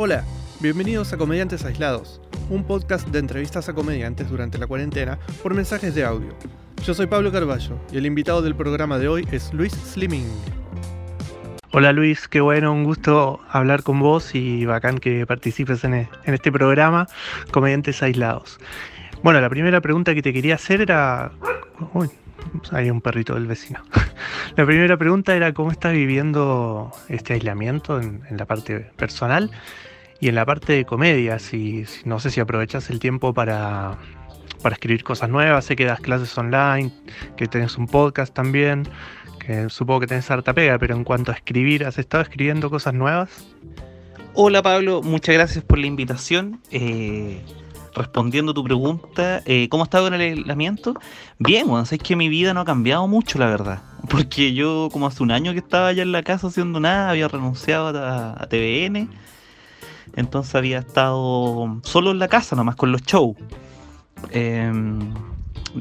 Hola, 0.00 0.22
bienvenidos 0.60 1.12
a 1.12 1.16
Comediantes 1.16 1.64
Aislados, 1.64 2.20
un 2.50 2.62
podcast 2.62 3.08
de 3.08 3.18
entrevistas 3.18 3.68
a 3.68 3.74
comediantes 3.74 4.30
durante 4.30 4.56
la 4.56 4.68
cuarentena 4.68 5.18
por 5.42 5.54
mensajes 5.54 5.92
de 5.92 6.04
audio. 6.04 6.36
Yo 6.84 6.94
soy 6.94 7.08
Pablo 7.08 7.32
Carballo 7.32 7.80
y 7.90 7.98
el 7.98 8.06
invitado 8.06 8.40
del 8.40 8.54
programa 8.54 9.00
de 9.00 9.08
hoy 9.08 9.26
es 9.32 9.52
Luis 9.52 9.72
Slimming. 9.72 10.30
Hola 11.72 11.92
Luis, 11.92 12.28
qué 12.28 12.40
bueno, 12.40 12.72
un 12.72 12.84
gusto 12.84 13.40
hablar 13.50 13.82
con 13.82 13.98
vos 13.98 14.36
y 14.36 14.64
bacán 14.66 14.98
que 14.98 15.26
participes 15.26 15.82
en, 15.82 15.94
e- 15.94 16.08
este 16.26 16.52
programa, 16.52 17.08
Comediantes 17.50 18.00
Aislados. 18.00 18.60
Bueno, 19.24 19.40
la 19.40 19.50
primera 19.50 19.80
pregunta 19.80 20.14
que 20.14 20.22
te 20.22 20.32
quería 20.32 20.54
hacer 20.54 20.80
era... 20.80 21.32
Uy, 21.92 22.08
hay 22.70 22.88
un 22.88 23.00
perrito 23.00 23.34
del 23.34 23.48
vecino. 23.48 23.82
La 24.56 24.64
primera 24.64 24.96
pregunta 24.96 25.36
era 25.36 25.52
cómo 25.52 25.70
estás 25.70 25.92
viviendo 25.92 26.90
este 27.08 27.34
aislamiento 27.34 28.00
en, 28.00 28.22
en 28.28 28.36
la 28.36 28.44
parte 28.44 28.90
personal 28.96 29.50
y 30.20 30.28
en 30.28 30.34
la 30.34 30.44
parte 30.44 30.72
de 30.72 30.84
comedia. 30.84 31.38
Si, 31.38 31.84
no 32.04 32.20
sé 32.20 32.30
si 32.30 32.40
aprovechas 32.40 32.90
el 32.90 32.98
tiempo 32.98 33.32
para, 33.32 33.98
para 34.62 34.74
escribir 34.74 35.04
cosas 35.04 35.30
nuevas, 35.30 35.64
sé 35.64 35.76
que 35.76 35.84
das 35.84 36.00
clases 36.00 36.36
online, 36.36 36.92
que 37.36 37.46
tenés 37.46 37.76
un 37.76 37.86
podcast 37.86 38.34
también, 38.34 38.88
que 39.38 39.68
supongo 39.68 40.00
que 40.00 40.06
tenés 40.08 40.30
harta 40.30 40.52
pega, 40.52 40.78
pero 40.78 40.96
en 40.96 41.04
cuanto 41.04 41.32
a 41.32 41.34
escribir, 41.34 41.84
¿has 41.84 41.98
estado 41.98 42.22
escribiendo 42.22 42.70
cosas 42.70 42.94
nuevas? 42.94 43.46
Hola 44.34 44.62
Pablo, 44.62 45.02
muchas 45.02 45.34
gracias 45.34 45.64
por 45.64 45.78
la 45.78 45.86
invitación. 45.86 46.60
Eh, 46.70 47.42
respondiendo 47.94 48.54
tu 48.54 48.62
pregunta, 48.62 49.42
eh, 49.46 49.68
¿cómo 49.68 49.82
ha 49.82 49.86
estado 49.86 50.06
en 50.08 50.14
el 50.14 50.20
aislamiento? 50.20 50.94
Bien, 51.38 51.66
bueno, 51.66 51.84
es 51.90 51.98
que 51.98 52.14
mi 52.14 52.28
vida 52.28 52.54
no 52.54 52.60
ha 52.60 52.64
cambiado 52.64 53.08
mucho, 53.08 53.38
la 53.38 53.46
verdad. 53.46 53.82
Porque 54.08 54.54
yo 54.54 54.88
como 54.92 55.06
hace 55.06 55.22
un 55.22 55.32
año 55.32 55.52
que 55.52 55.58
estaba 55.58 55.88
allá 55.88 56.02
en 56.02 56.12
la 56.12 56.22
casa 56.22 56.46
haciendo 56.46 56.78
nada, 56.78 57.10
había 57.10 57.26
renunciado 57.26 57.88
a, 57.98 58.40
a 58.40 58.48
TVN. 58.48 59.08
Entonces 60.16 60.54
había 60.54 60.78
estado 60.78 61.80
solo 61.82 62.10
en 62.10 62.18
la 62.18 62.28
casa, 62.28 62.56
nomás 62.56 62.76
con 62.76 62.92
los 62.92 63.02
shows. 63.02 63.36
Em, 64.30 65.14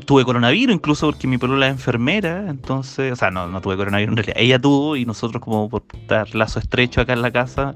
tuve 0.05 0.25
coronavirus 0.25 0.75
incluso 0.75 1.07
porque 1.07 1.27
mi 1.27 1.37
polola 1.37 1.67
es 1.67 1.73
enfermera, 1.73 2.49
entonces, 2.49 3.11
o 3.11 3.15
sea, 3.15 3.31
no, 3.31 3.47
no 3.47 3.61
tuve 3.61 3.77
coronavirus 3.77 4.11
en 4.11 4.17
realidad, 4.17 4.37
ella 4.37 4.59
tuvo 4.59 4.95
y 4.95 5.05
nosotros 5.05 5.41
como 5.41 5.69
por 5.69 5.83
dar 6.07 6.33
lazo 6.35 6.59
estrecho 6.59 7.01
acá 7.01 7.13
en 7.13 7.21
la 7.21 7.31
casa, 7.31 7.73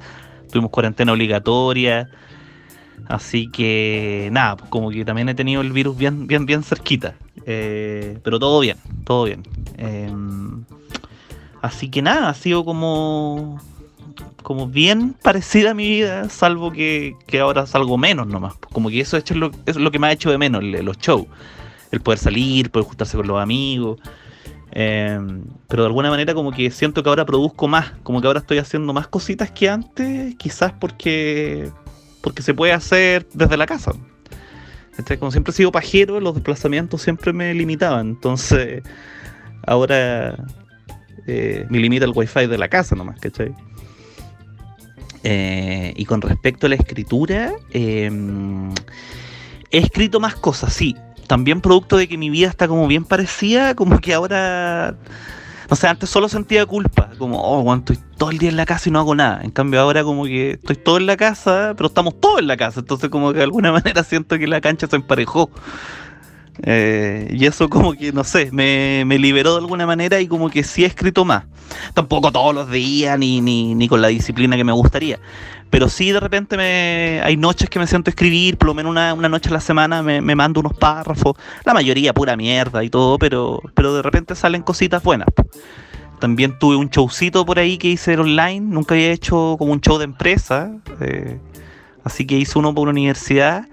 tuvimos 0.52 0.72
cuarentena 0.72 1.14
obligatoria, 1.14 2.10
así 3.08 3.50
que 3.50 4.30
nada, 4.32 4.58
pues 4.58 4.70
como 4.70 4.92
que 4.92 5.06
también 5.06 5.30
he 5.30 5.36
tenido 5.36 5.62
el 5.62 5.72
virus 5.72 5.98
bien, 5.98 6.28
bien, 6.28 6.46
bien 6.46 6.64
cerquita, 6.64 7.16
eh, 7.46 8.20
pero 8.24 8.40
todo 8.40 8.60
bien, 8.60 8.78
todo 9.04 9.24
bien. 9.24 9.44
Em, 9.78 10.64
así 11.62 11.90
que 11.90 12.02
nada, 12.02 12.30
ha 12.30 12.34
sido 12.34 12.66
como 12.66 13.60
como 14.44 14.67
bien 14.67 15.14
parecida 15.22 15.72
a 15.72 15.73
mi 15.73 15.88
vida, 15.88 16.30
salvo 16.30 16.72
que, 16.72 17.16
que 17.28 17.40
ahora 17.40 17.66
salgo 17.66 17.98
menos 17.98 18.28
nomás. 18.28 18.56
Como 18.72 18.90
que 18.90 19.00
eso, 19.00 19.18
es, 19.18 19.30
lo, 19.31 19.52
es 19.66 19.76
lo 19.76 19.92
que 19.92 20.00
me 20.00 20.08
ha 20.08 20.12
hecho 20.12 20.31
de 20.31 20.38
menos, 20.38 20.64
los 20.64 20.98
shows. 20.98 21.26
El 21.92 22.02
poder 22.02 22.20
salir, 22.20 22.72
poder 22.72 22.88
juntarse 22.88 23.18
con 23.18 23.28
los 23.28 23.40
amigos. 23.42 24.00
Eh, 24.73 25.20
pero 25.68 25.84
de 25.84 25.88
alguna 25.88 26.09
manera 26.09 26.34
como 26.34 26.52
que 26.52 26.72
siento 26.72 27.03
que 27.03 27.09
ahora 27.09 27.26
produzco 27.26 27.68
más, 27.68 27.92
como 28.03 28.22
que 28.22 28.28
ahora 28.28 28.40
estoy 28.40 28.58
haciendo 28.58 28.94
más 28.94 29.08
cositas 29.08 29.52
que 29.52 29.70
antes, 29.70 30.36
quizás 30.36 30.72
porque, 30.72 31.70
porque 32.22 32.42
se 32.42 32.53
puede 32.53 32.72
hacer 32.73 33.28
desde 33.34 33.58
la 33.58 33.66
casa. 33.66 33.92
¿Cachai? 34.96 35.18
Como 35.18 35.31
siempre 35.31 35.52
he 35.52 35.56
sido 35.56 35.72
pajero, 35.72 36.20
los 36.20 36.36
desplazamientos 36.36 37.02
siempre 37.02 37.34
me 37.34 37.53
limitaban. 37.53 38.09
Entonces, 38.09 38.84
ahora 39.66 40.36
eh, 41.28 41.66
me 41.70 41.80
limita 41.80 42.06
el 42.06 42.12
wifi 42.14 42.48
de 42.48 42.58
la 42.58 42.68
casa 42.68 42.96
nomás, 42.96 43.20
¿cachai? 43.20 43.53
Eh, 45.24 45.94
y 45.96 46.06
con 46.06 46.22
respecto 46.22 46.66
a 46.66 46.70
la 46.70 46.76
escritura, 46.76 47.54
eh, 47.72 48.10
he 49.72 49.78
escrito 49.78 50.20
más 50.20 50.36
cosas, 50.36 50.74
sí. 50.74 50.96
También 51.28 51.62
producto 51.62 51.98
de 51.98 52.08
que 52.08 52.18
mi 52.18 52.30
vida 52.30 52.50
está 52.50 52.68
como 52.68 52.88
bien 52.88 53.06
parecida, 53.06 53.76
como 53.76 54.00
que 54.00 54.14
ahora, 54.14 54.96
no 55.70 55.76
sé, 55.76 55.88
antes 55.88 56.10
solo 56.10 56.28
sentía 56.28 56.66
culpa, 56.66 57.12
como, 57.18 57.42
oh, 57.42 57.64
bueno, 57.64 57.80
estoy 57.80 58.00
todo 58.18 58.31
el 58.31 58.38
día 58.38 58.50
en 58.50 58.58
la 58.58 58.66
casa 58.66 58.90
y 58.90 58.92
no 58.92 59.00
hago 59.00 59.16
nada. 59.16 59.42
En 59.42 59.52
cambio 59.52 59.80
ahora 59.80 60.04
como 60.04 60.26
que 60.26 60.52
estoy 60.52 60.76
todo 60.76 60.98
en 60.98 61.06
la 61.06 61.16
casa, 61.16 61.74
pero 61.78 61.88
estamos 61.88 62.20
todos 62.20 62.40
en 62.40 62.48
la 62.48 62.58
casa, 62.58 62.81
entonces 62.81 63.10
como 63.10 63.31
que 63.31 63.38
de 63.38 63.44
alguna 63.44 63.72
manera 63.72 64.04
siento 64.04 64.38
que 64.38 64.48
la 64.48 64.60
cancha 64.60 64.88
se 64.88 64.96
emparejó. 64.98 65.50
Eh, 66.63 67.29
y 67.31 67.45
eso 67.45 67.69
como 67.69 67.94
que, 67.94 68.12
no 68.12 68.23
sé, 68.23 68.50
me, 68.51 69.03
me 69.06 69.17
liberó 69.17 69.53
de 69.53 69.59
alguna 69.59 69.85
manera 69.85 70.19
y 70.19 70.28
como 70.28 70.50
que 70.50 70.63
sí 70.63 70.84
he 70.84 70.88
escrito 70.88 71.25
más. 71.25 71.45
Tampoco 71.94 72.31
todos 72.31 72.53
los 72.53 72.69
días 72.69 73.17
ni, 73.17 73.41
ni, 73.41 73.73
ni 73.75 73.88
con 73.88 74.01
la 74.01 74.09
disciplina 74.09 74.57
que 74.57 74.63
me 74.63 74.72
gustaría. 74.72 75.19
Pero 75.69 75.88
sí 75.88 76.12
de 76.12 76.19
repente 76.19 76.57
me, 76.57 77.22
hay 77.23 77.38
noches 77.38 77.69
que 77.69 77.79
me 77.79 77.88
siento 77.88 78.09
a 78.09 78.12
escribir, 78.12 78.57
por 78.57 78.67
lo 78.67 78.73
menos 78.73 78.91
una, 78.91 79.13
una 79.13 79.29
noche 79.29 79.50
a 79.50 79.53
la 79.53 79.62
semana 79.62 80.03
me, 80.03 80.22
me 80.22 80.35
mando 80.35 80.59
unos 80.59 80.73
párrafos. 80.73 81.38
La 81.63 81.73
mayoría 81.73 82.13
pura 82.13 82.35
mierda 82.35 82.83
y 82.83 82.89
todo, 82.89 83.18
pero, 83.18 83.62
pero 83.73 83.94
de 83.94 84.01
repente 84.01 84.35
salen 84.35 84.63
cositas 84.63 85.01
buenas. 85.01 85.28
También 86.19 86.59
tuve 86.59 86.75
un 86.75 86.89
showcito 86.89 87.45
por 87.45 87.57
ahí 87.57 87.78
que 87.78 87.88
hice 87.88 88.16
online. 88.18 88.59
Nunca 88.59 88.94
había 88.94 89.12
hecho 89.12 89.56
como 89.57 89.72
un 89.72 89.81
show 89.81 89.97
de 89.97 90.03
empresa. 90.03 90.72
eh, 91.00 91.39
así 92.03 92.28
que 92.28 92.38
hice 92.38 92.59
uno 92.59 92.75
por 92.75 92.83
una 92.83 92.91
universidad 92.91 93.66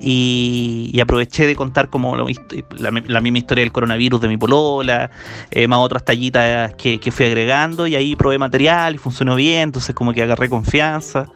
y, 0.00 0.98
aproveché 1.00 1.46
de 1.46 1.56
contar 1.56 1.88
como 1.88 2.16
la, 2.16 2.90
misma 3.20 3.38
historia 3.38 3.62
del 3.62 3.72
coronavirus 3.72 4.20
de 4.20 4.28
mi 4.28 4.36
polola, 4.36 5.10
eh, 5.50 5.68
más 5.68 5.78
otras 5.78 6.04
tallitas 6.04 6.74
que, 6.74 6.98
que 7.00 7.10
fui 7.10 7.26
agregando 7.26 7.86
y 7.86 7.96
ahí 7.96 8.16
probé 8.16 8.38
material 8.38 8.94
y 8.94 8.98
funcionó 8.98 9.36
bien, 9.36 9.62
entonces 9.62 9.94
como 9.94 10.12
que 10.12 10.22
agarré 10.22 10.48
confianza. 10.48 11.26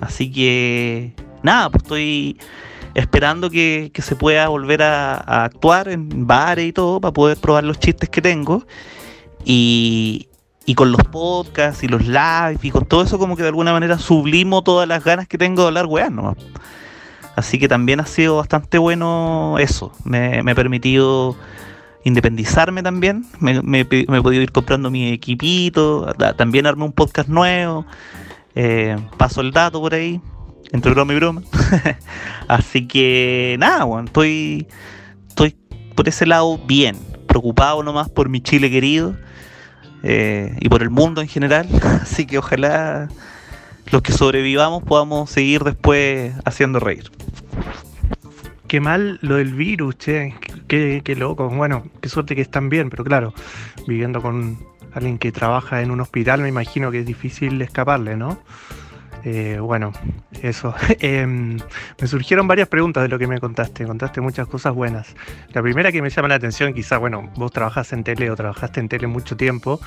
Así 0.00 0.30
que 0.30 1.14
nada, 1.42 1.70
pues 1.70 1.82
estoy 1.82 2.38
esperando 2.94 3.50
que, 3.50 3.90
que 3.92 4.02
se 4.02 4.16
pueda 4.16 4.48
volver 4.48 4.82
a, 4.82 5.14
a 5.16 5.44
actuar 5.44 5.88
en 5.88 6.26
bares 6.26 6.66
y 6.66 6.72
todo 6.72 7.00
para 7.00 7.12
poder 7.12 7.38
probar 7.38 7.64
los 7.64 7.78
chistes 7.78 8.08
que 8.08 8.22
tengo. 8.22 8.66
Y, 9.44 10.28
y 10.68 10.74
con 10.74 10.92
los 10.92 11.02
podcasts 11.04 11.82
y 11.82 11.88
los 11.88 12.06
live 12.06 12.58
y 12.60 12.70
con 12.70 12.84
todo 12.84 13.02
eso 13.02 13.18
como 13.18 13.36
que 13.36 13.42
de 13.42 13.48
alguna 13.48 13.72
manera 13.72 13.96
sublimo 13.98 14.62
todas 14.62 14.86
las 14.86 15.02
ganas 15.02 15.26
que 15.26 15.38
tengo 15.38 15.62
de 15.62 15.68
hablar 15.68 15.86
weá 15.86 16.10
nomás. 16.10 16.36
Así 17.38 17.58
que 17.58 17.68
también 17.68 18.00
ha 18.00 18.06
sido 18.06 18.36
bastante 18.36 18.78
bueno 18.78 19.56
eso. 19.58 19.92
Me, 20.04 20.42
me 20.42 20.52
ha 20.52 20.54
permitido 20.54 21.36
independizarme 22.04 22.82
también. 22.82 23.24
Me, 23.40 23.62
me, 23.62 23.80
he- 23.80 23.84
podido 24.22 24.42
ir 24.42 24.52
comprando 24.52 24.90
mi 24.90 25.12
equipito. 25.12 26.12
ta- 26.18 26.34
También 26.34 26.66
armé 26.66 26.84
un 26.84 26.92
podcast 26.92 27.28
nuevo. 27.28 27.84
Eh, 28.54 28.96
paso 29.16 29.40
el 29.40 29.52
dato 29.52 29.80
por 29.80 29.94
ahí. 29.94 30.20
Entre 30.72 30.90
broma 30.92 31.12
y 31.12 31.16
broma. 31.16 31.42
Así 32.48 32.86
que 32.86 33.56
nada, 33.58 33.84
bueno, 33.84 34.06
estoy, 34.06 34.66
estoy 35.28 35.56
por 35.94 36.08
ese 36.08 36.26
lado 36.26 36.58
bien. 36.66 36.96
Preocupado 37.26 37.82
nomás 37.82 38.08
por 38.08 38.28
mi 38.28 38.40
Chile 38.40 38.70
querido. 38.70 39.14
eh, 40.02 40.56
y 40.60 40.68
por 40.68 40.82
el 40.82 40.90
mundo 40.90 41.20
en 41.20 41.28
general. 41.28 41.68
Así 42.02 42.26
que 42.26 42.38
ojalá 42.38 43.08
los 43.90 44.02
que 44.02 44.12
sobrevivamos 44.12 44.82
podamos 44.82 45.30
seguir 45.30 45.64
después 45.64 46.34
haciendo 46.44 46.80
reír. 46.80 47.10
Qué 48.66 48.80
mal 48.80 49.18
lo 49.22 49.36
del 49.36 49.54
virus, 49.54 49.96
che. 49.96 50.34
Qué, 50.66 51.00
qué 51.02 51.16
loco. 51.16 51.48
Bueno, 51.48 51.84
qué 52.02 52.08
suerte 52.10 52.34
que 52.34 52.42
están 52.42 52.68
bien, 52.68 52.90
pero 52.90 53.02
claro, 53.02 53.32
viviendo 53.86 54.20
con 54.20 54.58
alguien 54.92 55.18
que 55.18 55.32
trabaja 55.32 55.80
en 55.80 55.90
un 55.90 56.00
hospital, 56.00 56.42
me 56.42 56.48
imagino 56.48 56.90
que 56.90 57.00
es 57.00 57.06
difícil 57.06 57.60
escaparle, 57.62 58.16
¿no? 58.16 58.38
Eh, 59.24 59.58
bueno, 59.60 59.92
eso. 60.42 60.74
Em, 61.00 61.58
me 62.00 62.06
surgieron 62.06 62.48
varias 62.48 62.68
preguntas 62.68 63.02
de 63.02 63.08
lo 63.08 63.18
que 63.18 63.26
me 63.26 63.38
contaste. 63.40 63.84
Contaste 63.86 64.20
muchas 64.20 64.46
cosas 64.46 64.74
buenas. 64.74 65.14
La 65.52 65.62
primera 65.62 65.92
que 65.92 66.02
me 66.02 66.10
llama 66.10 66.28
la 66.28 66.36
atención, 66.36 66.72
quizás, 66.74 66.98
bueno, 66.98 67.30
vos 67.36 67.52
trabajás 67.52 67.92
en 67.92 68.04
tele 68.04 68.30
o 68.30 68.36
trabajaste 68.36 68.80
en 68.80 68.88
tele 68.88 69.06
mucho 69.06 69.36
tiempo, 69.36 69.80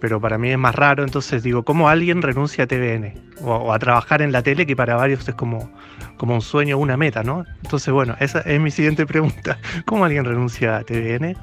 pero 0.00 0.20
para 0.20 0.38
mí 0.38 0.50
es 0.50 0.58
más 0.58 0.74
raro. 0.74 1.04
Entonces 1.04 1.42
digo, 1.42 1.64
¿cómo 1.64 1.88
alguien 1.88 2.22
renuncia 2.22 2.64
a 2.64 2.66
TVN? 2.66 3.14
O, 3.42 3.54
o 3.54 3.72
a 3.72 3.78
trabajar 3.78 4.22
en 4.22 4.32
la 4.32 4.42
tele, 4.42 4.66
que 4.66 4.76
para 4.76 4.96
varios 4.96 5.26
es 5.28 5.34
como, 5.34 5.70
como 6.16 6.34
un 6.34 6.42
sueño, 6.42 6.78
una 6.78 6.96
meta, 6.96 7.22
¿no? 7.22 7.44
Entonces, 7.62 7.92
bueno, 7.92 8.16
esa 8.20 8.40
es 8.40 8.60
mi 8.60 8.70
siguiente 8.70 9.06
pregunta. 9.06 9.58
¿Cómo 9.86 10.04
alguien 10.04 10.24
renuncia 10.24 10.78
a 10.78 10.84
TVN? 10.84 11.36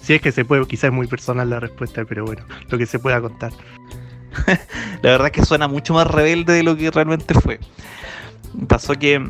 Si 0.00 0.14
es 0.14 0.22
que 0.22 0.32
se 0.32 0.44
puede, 0.44 0.66
quizás 0.66 0.84
es 0.84 0.92
muy 0.92 1.06
personal 1.06 1.50
la 1.50 1.60
respuesta, 1.60 2.04
pero 2.04 2.24
bueno, 2.24 2.42
lo 2.68 2.78
que 2.78 2.86
se 2.86 2.98
pueda 2.98 3.20
contar. 3.20 3.52
La 5.02 5.10
verdad 5.10 5.26
es 5.26 5.32
que 5.32 5.44
suena 5.44 5.68
mucho 5.68 5.94
más 5.94 6.06
rebelde 6.06 6.52
de 6.54 6.62
lo 6.62 6.76
que 6.76 6.90
realmente 6.90 7.34
fue. 7.34 7.60
Pasó 8.68 8.94
que 8.94 9.20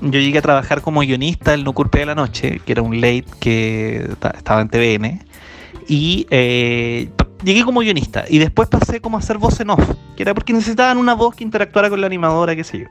yo 0.00 0.20
llegué 0.20 0.38
a 0.38 0.42
trabajar 0.42 0.80
como 0.82 1.00
guionista 1.00 1.54
en 1.54 1.64
No 1.64 1.72
Culpe 1.72 2.00
de 2.00 2.06
la 2.06 2.14
Noche, 2.14 2.60
que 2.64 2.72
era 2.72 2.82
un 2.82 3.00
late 3.00 3.24
que 3.40 4.10
ta- 4.18 4.34
estaba 4.36 4.60
en 4.60 4.68
TVN. 4.68 5.24
Y 5.88 6.26
eh, 6.30 7.08
llegué 7.42 7.64
como 7.64 7.80
guionista. 7.80 8.24
Y 8.28 8.38
después 8.38 8.68
pasé 8.68 9.00
como 9.00 9.16
a 9.16 9.20
hacer 9.20 9.38
voz 9.38 9.60
en 9.60 9.70
off, 9.70 9.82
que 10.16 10.22
era 10.22 10.34
porque 10.34 10.52
necesitaban 10.52 10.98
una 10.98 11.14
voz 11.14 11.34
que 11.34 11.44
interactuara 11.44 11.88
con 11.90 12.00
la 12.00 12.06
animadora, 12.06 12.54
qué 12.56 12.64
sé 12.64 12.80
yo. 12.80 12.86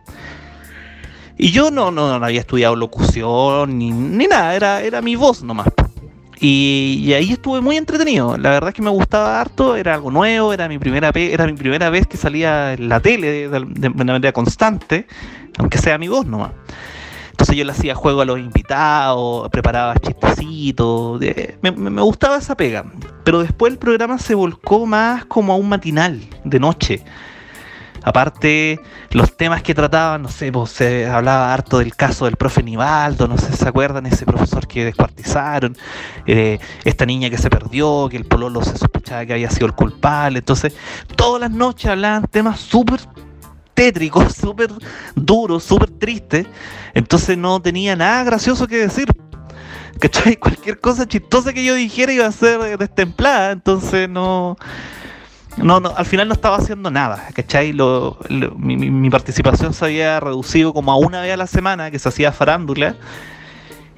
Y 1.38 1.52
yo 1.52 1.72
no, 1.72 1.90
no, 1.92 2.20
no 2.20 2.26
había 2.26 2.40
estudiado 2.42 2.76
locución 2.76 3.78
ni, 3.80 3.92
ni 3.92 4.28
nada, 4.28 4.56
era, 4.56 4.82
era 4.82 5.02
mi 5.02 5.16
voz 5.16 5.42
nomás. 5.44 5.68
Y, 6.40 7.14
ahí 7.14 7.32
estuve 7.32 7.62
muy 7.62 7.78
entretenido. 7.78 8.38
La 8.38 8.50
verdad 8.50 8.70
es 8.70 8.76
que 8.76 8.82
me 8.82 8.90
gustaba 8.90 9.40
harto, 9.40 9.76
era 9.76 9.94
algo 9.94 10.12
nuevo, 10.12 10.54
era 10.54 10.68
mi 10.68 10.78
primera, 10.78 11.12
era 11.14 11.46
mi 11.46 11.54
primera 11.54 11.90
vez 11.90 12.08
que 12.08 12.18
salía 12.18 12.74
en 12.74 12.90
la 12.90 13.00
tele 13.00 13.48
de, 13.50 13.66
de, 13.68 13.90
manera 13.90 14.32
constante, 14.32 15.08
aunque 15.58 15.78
sea 15.78 15.98
mi 15.98 16.08
voz 16.08 16.26
nomás. 16.26 16.52
Entonces 17.32 17.56
yo 17.56 17.66
le 17.66 17.72
hacía 17.72 17.96
juego 17.96 18.22
a 18.22 18.26
los 18.26 18.40
invitados, 18.40 19.50
preparaba 19.50 19.96
chistecitos, 19.96 21.20
me, 21.62 21.72
me, 21.72 22.02
gustaba 22.02 22.38
esa 22.38 22.56
pega. 22.56 22.86
Pero 23.24 23.42
después 23.42 23.74
el 23.74 23.80
programa 23.80 24.20
se 24.20 24.36
volcó 24.36 24.86
más 24.86 25.26
como 25.26 25.54
a 25.54 25.56
un 25.56 25.70
matinal 25.70 26.22
de 26.44 26.60
noche. 26.60 27.04
Aparte, 28.04 28.80
los 29.12 29.36
temas 29.38 29.64
que 29.64 29.74
trataban, 29.74 30.24
no 30.24 30.30
sé, 30.30 30.52
pues, 30.52 30.72
se 30.72 31.08
hablaba 31.08 31.54
harto 31.54 31.80
del 31.80 31.96
caso 31.96 32.26
del 32.26 32.36
profe 32.36 32.62
Nivaldo, 32.62 33.28
no 33.28 33.38
sé 33.38 33.54
se 33.54 33.68
acuerdan, 33.68 34.06
ese 34.06 34.26
profesor 34.26 34.68
que 34.68 34.86
descuartizaron, 34.86 35.78
eh, 36.26 36.60
esta 36.84 37.06
niña 37.06 37.30
que 37.30 37.38
se 37.38 37.50
perdió, 37.50 38.08
que 38.10 38.18
el 38.18 38.26
pololo 38.26 38.62
se 38.64 38.78
sospechaba 38.78 39.26
que 39.26 39.34
había 39.34 39.50
sido 39.50 39.68
el 39.68 39.74
culpable. 39.74 40.40
Entonces, 40.40 40.76
todas 41.16 41.42
las 41.42 41.52
noches 41.52 41.90
hablaban 41.90 42.28
temas 42.28 42.60
súper 42.60 43.00
tétricos, 43.74 44.34
súper 44.42 44.70
duros, 45.16 45.64
súper 45.64 45.90
tristes. 45.92 46.46
Entonces 46.94 47.38
no 47.38 47.62
tenía 47.62 47.96
nada 47.96 48.24
gracioso 48.24 48.68
que 48.68 48.78
decir. 48.78 49.08
¿Cachai? 50.00 50.36
Cualquier 50.40 50.80
cosa 50.80 51.08
chistosa 51.08 51.54
que 51.54 51.64
yo 51.64 51.76
dijera 51.76 52.12
iba 52.12 52.26
a 52.26 52.32
ser 52.32 52.78
destemplada. 52.78 53.52
Entonces 53.52 54.10
no 54.10 54.58
no, 55.58 55.80
no, 55.80 55.94
al 55.96 56.06
final 56.06 56.28
no 56.28 56.34
estaba 56.34 56.58
haciendo 56.58 56.90
nada, 56.90 57.28
¿cachai? 57.34 57.74
Lo, 57.74 58.18
mi, 58.58 59.10
participación 59.10 59.74
se 59.74 59.86
había 59.86 60.20
reducido 60.20 60.74
como 60.74 60.92
a 60.92 60.98
una 60.98 61.22
vez 61.22 61.34
a 61.34 61.38
la 61.38 61.48
semana 61.48 61.92
que 61.92 62.00
se 62.00 62.10
hacía 62.10 62.32
farándula 62.32 62.96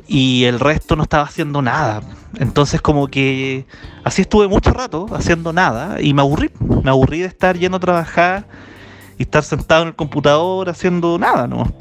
y 0.07 0.43
el 0.45 0.59
resto 0.59 0.95
no 0.95 1.03
estaba 1.03 1.23
haciendo 1.23 1.61
nada. 1.61 2.01
Entonces 2.37 2.81
como 2.81 3.07
que 3.07 3.65
así 4.03 4.21
estuve 4.21 4.47
mucho 4.47 4.71
rato 4.71 5.07
haciendo 5.13 5.53
nada 5.53 6.01
y 6.01 6.13
me 6.13 6.21
aburrí, 6.21 6.51
me 6.59 6.89
aburrí 6.89 7.21
de 7.21 7.27
estar 7.27 7.57
yendo 7.57 7.77
a 7.77 7.79
trabajar 7.79 8.47
y 9.17 9.23
estar 9.23 9.43
sentado 9.43 9.83
en 9.83 9.87
el 9.89 9.95
computador 9.95 10.69
haciendo 10.69 11.17
nada, 11.17 11.47
¿no? 11.47 11.71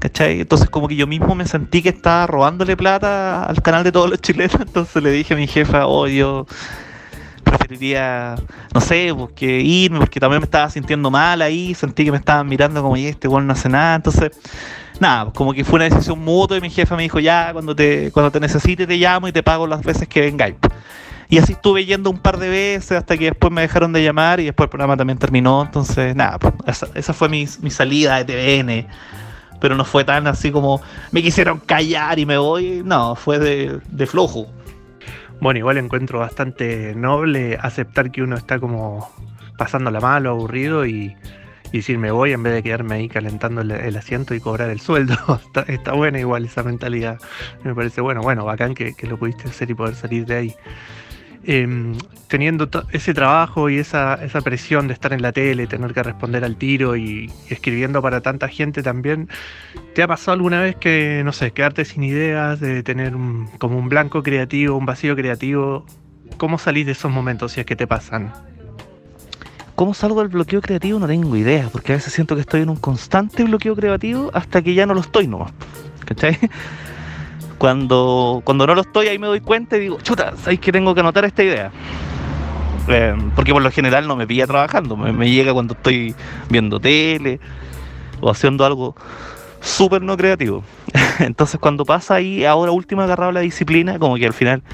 ¿Cachai? 0.00 0.40
Entonces 0.40 0.68
como 0.68 0.88
que 0.88 0.96
yo 0.96 1.06
mismo 1.06 1.36
me 1.36 1.46
sentí 1.46 1.80
que 1.80 1.90
estaba 1.90 2.26
robándole 2.26 2.76
plata 2.76 3.44
al 3.44 3.62
canal 3.62 3.84
de 3.84 3.92
todos 3.92 4.10
los 4.10 4.20
chilenos, 4.20 4.56
entonces 4.60 5.00
le 5.00 5.12
dije 5.12 5.34
a 5.34 5.36
mi 5.36 5.46
jefa, 5.46 5.86
oh, 5.86 6.08
yo 6.08 6.46
preferiría, 7.56 8.36
no 8.74 8.80
sé, 8.80 9.12
porque 9.16 9.46
pues, 9.46 9.64
irme, 9.64 9.98
porque 9.98 10.20
también 10.20 10.40
me 10.40 10.44
estaba 10.44 10.70
sintiendo 10.70 11.10
mal 11.10 11.42
ahí, 11.42 11.74
sentí 11.74 12.04
que 12.04 12.10
me 12.10 12.18
estaban 12.18 12.48
mirando 12.48 12.82
como, 12.82 12.96
y 12.96 13.06
este 13.06 13.28
igual 13.28 13.46
no 13.46 13.52
hace 13.52 13.68
nada, 13.68 13.96
entonces, 13.96 14.30
nada, 15.00 15.24
pues, 15.24 15.34
como 15.36 15.52
que 15.52 15.64
fue 15.64 15.76
una 15.76 15.84
decisión 15.84 16.18
mutua 16.20 16.56
y 16.56 16.60
mi 16.60 16.70
jefa 16.70 16.96
me 16.96 17.02
dijo, 17.02 17.20
ya, 17.20 17.52
cuando 17.52 17.74
te, 17.74 18.10
cuando 18.12 18.30
te 18.30 18.40
necesite 18.40 18.86
te 18.86 18.96
llamo 18.96 19.28
y 19.28 19.32
te 19.32 19.42
pago 19.42 19.66
las 19.66 19.82
veces 19.82 20.08
que 20.08 20.20
vengáis. 20.20 20.56
Y 21.28 21.38
así 21.38 21.52
estuve 21.52 21.86
yendo 21.86 22.10
un 22.10 22.18
par 22.18 22.38
de 22.38 22.50
veces 22.50 22.98
hasta 22.98 23.16
que 23.16 23.26
después 23.26 23.50
me 23.50 23.62
dejaron 23.62 23.92
de 23.92 24.04
llamar 24.04 24.38
y 24.40 24.44
después 24.44 24.66
el 24.66 24.70
programa 24.70 24.96
también 24.96 25.18
terminó, 25.18 25.62
entonces, 25.62 26.14
nada, 26.14 26.38
pues, 26.38 26.84
esa, 26.94 27.12
fue 27.14 27.28
mi, 27.28 27.46
mi 27.60 27.70
salida 27.70 28.22
de 28.22 28.24
TVN 28.24 28.88
pero 29.60 29.76
no 29.76 29.84
fue 29.84 30.02
tan 30.02 30.26
así 30.26 30.50
como 30.50 30.82
me 31.12 31.22
quisieron 31.22 31.60
callar 31.60 32.18
y 32.18 32.26
me 32.26 32.36
voy. 32.36 32.82
No, 32.84 33.14
fue 33.14 33.38
de, 33.38 33.78
de 33.92 34.06
flojo. 34.08 34.48
Bueno, 35.42 35.58
igual 35.58 35.76
encuentro 35.78 36.20
bastante 36.20 36.94
noble 36.94 37.58
aceptar 37.60 38.12
que 38.12 38.22
uno 38.22 38.36
está 38.36 38.60
como 38.60 39.10
pasándola 39.58 39.98
mal 39.98 40.24
o 40.28 40.30
aburrido 40.30 40.86
y, 40.86 41.16
decir 41.72 41.98
me 41.98 42.12
voy 42.12 42.30
en 42.30 42.44
vez 42.44 42.52
de 42.52 42.62
quedarme 42.62 42.94
ahí 42.94 43.08
calentando 43.08 43.62
el, 43.62 43.96
asiento 43.96 44.36
y 44.36 44.40
cobrar 44.40 44.70
el 44.70 44.78
sueldo. 44.78 45.16
está, 45.66 45.94
buena 45.94 46.20
igual 46.20 46.44
esa 46.44 46.62
mentalidad. 46.62 47.18
Me 47.64 47.74
parece 47.74 48.00
bueno, 48.00 48.22
bueno, 48.22 48.44
bacán 48.44 48.76
que, 48.76 48.94
que 48.94 49.08
lo 49.08 49.18
pudiste 49.18 49.48
hacer 49.48 49.68
y 49.68 49.74
poder 49.74 49.96
salir 49.96 50.26
de 50.26 50.36
ahí. 50.36 50.54
Em, 51.44 51.98
teniendo 52.28 52.68
ese 52.92 53.14
trabajo 53.14 53.68
y 53.68 53.78
esa, 53.78 54.14
esa, 54.14 54.40
presión 54.42 54.86
de 54.86 54.94
estar 54.94 55.12
en 55.12 55.22
la 55.22 55.32
tele, 55.32 55.66
tener 55.66 55.92
que 55.92 56.02
responder 56.02 56.44
al 56.44 56.56
tiro 56.56 56.96
y, 56.96 57.32
escribiendo 57.48 58.00
para 58.00 58.20
tanta 58.20 58.46
gente 58.48 58.82
también, 58.82 59.28
¿te 59.94 60.04
ha 60.04 60.08
pasado 60.08 60.34
alguna 60.34 60.60
vez 60.60 60.76
que, 60.76 61.22
no 61.24 61.32
sé, 61.32 61.50
quedarte 61.50 61.84
sin 61.84 62.04
ideas, 62.04 62.60
de 62.60 62.84
tener 62.84 63.12
como 63.58 63.76
un 63.76 63.88
blanco 63.88 64.22
creativo, 64.22 64.76
un 64.76 64.86
vacío 64.86 65.16
creativo? 65.16 65.84
¿Cómo 66.36 66.58
salís 66.58 66.86
de 66.86 66.92
esos 66.92 67.10
momentos 67.10 67.52
si 67.52 67.60
es 67.60 67.66
que 67.66 67.74
te 67.74 67.88
pasan? 67.88 68.32
¿Cómo 69.74 69.92
salgo 69.92 70.20
del 70.20 70.28
bloqueo 70.28 70.60
creativo? 70.60 71.00
No 71.00 71.08
tengo 71.08 71.36
idea, 71.36 71.68
porque 71.72 71.92
a 71.92 71.96
veces 71.96 72.12
siento 72.12 72.36
que 72.36 72.42
estoy 72.42 72.62
en 72.62 72.70
un 72.70 72.76
constante 72.76 73.42
bloqueo 73.42 73.74
creativo 73.74 74.30
hasta 74.32 74.62
que 74.62 74.74
ya 74.74 74.86
no 74.86 74.94
lo 74.94 75.00
estoy 75.00 75.26
nomás. 75.26 75.52
¿Cachai? 76.04 76.38
Cuando, 77.62 78.42
cuando 78.42 78.66
no 78.66 78.74
lo 78.74 78.80
estoy, 78.80 79.06
ahí 79.06 79.20
me 79.20 79.28
doy 79.28 79.40
cuenta 79.40 79.76
y 79.76 79.80
digo, 79.82 80.00
chuta, 80.00 80.36
¿sabéis 80.36 80.58
que 80.58 80.72
tengo 80.72 80.96
que 80.96 81.00
anotar 81.00 81.24
esta 81.24 81.44
idea? 81.44 81.70
Eh, 82.88 83.14
porque 83.36 83.52
por 83.52 83.62
lo 83.62 83.70
general 83.70 84.08
no 84.08 84.16
me 84.16 84.26
pilla 84.26 84.48
trabajando, 84.48 84.96
me, 84.96 85.30
llega 85.30 85.52
cuando 85.52 85.74
estoy 85.74 86.12
viendo 86.50 86.80
tele 86.80 87.38
o 88.20 88.30
haciendo 88.30 88.66
algo 88.66 88.96
súper 89.60 90.02
no 90.02 90.16
creativo. 90.16 90.64
Entonces 91.20 91.60
cuando 91.60 91.84
pasa 91.84 92.16
ahí, 92.16 92.44
ahora 92.44 92.72
último 92.72 93.02
agarrado 93.02 93.30
la 93.30 93.38
disciplina, 93.42 93.96
como 94.00 94.16
que 94.16 94.26
al 94.26 94.32
final 94.32 94.64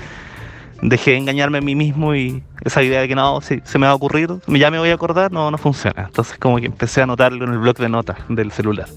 dejé 0.81 1.11
de 1.11 1.19
engañarme 1.19 1.59
a 1.59 1.61
mí 1.61 1.75
mismo 1.75 2.15
y 2.15 2.43
esa 2.65 2.83
idea 2.83 3.03
de 3.03 3.09
que 3.09 3.15
no, 3.15 3.43
se 3.43 3.61
me 3.79 3.85
va 3.85 3.93
a 3.93 3.97
ocurrir, 3.97 4.31
ya 4.47 4.71
me 4.71 4.79
voy 4.79 4.89
a 4.89 4.95
acordar, 4.95 5.31
no, 5.31 5.51
no 5.51 5.59
funciona. 5.59 6.05
Entonces 6.07 6.39
como 6.39 6.57
que 6.57 6.65
empecé 6.65 7.03
a 7.03 7.05
anotarlo 7.05 7.45
en 7.45 7.53
el 7.53 7.59
blog 7.59 7.77
de 7.77 7.91
notas 7.91 8.17
del 8.31 8.51
celular 8.51 8.89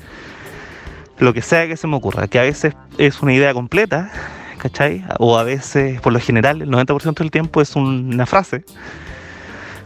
lo 1.20 1.34
que 1.34 1.42
sea 1.42 1.68
que 1.68 1.78
se 1.78 1.88
me 1.88 1.96
ocurra, 1.96 2.28
que 2.28 2.40
a 2.40 2.44
veces 2.44 2.76
es 2.98 3.22
una 3.22 3.34
idea 3.34 3.54
completa, 3.54 4.12
¿cachai? 4.58 5.04
O 5.20 5.38
a 5.38 5.44
veces, 5.44 6.00
por 6.02 6.14
lo 6.14 6.20
general, 6.20 6.62
el 6.62 6.70
90% 6.70 7.16
del 7.16 7.32
tiempo 7.32 7.62
es 7.62 7.76
una 7.76 8.26
frase, 8.26 8.64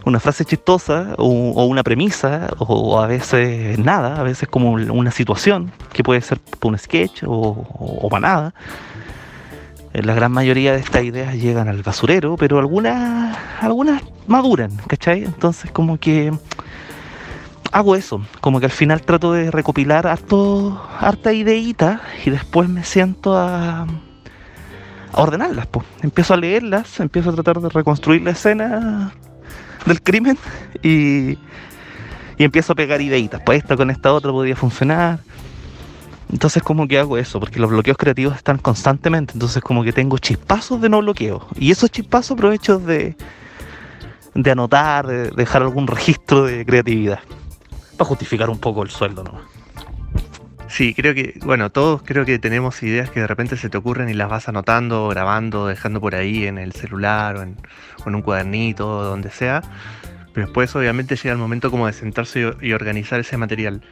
una 0.05 0.19
frase 0.19 0.45
chistosa 0.45 1.15
o, 1.17 1.65
una 1.65 1.83
premisa, 1.83 2.49
o, 2.59 2.99
a 2.99 3.07
veces 3.07 3.79
nada, 3.79 4.19
a 4.19 4.23
veces 4.23 4.47
como 4.49 4.73
una 4.73 5.11
situación, 5.11 5.71
que 5.93 6.03
puede 6.03 6.21
ser 6.21 6.39
un 6.61 6.77
sketch 6.77 7.23
o, 7.25 8.07
para 8.09 8.21
nada. 8.21 8.53
La 9.93 10.13
gran 10.13 10.31
mayoría 10.33 10.73
de 10.73 10.79
estas 10.79 11.03
ideas 11.03 11.35
llegan 11.35 11.69
al 11.69 11.81
basurero, 11.81 12.35
pero 12.35 12.59
algunas, 12.59 13.37
algunas 13.61 14.03
maduran, 14.27 14.75
¿cachai? 14.87 15.23
Entonces 15.23 15.71
como 15.71 15.97
que 15.97 16.33
hago 17.71 17.95
eso, 17.95 18.21
como 18.41 18.59
que 18.59 18.67
al 18.67 18.71
final 18.71 19.01
trato 19.01 19.33
de 19.33 19.51
recopilar 19.51 20.07
harto, 20.07 20.81
harta 20.99 21.33
ideita 21.33 22.01
y 22.25 22.29
después 22.29 22.69
me 22.69 22.83
siento 22.83 23.37
a, 23.37 23.81
a 25.11 25.21
ordenarlas. 25.21 25.67
Pues. 25.67 25.85
Empiezo 26.01 26.33
a 26.33 26.37
leerlas, 26.37 26.99
empiezo 26.99 27.31
a 27.31 27.33
tratar 27.33 27.59
de 27.59 27.69
reconstruir 27.69 28.21
la 28.21 28.31
escena 28.31 29.11
del 29.85 30.01
crimen 30.01 30.37
y, 30.81 31.31
y 32.37 32.43
empiezo 32.43 32.73
a 32.73 32.75
pegar 32.75 33.01
ideitas. 33.01 33.41
Pues 33.45 33.59
esta 33.59 33.75
con 33.75 33.89
esta 33.89 34.13
otra 34.13 34.31
podría 34.31 34.55
funcionar. 34.55 35.19
Entonces 36.31 36.63
como 36.63 36.87
que 36.87 36.97
hago 36.97 37.17
eso, 37.17 37.39
porque 37.39 37.59
los 37.59 37.69
bloqueos 37.69 37.97
creativos 37.97 38.35
están 38.35 38.57
constantemente, 38.57 39.33
entonces 39.33 39.61
como 39.61 39.83
que 39.83 39.93
tengo 39.93 40.17
chispazos 40.17 40.81
de 40.81 40.89
no 40.89 40.99
bloqueo. 40.99 41.45
Y 41.55 41.69
esos 41.71 41.91
chispazos 41.91 42.31
aprovecho 42.31 42.79
de, 42.79 43.15
de 44.33 44.51
anotar, 44.51 45.05
de 45.05 45.29
dejar 45.29 45.61
algún 45.61 45.85
registro 45.85 46.45
de 46.45 46.65
creatividad 46.65 47.19
para 47.97 48.07
justificar 48.07 48.49
un 48.49 48.59
poco 48.59 48.83
el 48.83 48.89
sueldo 48.89 49.23
¿no? 49.23 49.39
Sí, 50.75 50.93
creo 50.93 51.13
que, 51.13 51.39
bueno, 51.45 51.71
todos 51.71 52.01
creo 52.03 52.25
que 52.25 52.37
tenemos 52.37 52.83
ideas 52.83 53.09
que 53.09 53.21
de 53.21 53.27
repente 53.27 53.55
se 53.55 53.69
te 53.69 53.77
ocurren 53.77 54.09
y 54.09 54.13
las 54.13 54.29
vas 54.29 54.49
anotando, 54.49 55.07
grabando, 55.07 55.67
dejando 55.67 56.01
por 56.01 56.15
ahí 56.15 56.47
en 56.47 56.57
el 56.57 56.73
celular 56.73 57.37
o 57.37 57.43
en, 57.43 57.55
un 58.05 58.21
cuadernito, 58.21 59.03
donde 59.03 59.31
sea. 59.31 59.61
Pero 60.33 60.47
después 60.47 60.75
obviamente 60.75 61.15
llega 61.15 61.31
el 61.31 61.37
momento 61.37 61.71
como 61.71 61.87
de 61.87 61.93
sentarse 61.93 62.53
y, 62.61 62.73
organizar 62.73 63.21
ese 63.21 63.37
material. 63.37 63.83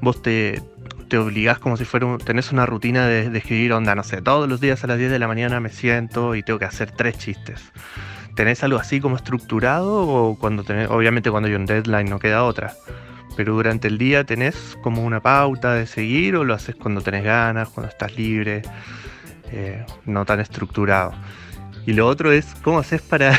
Vos 0.00 0.22
te, 0.22 0.60
te 1.08 1.18
obligás 1.18 1.60
como 1.60 1.76
si 1.76 1.84
fuera 1.84 2.06
un, 2.06 2.18
tenés 2.18 2.50
una 2.50 2.66
rutina 2.66 3.06
de, 3.06 3.38
escribir 3.38 3.72
onda, 3.72 3.94
no 3.94 4.02
sé, 4.02 4.20
todos 4.20 4.48
los 4.48 4.60
días 4.60 4.82
a 4.82 4.88
las 4.88 4.98
10 4.98 5.12
de 5.12 5.20
la 5.20 5.28
mañana 5.28 5.60
me 5.60 5.68
siento 5.68 6.34
y 6.34 6.42
tengo 6.42 6.58
que 6.58 6.64
hacer 6.64 6.90
tres 6.90 7.16
chistes. 7.16 7.62
¿Tenés 8.34 8.64
algo 8.64 8.80
así 8.80 9.00
como 9.00 9.14
estructurado 9.14 10.02
o 10.02 10.36
cuando 10.36 10.64
tenés, 10.64 10.90
obviamente 10.90 11.30
cuando 11.30 11.48
hay 11.48 11.54
un 11.54 11.66
deadline 11.66 12.10
no 12.10 12.18
queda 12.18 12.42
otra? 12.42 12.74
Pero 13.36 13.54
durante 13.54 13.88
el 13.88 13.98
día 13.98 14.24
tenés 14.24 14.78
como 14.82 15.04
una 15.04 15.20
pauta 15.20 15.74
de 15.74 15.86
seguir 15.86 16.36
o 16.36 16.44
lo 16.44 16.54
haces 16.54 16.74
cuando 16.76 17.00
tenés 17.00 17.24
ganas, 17.24 17.68
cuando 17.68 17.90
estás 17.90 18.16
libre, 18.16 18.62
eh, 19.50 19.84
no 20.06 20.24
tan 20.24 20.40
estructurado. 20.40 21.12
Y 21.86 21.92
lo 21.92 22.06
otro 22.06 22.32
es 22.32 22.54
cómo 22.62 22.78
haces 22.78 23.02
para, 23.02 23.38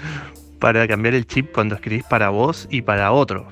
para 0.58 0.86
cambiar 0.88 1.14
el 1.14 1.26
chip 1.26 1.52
cuando 1.52 1.74
escribís 1.74 2.04
para 2.04 2.30
vos 2.30 2.68
y 2.70 2.82
para 2.82 3.12
otro. 3.12 3.48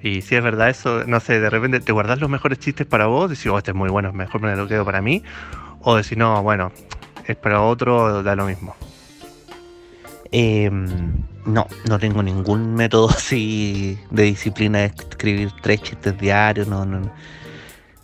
Y 0.00 0.22
si 0.22 0.34
es 0.34 0.42
verdad 0.42 0.68
eso, 0.70 1.04
no 1.06 1.20
sé, 1.20 1.38
de 1.38 1.50
repente 1.50 1.78
te 1.80 1.92
guardás 1.92 2.20
los 2.20 2.28
mejores 2.28 2.58
chistes 2.58 2.86
para 2.86 3.06
vos, 3.06 3.30
decís, 3.30 3.46
oh, 3.46 3.58
este 3.58 3.70
es 3.70 3.76
muy 3.76 3.88
bueno, 3.88 4.12
mejor 4.12 4.40
me 4.40 4.54
lo 4.56 4.66
quedo 4.66 4.84
para 4.84 5.00
mí. 5.00 5.22
O 5.80 5.96
decís, 5.96 6.18
no, 6.18 6.42
bueno, 6.42 6.72
es 7.26 7.36
para 7.36 7.62
otro, 7.62 8.22
da 8.22 8.34
lo 8.34 8.46
mismo. 8.46 8.74
Eh, 10.32 10.70
no, 11.44 11.66
no 11.88 11.98
tengo 11.98 12.22
ningún 12.22 12.74
método 12.74 13.10
así 13.16 13.98
de 14.10 14.24
disciplina 14.24 14.78
de 14.80 14.86
escribir 14.86 15.50
tres 15.62 15.82
chistes 15.82 16.18
diarios, 16.18 16.68
no, 16.68 16.84
no. 16.84 17.10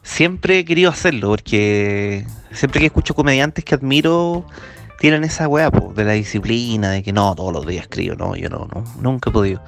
Siempre 0.02 0.60
he 0.60 0.64
querido 0.64 0.90
hacerlo 0.90 1.28
porque 1.28 2.24
siempre 2.50 2.80
que 2.80 2.86
escucho 2.86 3.14
comediantes 3.14 3.64
que 3.64 3.74
admiro, 3.74 4.46
tienen 4.98 5.24
esa 5.24 5.46
weá 5.48 5.70
de 5.70 6.04
la 6.04 6.12
disciplina, 6.12 6.90
de 6.90 7.02
que 7.02 7.12
no, 7.12 7.34
todos 7.34 7.52
los 7.52 7.66
días 7.66 7.82
escribo, 7.82 8.16
no, 8.16 8.34
yo 8.34 8.48
no, 8.48 8.68
no 8.74 8.84
nunca 9.00 9.30
he 9.30 9.32
podido. 9.32 9.62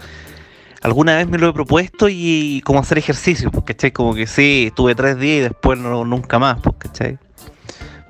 Alguna 0.82 1.16
vez 1.16 1.28
me 1.28 1.36
lo 1.36 1.50
he 1.50 1.52
propuesto 1.52 2.08
y 2.08 2.62
como 2.64 2.80
hacer 2.80 2.96
ejercicio, 2.96 3.50
pues, 3.50 3.64
¿cachai? 3.66 3.92
Como 3.92 4.14
que 4.14 4.26
sí, 4.26 4.66
estuve 4.68 4.94
tres 4.94 5.18
días 5.18 5.38
y 5.38 5.40
después 5.42 5.78
no, 5.78 6.04
nunca 6.06 6.38
más, 6.38 6.58
pues, 6.62 6.76
¿cachai? 6.78 7.18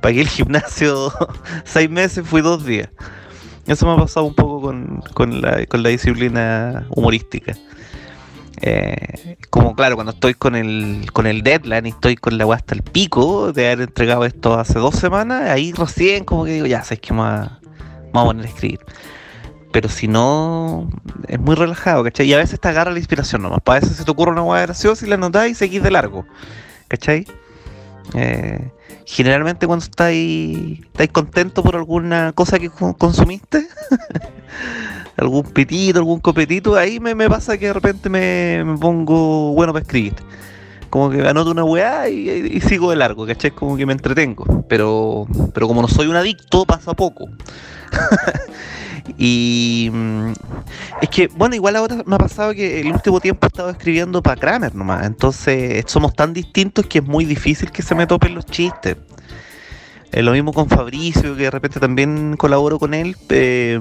Pagué 0.01 0.21
el 0.21 0.29
gimnasio 0.29 1.13
seis 1.65 1.91
meses, 1.91 2.27
fui 2.27 2.43
dos 2.43 2.65
días. 2.65 2.89
Eso 3.71 3.87
me 3.87 3.93
ha 3.93 3.97
pasado 3.97 4.27
un 4.27 4.35
poco 4.35 4.61
con, 4.61 5.01
con, 5.15 5.41
la, 5.41 5.65
con 5.67 5.85
la 5.85 5.91
disciplina 5.91 6.89
humorística. 6.91 7.55
Eh, 8.63 9.37
como 9.49 9.77
claro, 9.77 9.95
cuando 9.95 10.11
estoy 10.11 10.35
con 10.35 10.57
el, 10.57 11.07
con 11.13 11.29
el 11.29 11.43
deadline 11.43 11.87
y 11.87 11.91
estoy 11.91 12.17
con 12.17 12.37
la 12.37 12.43
agua 12.43 12.57
hasta 12.57 12.75
el 12.75 12.83
pico 12.83 13.53
de 13.53 13.69
haber 13.69 13.83
entregado 13.83 14.25
esto 14.25 14.59
hace 14.59 14.81
dos 14.81 14.97
semanas, 14.97 15.49
ahí 15.49 15.73
recién 15.73 16.25
como 16.25 16.47
que 16.47 16.55
digo, 16.55 16.67
ya, 16.67 16.83
sabes 16.83 16.99
que 16.99 17.15
vamos 17.15 17.27
a, 17.29 17.61
vamos 18.13 18.23
a 18.23 18.25
poner 18.25 18.47
a 18.47 18.49
escribir. 18.49 18.81
Pero 19.71 19.89
si 19.89 20.09
no, 20.09 20.91
es 21.29 21.39
muy 21.39 21.55
relajado, 21.55 22.03
¿cachai? 22.03 22.27
Y 22.27 22.35
a 22.35 22.39
veces 22.39 22.59
te 22.59 22.67
agarra 22.67 22.91
la 22.91 22.99
inspiración 22.99 23.41
nomás. 23.41 23.61
Para 23.61 23.79
veces 23.79 23.99
se 23.99 24.05
te 24.05 24.11
ocurre 24.11 24.33
una 24.33 24.43
hueá 24.43 24.63
graciosa 24.63 25.07
y 25.07 25.09
la 25.09 25.17
notas 25.17 25.49
y 25.49 25.55
seguís 25.55 25.81
de 25.81 25.93
largo, 25.93 26.27
¿cachai? 26.89 27.25
Eh, 28.15 28.71
generalmente 29.07 29.67
cuando 29.67 29.85
estáis, 29.85 30.81
estáis 30.81 31.11
contento 31.11 31.63
por 31.63 31.77
alguna 31.77 32.33
cosa 32.33 32.59
que 32.59 32.71
consumiste, 32.71 33.67
algún 35.17 35.45
pitito, 35.45 35.99
algún 35.99 36.21
copetito, 36.21 36.77
ahí 36.77 37.01
me, 37.01 37.15
pasa 37.29 37.59
que 37.59 37.67
de 37.67 37.73
repente 37.73 38.09
me, 38.09 38.65
pongo 38.81 39.53
bueno 39.53 39.73
para 39.73 39.83
escribir. 39.83 40.15
Como 40.91 41.11
que 41.11 41.27
anoto 41.27 41.53
una 41.53 41.63
weá 41.63 42.09
y, 42.09 42.61
sigo 42.63 42.91
de 42.91 42.97
largo, 42.97 43.25
¿cachai? 43.25 43.53
Como 43.53 43.77
que 43.77 43.87
me 43.87 43.93
entretengo. 43.93 44.65
Pero, 44.69 45.27
pero 45.55 45.69
como 45.69 45.83
no 45.83 45.89
soy 45.89 46.09
un 46.09 46.17
adicto, 46.17 46.65
pasa 46.65 46.95
poco. 46.95 47.27
y 49.19 49.91
mm, 49.93 50.33
es 51.03 51.09
que, 51.09 51.29
bueno, 51.29 51.55
igual 51.55 51.77
ahora 51.77 52.03
me 52.07 52.15
ha 52.15 52.19
pasado 52.19 52.53
que 52.55 52.81
el 52.81 52.93
último 52.93 53.21
tiempo 53.21 53.47
he 53.47 53.49
estado 53.49 53.71
escribiendo 53.71 54.23
para 54.23 54.41
Kramer 54.41 54.75
nomás. 54.75 55.07
Entonces 55.07 55.85
somos 55.87 56.15
tan 56.15 56.33
distintos 56.33 56.87
que 56.87 56.99
es 56.99 57.05
muy 57.05 57.25
difícil 57.25 57.71
que 57.71 57.83
se 57.83 57.95
me 57.95 58.07
topen 58.07 58.35
los 58.35 58.47
chistes. 58.47 58.97
Eh, 60.13 60.23
lo 60.23 60.33
mismo 60.33 60.53
con 60.53 60.69
Fabricio, 60.69 61.37
que 61.37 61.45
de 61.45 61.51
repente 61.51 61.79
también 61.79 62.37
colaboro 62.37 62.79
con 62.79 62.95
él. 62.95 63.17
Eh, 63.29 63.81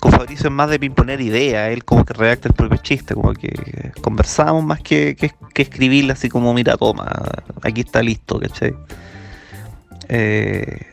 con 0.00 0.10
Fabricio 0.10 0.48
es 0.48 0.52
más 0.52 0.68
de 0.68 0.84
imponer 0.84 1.20
ideas, 1.20 1.70
él 1.70 1.84
como 1.84 2.04
que 2.04 2.12
redacta 2.12 2.48
el 2.48 2.54
propio 2.54 2.76
chiste, 2.78 3.14
como 3.14 3.32
que 3.34 3.92
conversamos 4.00 4.64
más 4.64 4.80
que, 4.80 5.14
que, 5.14 5.62
escribirle 5.62 6.12
así 6.12 6.28
como, 6.28 6.52
mira, 6.52 6.76
toma, 6.76 7.08
aquí 7.62 7.82
está 7.82 8.02
listo, 8.02 8.40
¿cachai? 8.40 8.74
Eh, 10.08 10.92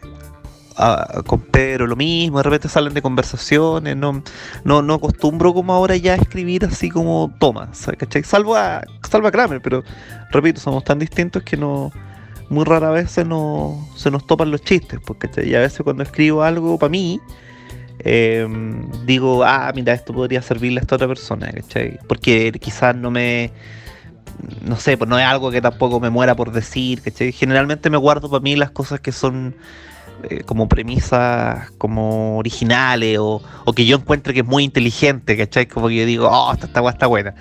con 1.25 1.41
Pedro 1.41 1.87
lo 1.87 1.95
mismo, 1.95 2.37
de 2.37 2.43
repente 2.43 2.69
salen 2.69 2.93
de 2.93 3.01
conversaciones, 3.01 3.97
no, 3.97 4.23
no, 4.63 4.81
no 4.81 4.93
acostumbro 4.93 5.53
como 5.53 5.73
ahora 5.73 5.95
ya 5.97 6.13
a 6.13 6.15
escribir 6.15 6.65
así 6.65 6.89
como 6.89 7.33
toma, 7.39 7.69
¿cachai? 7.97 8.23
Salvo 8.23 8.55
a, 8.55 8.83
salvo 9.09 9.27
a 9.27 9.31
Kramer, 9.31 9.61
pero 9.61 9.83
repito, 10.31 10.59
somos 10.59 10.83
tan 10.83 10.99
distintos 10.99 11.43
que 11.43 11.57
no 11.57 11.91
muy 12.49 12.65
rara 12.65 12.89
vez 12.89 13.11
se 13.11 13.25
nos, 13.25 13.77
se 13.95 14.09
nos 14.09 14.25
topan 14.25 14.51
los 14.51 14.61
chistes, 14.61 14.99
porque 15.05 15.29
y 15.45 15.53
a 15.55 15.59
veces 15.59 15.81
cuando 15.83 16.03
escribo 16.03 16.43
algo 16.43 16.79
para 16.79 16.89
mí, 16.89 17.19
Em, 17.99 18.89
digo, 19.05 19.43
ah, 19.43 19.71
mira, 19.75 19.93
esto 19.93 20.13
podría 20.13 20.41
servirle 20.41 20.79
a 20.79 20.81
esta 20.81 20.95
otra 20.95 21.07
persona, 21.07 21.51
¿cachai? 21.51 21.99
Porque 22.07 22.51
quizás 22.53 22.95
no 22.95 23.11
me, 23.11 23.51
no 24.61 24.77
sé, 24.77 24.97
pues 24.97 25.09
no 25.09 25.19
es 25.19 25.25
algo 25.25 25.51
que 25.51 25.61
tampoco 25.61 25.99
me 25.99 26.09
muera 26.09 26.35
por 26.35 26.51
decir, 26.51 27.01
¿cachai? 27.01 27.31
Generalmente 27.33 27.89
me 27.89 27.97
guardo 27.97 28.29
para 28.29 28.41
mí 28.41 28.55
las 28.55 28.71
cosas 28.71 29.01
que 29.01 29.11
son 29.11 29.55
eh, 30.23 30.43
como 30.45 30.67
premisas 30.67 31.71
como 31.77 32.37
originales 32.37 33.17
o, 33.19 33.41
que 33.75 33.85
yo 33.85 33.97
encuentre 33.97 34.33
que 34.33 34.41
es 34.41 34.45
muy 34.45 34.63
inteligente, 34.63 35.37
¿cachai? 35.37 35.67
Como 35.67 35.87
que 35.87 35.95
yo 35.95 36.05
digo, 36.05 36.27
oh, 36.29 36.51
esta, 36.53 36.67
esta 36.67 36.89
está 36.89 37.07
buena. 37.07 37.35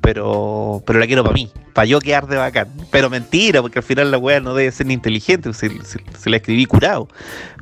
Pero, 0.00 0.82
pero 0.86 0.98
la 0.98 1.06
quiero 1.06 1.22
para 1.22 1.34
mí, 1.34 1.50
para 1.72 1.86
yo 1.86 1.98
quedar 2.00 2.26
de 2.26 2.36
bacán. 2.36 2.68
Pero 2.90 3.10
mentira, 3.10 3.62
porque 3.62 3.78
al 3.78 3.84
final 3.84 4.10
la 4.10 4.18
wea 4.18 4.40
no 4.40 4.54
debe 4.54 4.70
ser 4.72 4.86
ni 4.86 4.94
inteligente, 4.94 5.52
se, 5.52 5.70
se 5.84 6.30
la 6.30 6.36
escribí 6.36 6.66
curado. 6.66 7.08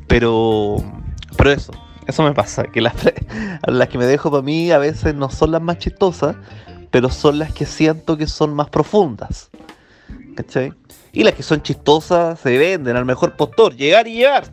Pero, 0.06 0.76
pero 1.36 1.50
eso, 1.52 1.72
eso 2.06 2.22
me 2.22 2.32
pasa, 2.32 2.64
que 2.64 2.80
las, 2.80 2.94
las 3.66 3.88
que 3.88 3.98
me 3.98 4.06
dejo 4.06 4.30
para 4.30 4.42
mí 4.42 4.70
a 4.70 4.78
veces 4.78 5.14
no 5.14 5.30
son 5.30 5.52
las 5.52 5.62
más 5.62 5.78
chistosas, 5.78 6.36
pero 6.90 7.10
son 7.10 7.38
las 7.38 7.52
que 7.52 7.66
siento 7.66 8.16
que 8.16 8.26
son 8.26 8.54
más 8.54 8.68
profundas. 8.68 9.50
¿Cachai? 10.36 10.72
Y 11.14 11.22
las 11.22 11.34
que 11.34 11.42
son 11.44 11.62
chistosas 11.62 12.40
se 12.40 12.58
venden 12.58 12.96
al 12.96 13.04
mejor 13.04 13.36
postor, 13.36 13.74
llegar 13.74 14.08
y 14.08 14.16
llevar. 14.16 14.44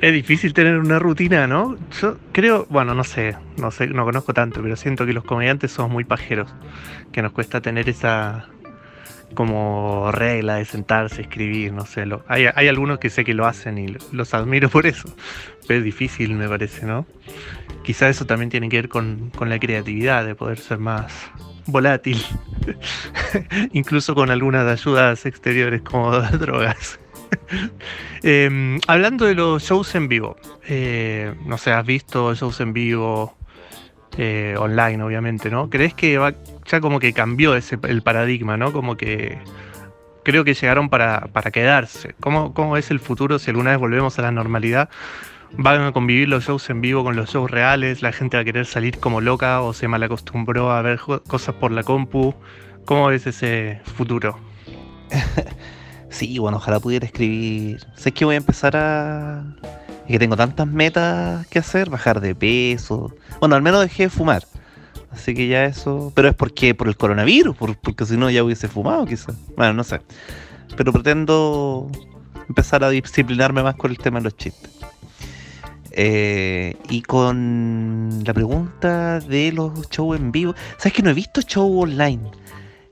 Es 0.00 0.12
difícil 0.12 0.54
tener 0.54 0.78
una 0.78 0.98
rutina, 0.98 1.46
¿no? 1.46 1.76
Yo 2.00 2.16
creo, 2.32 2.66
bueno, 2.70 2.94
no 2.94 3.04
sé, 3.04 3.36
no 3.56 3.70
sé, 3.70 3.88
no 3.88 4.04
conozco 4.04 4.32
tanto, 4.32 4.62
pero 4.62 4.76
siento 4.76 5.06
que 5.06 5.12
los 5.12 5.24
comediantes 5.24 5.72
somos 5.72 5.90
muy 5.90 6.04
pajeros, 6.04 6.48
que 7.10 7.20
nos 7.20 7.32
cuesta 7.32 7.60
tener 7.60 7.88
esa 7.88 8.48
como 9.34 10.10
regla 10.12 10.56
de 10.56 10.64
sentarse, 10.64 11.22
escribir, 11.22 11.72
no 11.72 11.86
sé. 11.86 12.06
Lo, 12.06 12.24
hay, 12.28 12.46
hay, 12.54 12.68
algunos 12.68 12.98
que 12.98 13.10
sé 13.10 13.24
que 13.24 13.34
lo 13.34 13.46
hacen 13.46 13.78
y 13.78 13.96
los 14.12 14.34
admiro 14.34 14.68
por 14.68 14.86
eso, 14.86 15.14
pero 15.66 15.78
es 15.78 15.84
difícil, 15.84 16.34
me 16.34 16.48
parece, 16.48 16.86
¿no? 16.86 17.06
Quizá 17.82 18.08
eso 18.08 18.24
también 18.24 18.50
tiene 18.50 18.68
que 18.68 18.76
ver 18.76 18.88
con, 18.88 19.30
la 19.40 19.58
creatividad, 19.58 20.24
de 20.24 20.34
poder 20.34 20.58
ser 20.58 20.78
más 20.78 21.12
volátil, 21.66 22.22
incluso 23.72 24.14
con 24.14 24.30
algunas 24.30 24.66
ayudas 24.66 25.26
exteriores 25.26 25.82
como 25.82 26.10
drogas. 26.38 26.98
Em, 28.22 28.80
hablando 28.86 29.26
de 29.26 29.34
los 29.34 29.62
shows 29.64 29.94
en 29.94 30.08
vivo, 30.08 30.36
eh, 30.66 31.34
no 31.44 31.58
sé, 31.58 31.72
¿has 31.72 31.84
visto 31.84 32.34
shows 32.34 32.60
en 32.60 32.72
vivo? 32.72 33.36
Eh, 34.16 34.54
online, 34.58 35.02
obviamente, 35.02 35.50
¿no? 35.50 35.68
¿Crees 35.68 35.92
que 35.94 36.18
va, 36.18 36.34
ya 36.66 36.80
como 36.80 37.00
que 37.00 37.12
cambió 37.12 37.56
ese, 37.56 37.78
el 37.82 38.02
paradigma, 38.02 38.56
¿no? 38.56 38.72
Como 38.72 38.96
que 38.96 39.38
creo 40.22 40.44
que 40.44 40.54
llegaron 40.54 40.88
para, 40.88 41.28
quedarse. 41.52 42.14
¿Cómo, 42.20 42.54
¿Cómo 42.54 42.76
es 42.76 42.90
el 42.90 43.00
futuro 43.00 43.38
si 43.38 43.50
alguna 43.50 43.70
vez 43.70 43.78
volvemos 43.78 44.18
a 44.18 44.22
la 44.22 44.30
normalidad? 44.30 44.88
¿Van 45.56 45.82
a 45.82 45.92
convivir 45.92 46.28
los 46.28 46.44
shows 46.44 46.68
en 46.70 46.80
vivo 46.80 47.04
con 47.04 47.16
los 47.16 47.30
shows 47.30 47.50
reales? 47.50 48.02
¿La 48.02 48.12
gente 48.12 48.36
va 48.36 48.42
a 48.42 48.44
querer 48.44 48.66
salir 48.66 48.98
como 48.98 49.20
loca 49.20 49.60
o 49.62 49.72
se 49.72 49.88
malacostumbró 49.88 50.70
a 50.70 50.82
ver 50.82 51.00
cosas 51.26 51.54
por 51.56 51.72
la 51.72 51.82
compu? 51.82 52.34
¿Cómo 52.84 53.06
ves 53.06 53.26
ese 53.26 53.80
futuro? 53.96 54.38
sí, 56.08 56.38
bueno, 56.38 56.56
ojalá 56.56 56.80
pudiera 56.80 57.06
escribir. 57.06 57.80
Sé 57.96 58.12
que 58.12 58.24
voy 58.24 58.34
a 58.34 58.38
empezar 58.38 58.76
a 58.76 59.44
y 60.06 60.12
que 60.12 60.18
tengo 60.18 60.36
tantas 60.36 60.66
metas 60.66 61.46
que 61.48 61.58
hacer, 61.58 61.90
bajar 61.90 62.20
de 62.20 62.34
peso. 62.34 63.14
Bueno, 63.40 63.56
al 63.56 63.62
menos 63.62 63.80
dejé 63.80 64.04
de 64.04 64.10
fumar. 64.10 64.44
Así 65.10 65.34
que 65.34 65.46
ya 65.46 65.64
eso. 65.64 66.12
Pero 66.14 66.28
es 66.28 66.34
porque 66.34 66.74
por 66.74 66.88
el 66.88 66.96
coronavirus, 66.96 67.56
porque 67.56 68.04
si 68.04 68.16
no 68.16 68.30
ya 68.30 68.42
hubiese 68.42 68.68
fumado 68.68 69.06
quizás. 69.06 69.36
Bueno, 69.56 69.72
no 69.72 69.84
sé. 69.84 70.00
Pero 70.76 70.92
pretendo 70.92 71.88
empezar 72.48 72.84
a 72.84 72.90
disciplinarme 72.90 73.62
más 73.62 73.76
con 73.76 73.90
el 73.90 73.98
tema 73.98 74.18
de 74.18 74.24
los 74.24 74.36
chistes. 74.36 74.70
Eh, 75.92 76.76
y 76.90 77.02
con 77.02 78.24
la 78.26 78.34
pregunta 78.34 79.20
de 79.20 79.52
los 79.52 79.88
shows 79.90 80.18
en 80.18 80.32
vivo. 80.32 80.54
¿Sabes 80.76 80.92
que 80.92 81.02
no 81.02 81.10
he 81.10 81.14
visto 81.14 81.40
show 81.42 81.80
online? 81.80 82.30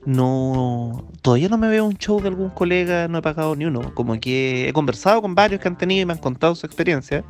No 0.05 1.07
todavía 1.21 1.49
no 1.49 1.57
me 1.57 1.69
veo 1.69 1.85
un 1.85 1.97
show 1.97 2.21
de 2.21 2.27
algún 2.27 2.49
colega, 2.49 3.07
no 3.07 3.19
he 3.19 3.21
pagado 3.21 3.55
ni 3.55 3.65
uno. 3.65 3.93
Como 3.93 4.19
que 4.19 4.67
he 4.69 4.73
conversado 4.73 5.21
con 5.21 5.35
varios 5.35 5.61
que 5.61 5.67
han 5.67 5.77
tenido 5.77 6.01
y 6.01 6.05
me 6.05 6.13
han 6.13 6.19
contado 6.19 6.55
su 6.55 6.65
experiencia. 6.65 7.23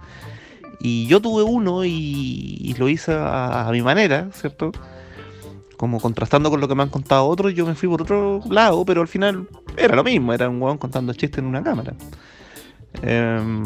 Y 0.79 1.07
yo 1.07 1.21
tuve 1.21 1.43
uno 1.43 1.85
y, 1.85 2.75
lo 2.77 2.89
hice 2.89 3.13
a, 3.15 3.69
mi 3.71 3.81
manera, 3.81 4.29
¿cierto? 4.33 4.71
Como 5.77 5.99
contrastando 5.99 6.49
con 6.49 6.59
lo 6.59 6.67
que 6.67 6.75
me 6.75 6.83
han 6.83 6.89
contado 6.89 7.25
otros, 7.27 7.53
yo 7.53 7.65
me 7.65 7.75
fui 7.75 7.87
por 7.87 8.01
otro 8.01 8.41
lado, 8.49 8.83
pero 8.85 9.01
al 9.01 9.07
final 9.07 9.47
era 9.77 9.95
lo 9.95 10.03
mismo, 10.03 10.33
era 10.33 10.49
un 10.49 10.61
huevón 10.61 10.77
contando 10.77 11.13
chistes 11.13 11.39
en 11.39 11.45
una 11.45 11.63
cámara. 11.63 11.93
Eh, 13.01 13.63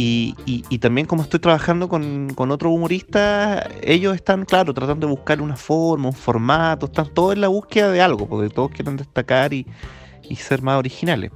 y, 0.00 0.78
también 0.78 1.06
como 1.06 1.22
estoy 1.22 1.40
trabajando 1.40 1.88
con, 1.88 2.32
con 2.34 2.50
otros 2.50 2.72
humoristas, 2.72 3.66
ellos 3.82 4.14
están, 4.14 4.44
claro, 4.44 4.72
tratando 4.72 5.06
de 5.06 5.10
buscar 5.10 5.40
una 5.40 5.56
forma, 5.56 6.08
un 6.08 6.14
formato, 6.14 6.86
están 6.86 7.12
todos 7.12 7.34
en 7.34 7.40
la 7.40 7.48
búsqueda 7.48 7.90
de 7.90 8.00
algo, 8.00 8.28
porque 8.28 8.48
todos 8.48 8.70
quieren 8.70 8.96
destacar 8.96 9.52
y, 9.52 9.66
ser 10.36 10.62
más 10.62 10.78
originales. 10.78 11.32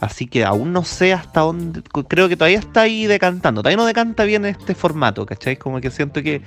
Así 0.00 0.26
que 0.26 0.44
aún 0.44 0.72
no 0.72 0.82
sé 0.84 1.12
hasta 1.12 1.40
dónde, 1.40 1.82
creo 2.08 2.28
que 2.28 2.36
todavía 2.36 2.58
está 2.58 2.82
ahí 2.82 3.06
decantando, 3.06 3.62
todavía 3.62 3.76
no 3.76 3.84
decanta 3.84 4.24
bien 4.24 4.44
este 4.44 4.74
formato, 4.74 5.26
¿cachai? 5.26 5.56
Como 5.56 5.80
que 5.80 5.90
siento 5.90 6.22
que 6.22 6.42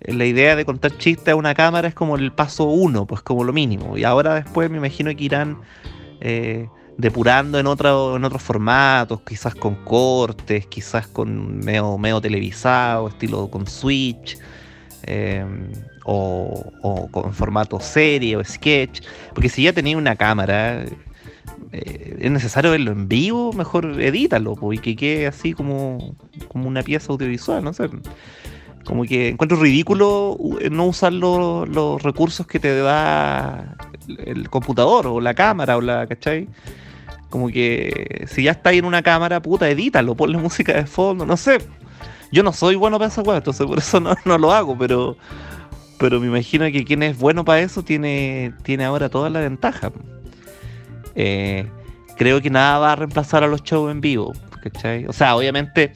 la 0.00 0.24
idea 0.24 0.54
de 0.54 0.64
contar 0.64 0.96
chistes 0.98 1.28
a 1.28 1.36
una 1.36 1.54
cámara 1.54 1.88
es 1.88 1.94
como 1.94 2.16
el 2.16 2.32
paso 2.32 2.64
uno, 2.64 3.06
pues 3.06 3.22
como 3.22 3.44
lo 3.44 3.52
mínimo. 3.52 3.98
Y 3.98 4.04
ahora 4.04 4.34
después 4.34 4.70
me 4.70 4.78
imagino 4.78 5.14
que 5.14 5.24
irán... 5.24 5.58
Eh, 6.20 6.68
depurando 7.00 7.58
en, 7.58 7.66
otro, 7.66 8.16
en 8.16 8.24
otros 8.24 8.42
formatos, 8.42 9.20
quizás 9.22 9.54
con 9.54 9.74
cortes, 9.84 10.66
quizás 10.66 11.06
con 11.06 11.58
medio, 11.58 11.96
medio 11.98 12.20
televisado, 12.20 13.08
estilo 13.08 13.48
con 13.50 13.66
Switch, 13.66 14.38
eh, 15.04 15.44
o, 16.04 17.08
con 17.10 17.32
formato 17.32 17.80
serie 17.80 18.36
o 18.36 18.44
sketch. 18.44 19.02
Porque 19.34 19.48
si 19.48 19.62
ya 19.62 19.72
tenía 19.72 19.96
una 19.96 20.16
cámara, 20.16 20.84
eh, 21.72 22.16
es 22.20 22.30
necesario 22.30 22.70
verlo 22.72 22.92
en 22.92 23.08
vivo, 23.08 23.52
mejor 23.52 24.00
edítalo, 24.00 24.54
pues, 24.56 24.78
y 24.78 24.82
que 24.82 24.96
quede 24.96 25.26
así 25.26 25.52
como, 25.52 26.16
como 26.48 26.68
una 26.68 26.82
pieza 26.82 27.12
audiovisual, 27.12 27.64
no 27.64 27.72
sé. 27.72 27.88
Como 28.84 29.04
que 29.04 29.28
encuentro 29.28 29.58
ridículo 29.58 30.38
no 30.70 30.86
usar 30.86 31.12
los 31.12 32.02
recursos 32.02 32.46
que 32.46 32.58
te 32.58 32.76
da 32.78 33.76
el 34.18 34.48
computador 34.48 35.06
o 35.06 35.20
la 35.20 35.34
cámara 35.34 35.76
o 35.76 35.80
la, 35.80 36.06
¿cachai? 36.06 36.48
Como 37.30 37.48
que 37.48 38.26
si 38.28 38.42
ya 38.42 38.50
está 38.50 38.70
ahí 38.70 38.78
en 38.78 38.84
una 38.84 39.02
cámara, 39.02 39.40
puta, 39.40 39.68
edítalo, 39.70 40.14
ponle 40.16 40.36
música 40.36 40.74
de 40.74 40.86
fondo, 40.86 41.24
no 41.24 41.36
sé. 41.36 41.58
Yo 42.32 42.42
no 42.42 42.52
soy 42.52 42.74
bueno 42.74 42.98
para 42.98 43.08
esa 43.08 43.22
weá, 43.22 43.38
entonces 43.38 43.66
por 43.66 43.78
eso 43.78 43.98
no, 44.00 44.14
no, 44.24 44.36
lo 44.36 44.52
hago, 44.52 44.76
pero 44.76 45.16
pero 45.98 46.18
me 46.18 46.28
imagino 46.28 46.64
que 46.72 46.84
quien 46.84 47.02
es 47.02 47.18
bueno 47.18 47.44
para 47.44 47.60
eso 47.60 47.82
tiene, 47.82 48.54
tiene 48.62 48.84
ahora 48.84 49.10
toda 49.10 49.28
la 49.28 49.40
ventaja. 49.40 49.92
Eh, 51.14 51.66
creo 52.16 52.40
que 52.40 52.48
nada 52.48 52.78
va 52.78 52.92
a 52.92 52.96
reemplazar 52.96 53.44
a 53.44 53.46
los 53.46 53.62
shows 53.62 53.90
en 53.90 54.00
vivo, 54.00 54.32
¿cachai? 54.62 55.04
O 55.06 55.12
sea, 55.12 55.36
obviamente, 55.36 55.92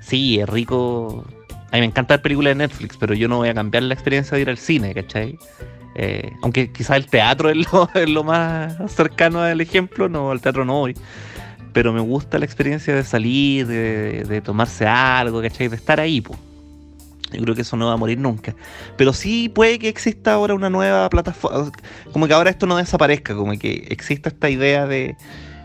sí, 0.00 0.40
es 0.40 0.48
rico. 0.48 1.24
A 1.70 1.76
mí 1.76 1.80
me 1.80 1.86
encanta 1.86 2.14
ver 2.14 2.22
películas 2.22 2.52
de 2.52 2.54
Netflix, 2.56 2.96
pero 2.96 3.14
yo 3.14 3.28
no 3.28 3.36
voy 3.36 3.48
a 3.48 3.54
cambiar 3.54 3.84
la 3.84 3.94
experiencia 3.94 4.34
de 4.34 4.42
ir 4.42 4.50
al 4.50 4.58
cine, 4.58 4.92
¿cachai? 4.94 5.38
Eh, 5.98 6.30
aunque 6.42 6.70
quizás 6.70 6.98
el 6.98 7.06
teatro 7.06 7.48
es 7.94 8.08
lo, 8.08 8.22
más 8.22 8.76
cercano 8.92 9.40
al 9.40 9.60
ejemplo, 9.62 10.10
no, 10.10 10.30
al 10.30 10.40
teatro 10.40 10.64
no 10.64 10.74
voy. 10.74 10.94
Pero 11.72 11.92
me 11.92 12.00
gusta 12.00 12.38
la 12.38 12.44
experiencia 12.44 12.94
de 12.94 13.02
salir, 13.02 13.66
de, 13.66 14.40
tomarse 14.42 14.86
algo, 14.86 15.40
¿cachai? 15.42 15.68
De 15.68 15.76
estar 15.76 15.98
ahí, 15.98 16.20
pues. 16.20 16.38
Yo 17.32 17.42
creo 17.42 17.54
que 17.54 17.62
eso 17.62 17.76
no 17.76 17.86
va 17.86 17.94
a 17.94 17.96
morir 17.96 18.18
nunca. 18.18 18.54
Pero 18.96 19.12
sí 19.12 19.48
puede 19.48 19.78
que 19.78 19.88
exista 19.88 20.34
ahora 20.34 20.54
una 20.54 20.70
nueva 20.70 21.08
plataforma. 21.10 21.72
Como 22.12 22.26
que 22.26 22.34
ahora 22.34 22.50
esto 22.50 22.66
no 22.66 22.76
desaparezca, 22.76 23.34
como 23.34 23.58
que 23.58 23.88
exista 23.90 24.28
esta 24.28 24.48
idea 24.48 24.86
de, 24.86 25.16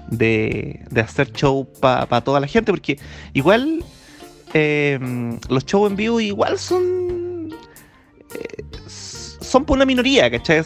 de, 0.09 0.81
de 0.89 1.01
hacer 1.01 1.31
show 1.33 1.67
para 1.79 2.21
toda 2.21 2.39
la 2.39 2.47
gente. 2.47 2.71
Porque 2.71 2.99
igual 3.33 3.83
eh, 4.53 4.99
los 5.49 5.65
shows 5.65 5.91
en 5.91 5.97
vivo 5.97 6.19
igual 6.19 6.57
son... 6.57 7.53
Eh, 8.33 8.63
son 9.51 9.65
por 9.65 9.75
una 9.75 9.85
minoría, 9.85 10.31
¿cachai? 10.31 10.63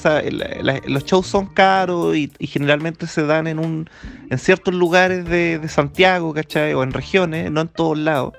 Los 0.85 1.05
shows 1.05 1.25
son 1.25 1.47
caros 1.47 2.15
y, 2.15 2.29
generalmente 2.41 3.07
se 3.07 3.25
dan 3.25 3.47
en 3.47 3.57
un 3.57 3.89
en 4.29 4.37
ciertos 4.37 4.75
lugares 4.75 5.25
de, 5.25 5.59
Santiago, 5.67 6.35
¿cachai? 6.35 6.75
O 6.75 6.83
en 6.83 6.91
regiones, 6.91 7.49
no 7.49 7.61
en 7.61 7.67
todos 7.67 7.97
lados. 7.97 8.33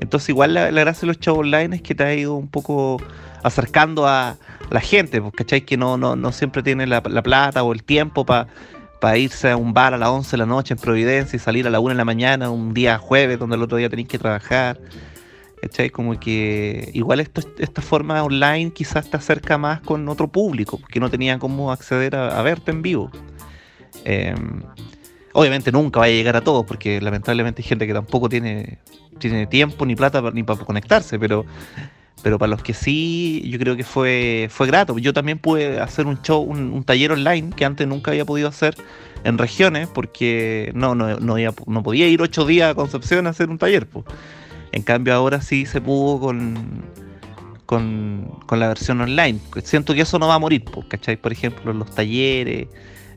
Entonces 0.00 0.30
igual 0.30 0.54
la, 0.54 0.70
gracia 0.70 1.02
de 1.02 1.08
los 1.08 1.20
shows 1.20 1.40
online 1.40 1.76
es 1.76 1.82
que 1.82 1.94
te 1.94 2.02
ha 2.02 2.14
ido 2.14 2.34
un 2.34 2.48
poco 2.48 2.96
acercando 3.42 4.06
a 4.06 4.38
la 4.70 4.80
gente, 4.80 5.20
pues, 5.20 5.34
¿cachai? 5.34 5.60
Que 5.66 5.76
no, 5.76 5.98
no, 5.98 6.16
no 6.16 6.32
siempre 6.32 6.62
tiene 6.62 6.86
la, 6.86 7.02
la 7.06 7.22
plata 7.22 7.62
o 7.62 7.74
el 7.74 7.82
tiempo 7.84 8.24
para 8.24 8.48
pa 9.00 9.18
irse 9.18 9.50
a 9.50 9.56
un 9.58 9.74
bar 9.74 9.92
a 9.92 9.98
las 9.98 10.08
11 10.08 10.30
de 10.30 10.36
la 10.38 10.46
noche 10.46 10.72
en 10.72 10.80
Providencia 10.80 11.36
y 11.36 11.40
salir 11.40 11.66
a 11.66 11.70
la 11.70 11.78
1 11.78 11.90
de 11.90 11.94
la 11.96 12.06
mañana 12.06 12.48
un 12.48 12.72
día 12.72 12.96
jueves 12.96 13.38
donde 13.38 13.56
el 13.56 13.62
otro 13.62 13.76
día 13.76 13.90
tenéis 13.90 14.08
que 14.08 14.18
trabajar. 14.18 14.78
¿Cachai? 15.62 15.90
Como 15.90 16.18
que 16.18 16.90
igual 16.94 17.20
esta 17.20 17.82
forma 17.82 18.22
online 18.22 18.72
quizás 18.72 19.10
te 19.10 19.16
acerca 19.16 19.58
más 19.58 19.80
con 19.80 20.08
otro 20.08 20.28
público, 20.28 20.80
que 20.88 21.00
no 21.00 21.10
tenía 21.10 21.38
cómo 21.38 21.70
acceder 21.70 22.16
a, 22.16 22.40
verte 22.42 22.70
en 22.70 22.80
vivo. 22.82 23.10
Eh, 24.04 24.34
obviamente 25.34 25.70
nunca 25.70 26.00
va 26.00 26.06
a 26.06 26.08
llegar 26.08 26.36
a 26.36 26.40
todos, 26.40 26.64
porque 26.64 27.00
lamentablemente 27.00 27.60
hay 27.62 27.68
gente 27.68 27.86
que 27.86 27.92
tampoco 27.92 28.28
tiene 28.28 28.78
tiene 29.18 29.46
tiempo 29.46 29.84
ni 29.84 29.94
plata 29.94 30.22
ni 30.32 30.42
para 30.42 30.64
conectarse, 30.64 31.18
pero 31.18 31.44
pero 32.22 32.38
para 32.38 32.50
los 32.50 32.62
que 32.62 32.74
sí, 32.74 33.42
yo 33.46 33.58
creo 33.58 33.76
que 33.76 33.84
fue, 33.84 34.48
fue 34.50 34.66
grato. 34.66 34.98
Yo 34.98 35.12
también 35.12 35.38
pude 35.38 35.80
hacer 35.80 36.06
un 36.06 36.20
show, 36.22 36.42
un, 36.42 36.84
taller 36.84 37.12
online 37.12 37.50
que 37.56 37.64
antes 37.64 37.86
nunca 37.86 38.10
había 38.10 38.24
podido 38.24 38.48
hacer 38.48 38.74
en 39.24 39.38
regiones, 39.38 39.88
porque 39.88 40.70
no, 40.74 40.94
no, 40.94 41.18
no, 41.18 41.36
no 41.66 41.82
podía 41.82 42.08
ir 42.08 42.20
ocho 42.20 42.44
días 42.44 42.70
a 42.70 42.74
Concepción 42.74 43.26
a 43.26 43.30
hacer 43.30 43.48
un 43.48 43.58
taller. 43.58 43.86
Pues. 43.86 44.04
En 44.72 44.82
cambio 44.82 45.14
ahora 45.14 45.40
sí 45.40 45.66
se 45.66 45.80
pudo 45.80 46.20
con, 46.20 46.84
con, 47.66 48.38
con, 48.46 48.60
la 48.60 48.68
versión 48.68 49.00
online. 49.00 49.38
Siento 49.64 49.94
que 49.94 50.02
eso 50.02 50.18
no 50.18 50.28
va 50.28 50.34
a 50.34 50.38
morir, 50.38 50.64
¿cachai? 50.88 51.16
Por 51.16 51.32
ejemplo, 51.32 51.72
los 51.72 51.90
talleres, 51.90 52.68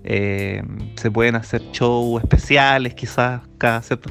eh, 0.04 0.64
se 0.96 1.12
pueden 1.12 1.36
hacer 1.36 1.62
shows 1.72 2.22
especiales 2.22 2.94
quizás 2.94 3.42
cada 3.58 3.82
cierto 3.82 4.10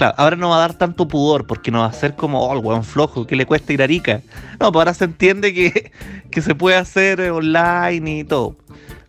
Claro, 0.00 0.14
ahora 0.16 0.36
no 0.36 0.48
va 0.48 0.56
a 0.56 0.60
dar 0.60 0.78
tanto 0.78 1.06
pudor 1.06 1.46
porque 1.46 1.70
no 1.70 1.80
va 1.80 1.84
a 1.84 1.92
ser 1.92 2.16
como, 2.16 2.40
oh, 2.40 2.54
el 2.54 2.64
weón 2.64 2.84
flojo, 2.84 3.26
que 3.26 3.36
le 3.36 3.44
cuesta 3.44 3.74
ir 3.74 3.82
a 3.82 3.84
Arica. 3.84 4.22
No, 4.58 4.72
pues 4.72 4.80
ahora 4.80 4.94
se 4.94 5.04
entiende 5.04 5.52
que, 5.52 5.92
que 6.30 6.40
se 6.40 6.54
puede 6.54 6.76
hacer 6.76 7.20
online 7.20 8.20
y 8.20 8.24
todo. 8.24 8.56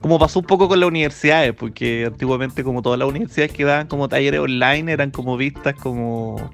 Como 0.02 0.20
pasó 0.20 0.39
un 0.39 0.46
poco 0.46 0.67
con 0.67 0.82
las 0.82 0.88
universidades, 0.88 1.54
porque 1.54 2.08
antiguamente 2.08 2.62
como 2.62 2.82
todas 2.82 3.00
las 3.00 3.08
universidades 3.08 3.54
que 3.54 3.63
daban 3.63 3.88
como 3.88 4.10
talleres 4.10 4.41
online 4.41 4.91
eran 4.91 5.12
como 5.12 5.38
vistas 5.38 5.76
como, 5.76 6.52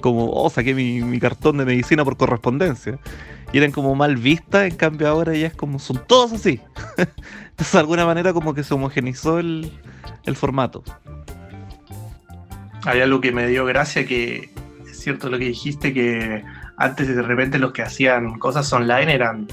como 0.00 0.30
oh, 0.30 0.50
saqué 0.50 0.74
mi, 0.74 1.18
cartón 1.20 1.58
de 1.58 1.64
medicina 1.64 2.04
por 2.04 2.16
correspondencia. 2.16 2.98
Y 3.52 3.58
eran 3.58 3.72
como 3.72 3.94
mal 3.94 4.16
vistas, 4.16 4.70
en 4.70 4.76
cambio 4.76 5.08
ahora 5.08 5.34
ya 5.34 5.48
es 5.48 5.54
como, 5.54 5.78
son 5.78 6.02
todos 6.06 6.32
así. 6.32 6.60
Entonces 6.96 7.72
de 7.72 7.78
alguna 7.78 8.06
manera 8.06 8.32
como 8.32 8.54
que 8.54 8.62
se 8.62 8.74
homogenizó 8.74 9.38
el, 9.38 9.72
el 10.24 10.36
formato 10.36 10.84
hay 12.86 13.00
algo 13.00 13.20
que 13.20 13.32
me 13.32 13.46
dio 13.46 13.64
gracia 13.64 14.06
que 14.06 14.50
es 14.88 15.00
cierto 15.00 15.28
lo 15.28 15.38
que 15.38 15.46
dijiste 15.46 15.92
que 15.92 16.42
antes 16.76 17.14
de 17.14 17.22
repente 17.22 17.58
los 17.58 17.72
que 17.72 17.82
hacían 17.82 18.38
cosas 18.38 18.72
online 18.72 19.12
eran 19.12 19.46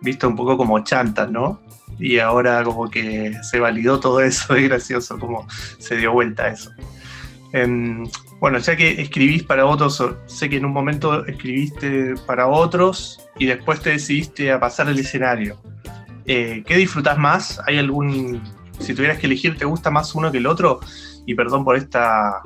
vistos 0.00 0.30
un 0.30 0.36
poco 0.36 0.56
como 0.56 0.82
chantas, 0.82 1.30
¿no? 1.30 1.60
Y 1.98 2.18
ahora 2.18 2.64
como 2.64 2.90
que 2.90 3.34
se 3.42 3.60
validó 3.60 4.00
todo 4.00 4.20
eso, 4.20 4.54
es 4.56 4.68
gracioso 4.68 5.18
como 5.18 5.46
se 5.78 5.96
dio 5.96 6.12
vuelta 6.12 6.48
eso. 6.48 6.70
Eh, 7.52 8.04
bueno, 8.40 8.58
ya 8.58 8.76
que 8.76 9.00
escribís 9.00 9.42
para 9.42 9.66
otros, 9.66 10.02
sé 10.26 10.48
que 10.48 10.56
en 10.56 10.64
un 10.64 10.72
momento 10.72 11.24
escribiste 11.26 12.14
para 12.26 12.48
otros 12.48 13.20
y 13.38 13.46
después 13.46 13.80
te 13.80 13.90
decidiste 13.90 14.50
a 14.50 14.58
pasar 14.58 14.88
al 14.88 14.98
escenario. 14.98 15.60
Eh, 16.24 16.62
¿Qué 16.66 16.76
disfrutás 16.76 17.18
más? 17.18 17.60
¿Hay 17.66 17.78
algún, 17.78 18.42
si 18.78 18.94
tuvieras 18.94 19.18
que 19.18 19.26
elegir, 19.26 19.56
te 19.56 19.64
gusta 19.64 19.90
más 19.90 20.14
uno 20.14 20.32
que 20.32 20.38
el 20.38 20.46
otro? 20.46 20.80
Y 21.26 21.34
perdón 21.34 21.64
por 21.64 21.76
esta 21.76 22.40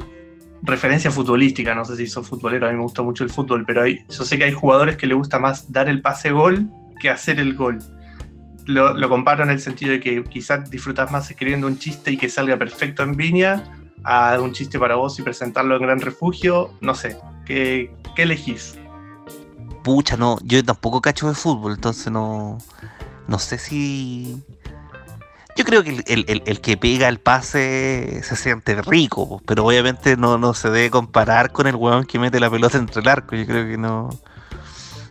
referencia 0.62 1.10
futbolística, 1.10 1.74
no 1.74 1.84
sé 1.84 1.96
si 1.96 2.06
sos 2.06 2.26
futbolero, 2.26 2.66
a 2.66 2.70
mí 2.70 2.76
me 2.76 2.82
gusta 2.82 3.02
mucho 3.02 3.22
el 3.24 3.30
fútbol, 3.30 3.64
pero 3.66 3.82
hay, 3.82 4.04
yo 4.08 4.24
sé 4.24 4.36
que 4.36 4.44
hay 4.44 4.52
jugadores 4.52 4.96
que 4.96 5.06
le 5.06 5.14
gusta 5.14 5.38
más 5.38 5.70
dar 5.70 5.88
el 5.88 6.00
pase 6.00 6.30
gol 6.30 6.68
que 6.98 7.10
hacer 7.10 7.38
el 7.38 7.54
gol. 7.54 7.78
Lo, 8.64 8.94
lo 8.94 9.08
comparo 9.08 9.44
en 9.44 9.50
el 9.50 9.60
sentido 9.60 9.92
de 9.92 10.00
que 10.00 10.24
quizás 10.24 10.68
disfrutas 10.70 11.12
más 11.12 11.30
escribiendo 11.30 11.68
un 11.68 11.78
chiste 11.78 12.10
y 12.10 12.16
que 12.16 12.28
salga 12.28 12.56
perfecto 12.56 13.04
en 13.04 13.16
Viña, 13.16 13.62
a 14.06 14.38
un 14.40 14.52
chiste 14.52 14.78
para 14.78 14.94
vos 14.94 15.18
y 15.18 15.22
presentarlo 15.22 15.76
en 15.76 15.82
Gran 15.82 16.00
Refugio, 16.00 16.70
no 16.80 16.94
sé, 16.94 17.18
¿qué, 17.44 17.94
qué 18.14 18.22
elegís? 18.22 18.78
Pucha, 19.82 20.16
no, 20.16 20.38
yo 20.42 20.64
tampoco 20.64 21.00
cacho 21.00 21.28
de 21.28 21.34
fútbol, 21.34 21.72
entonces 21.74 22.12
no, 22.12 22.58
no 23.26 23.38
sé 23.38 23.58
si 23.58 24.42
yo 25.56 25.64
creo 25.64 25.82
que 25.82 25.90
el, 26.06 26.24
el, 26.28 26.42
el, 26.44 26.60
que 26.60 26.76
pega 26.76 27.08
el 27.08 27.18
pase 27.18 28.20
se 28.22 28.36
siente 28.36 28.80
rico, 28.82 29.40
pero 29.46 29.64
obviamente 29.64 30.16
no, 30.16 30.36
no 30.36 30.52
se 30.52 30.68
debe 30.68 30.90
comparar 30.90 31.50
con 31.50 31.66
el 31.66 31.76
weón 31.76 32.04
que 32.04 32.18
mete 32.18 32.38
la 32.38 32.50
pelota 32.50 32.76
entre 32.76 33.00
el 33.00 33.08
arco. 33.08 33.34
Yo 33.34 33.46
creo 33.46 33.66
que 33.66 33.78
no. 33.78 34.10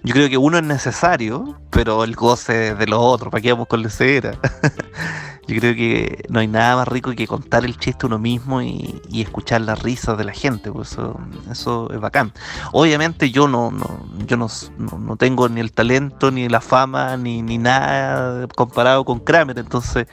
Yo 0.04 0.14
creo 0.14 0.30
que 0.30 0.38
uno 0.38 0.60
es 0.60 0.64
necesario, 0.64 1.60
pero 1.72 2.04
el 2.04 2.16
goce 2.16 2.76
de 2.76 2.86
los 2.86 3.00
otros, 3.02 3.32
para 3.32 3.42
que 3.42 3.52
vamos 3.52 3.68
con 3.68 3.82
la 3.82 3.90
cera. 3.90 4.38
Yo 5.48 5.60
creo 5.60 5.76
que 5.76 6.26
no 6.30 6.40
hay 6.40 6.48
nada 6.48 6.78
más 6.78 6.88
rico 6.88 7.12
que 7.12 7.28
contar 7.28 7.66
el 7.66 7.78
chiste 7.78 8.08
uno 8.08 8.18
mismo 8.18 8.62
y, 8.62 9.02
y 9.10 9.22
escuchar 9.22 9.62
las 9.62 9.82
risas 9.84 10.18
de 10.18 10.24
la 10.24 10.34
gente, 10.34 10.72
pues 10.72 10.94
eso, 10.94 11.20
eso 11.52 11.92
es 11.94 12.00
bacán. 12.00 12.34
Obviamente 12.72 13.30
yo 13.30 13.48
no, 13.48 13.70
no, 13.70 14.08
yo 14.26 14.38
no, 14.38 14.48
no, 14.78 15.16
tengo 15.18 15.48
ni 15.48 15.62
el 15.62 15.72
talento, 15.72 16.32
ni 16.32 16.50
la 16.50 16.62
fama, 16.62 17.16
ni, 17.18 17.44
ni 17.44 17.60
nada 17.60 18.48
comparado 18.56 19.06
con 19.06 19.20
Kramer, 19.20 19.60
entonces 19.60 20.08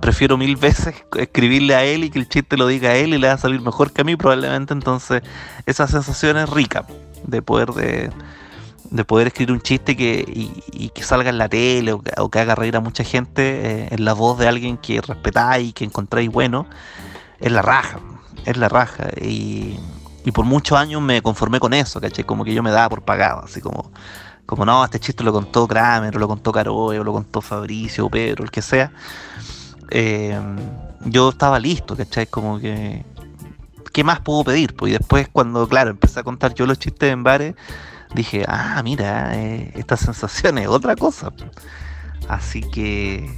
prefiero 0.00 0.36
mil 0.36 0.56
veces 0.56 0.94
escribirle 1.16 1.74
a 1.74 1.84
él 1.84 2.04
y 2.04 2.10
que 2.10 2.18
el 2.18 2.28
chiste 2.28 2.56
lo 2.56 2.66
diga 2.66 2.90
a 2.90 2.96
él 2.96 3.14
y 3.14 3.18
le 3.18 3.28
va 3.28 3.34
a 3.34 3.38
salir 3.38 3.60
mejor 3.60 3.92
que 3.92 4.02
a 4.02 4.04
mí 4.04 4.16
probablemente, 4.16 4.72
entonces 4.72 5.22
esa 5.66 5.86
sensación 5.86 6.36
es 6.38 6.48
rica 6.48 6.86
de 7.24 7.42
poder 7.42 7.70
de 7.72 8.10
de 8.90 9.04
poder 9.04 9.28
escribir 9.28 9.52
un 9.52 9.60
chiste 9.60 9.96
que, 9.96 10.24
y, 10.26 10.88
que 10.90 11.02
salga 11.02 11.30
en 11.30 11.38
la 11.38 11.48
tele 11.48 11.92
o 11.92 12.30
que, 12.30 12.38
haga 12.38 12.54
reír 12.54 12.76
a 12.76 12.80
mucha 12.80 13.04
gente 13.04 13.84
eh, 13.84 13.88
en 13.90 14.04
la 14.04 14.12
voz 14.12 14.38
de 14.38 14.48
alguien 14.48 14.76
que 14.76 15.00
respetáis 15.00 15.74
que 15.74 15.84
encontráis 15.84 16.30
bueno, 16.30 16.66
es 17.40 17.52
la 17.52 17.62
raja, 17.62 18.00
es 18.44 18.56
la 18.56 18.68
raja. 18.68 19.08
Y, 19.20 19.78
y, 20.24 20.32
por 20.32 20.44
muchos 20.44 20.78
años 20.78 21.02
me 21.02 21.22
conformé 21.22 21.60
con 21.60 21.74
eso, 21.74 22.00
¿cachai? 22.00 22.24
Como 22.24 22.44
que 22.44 22.54
yo 22.54 22.62
me 22.62 22.70
daba 22.70 22.88
por 22.88 23.02
pagado, 23.02 23.44
así 23.44 23.60
como, 23.60 23.90
como 24.46 24.64
no, 24.64 24.84
este 24.84 25.00
chiste 25.00 25.24
lo 25.24 25.32
contó 25.32 25.66
Kramer, 25.66 26.16
o 26.16 26.18
lo 26.18 26.28
contó 26.28 26.52
Caroe, 26.52 26.98
o 26.98 27.04
lo 27.04 27.12
contó 27.12 27.40
Fabricio, 27.40 28.08
Pedro, 28.08 28.44
el 28.44 28.50
que 28.50 28.62
sea. 28.62 28.92
Eh, 29.90 30.38
yo 31.04 31.30
estaba 31.30 31.58
listo, 31.58 31.96
¿cachai? 31.96 32.26
Como 32.26 32.58
que... 32.58 33.04
¿Qué 33.92 34.04
más 34.04 34.20
puedo 34.20 34.44
pedir? 34.44 34.74
Pues 34.76 34.90
y 34.90 34.98
después 34.98 35.28
cuando, 35.32 35.66
claro, 35.68 35.90
empecé 35.90 36.20
a 36.20 36.22
contar 36.22 36.52
yo 36.52 36.66
los 36.66 36.78
chistes 36.78 37.10
en 37.10 37.22
bares, 37.22 37.54
dije, 38.16 38.44
ah, 38.48 38.80
mira, 38.82 39.36
eh, 39.36 39.72
esta 39.76 39.96
sensación 39.96 40.58
es 40.58 40.68
otra 40.68 40.96
cosa. 40.96 41.32
Así 42.28 42.62
que 42.62 43.30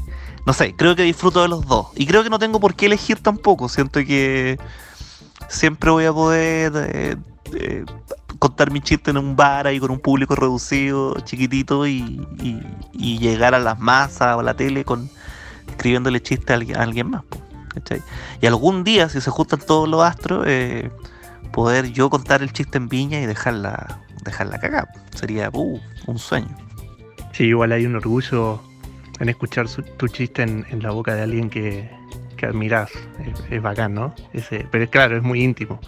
no 0.48 0.54
sé, 0.54 0.74
creo 0.74 0.96
que 0.96 1.02
disfruto 1.02 1.42
de 1.42 1.48
los 1.48 1.66
dos. 1.66 1.88
Y 1.94 2.06
creo 2.06 2.22
que 2.22 2.30
no 2.30 2.38
tengo 2.38 2.58
por 2.58 2.74
qué 2.74 2.86
elegir 2.86 3.20
tampoco. 3.20 3.68
Siento 3.68 4.00
que 4.00 4.58
siempre 5.46 5.90
voy 5.90 6.06
a 6.06 6.12
poder 6.14 6.72
eh, 6.74 7.16
eh, 7.52 7.84
contar 8.38 8.70
mi 8.70 8.80
chiste 8.80 9.10
en 9.10 9.18
un 9.18 9.36
bar 9.36 9.66
ahí 9.66 9.78
con 9.78 9.90
un 9.90 10.00
público 10.00 10.34
reducido, 10.34 11.20
chiquitito, 11.20 11.86
y, 11.86 12.26
llegar 12.94 13.54
a 13.54 13.58
las 13.58 13.78
masas 13.78 14.36
o 14.36 14.40
a 14.40 14.42
la 14.42 14.54
tele 14.54 14.86
con 14.86 15.10
escribiéndole 15.68 16.22
chiste 16.22 16.54
a 16.54 16.56
alguien, 16.56 17.10
más. 17.10 17.24
Y 18.40 18.46
algún 18.46 18.84
día, 18.84 19.10
si 19.10 19.20
se 19.20 19.30
juntan 19.30 19.60
todos 19.60 19.86
los 19.86 20.02
astros, 20.02 20.44
eh, 20.46 20.90
poder 21.52 21.92
yo 21.92 22.08
contar 22.08 22.40
el 22.40 22.54
chiste 22.54 22.78
en 22.78 22.88
viña 22.88 23.20
y 23.20 23.26
dejarla, 24.28 24.58
dejarla 24.58 24.58
cagar. 24.58 24.88
Sería 25.14 25.50
uh, 25.52 25.80
un 26.06 26.18
sueño. 26.18 26.56
Sí, 27.32 27.44
igual 27.44 27.72
hay 27.72 27.86
un 27.86 27.96
orgullo 27.96 28.60
en 29.20 29.28
escuchar 29.28 29.66
tu 29.96 30.08
chiste 30.08 30.42
en, 30.42 30.82
la 30.82 30.90
boca 30.90 31.14
de 31.14 31.22
alguien 31.22 31.50
que, 31.50 31.90
que 32.36 32.46
admiras. 32.46 32.90
Es, 33.50 33.62
bacán, 33.62 33.94
¿no? 33.94 34.14
Ese, 34.32 34.66
pero 34.70 34.84
es 34.84 34.90
claro, 34.90 35.16
es 35.16 35.22
muy 35.22 35.42
íntimo. 35.42 35.80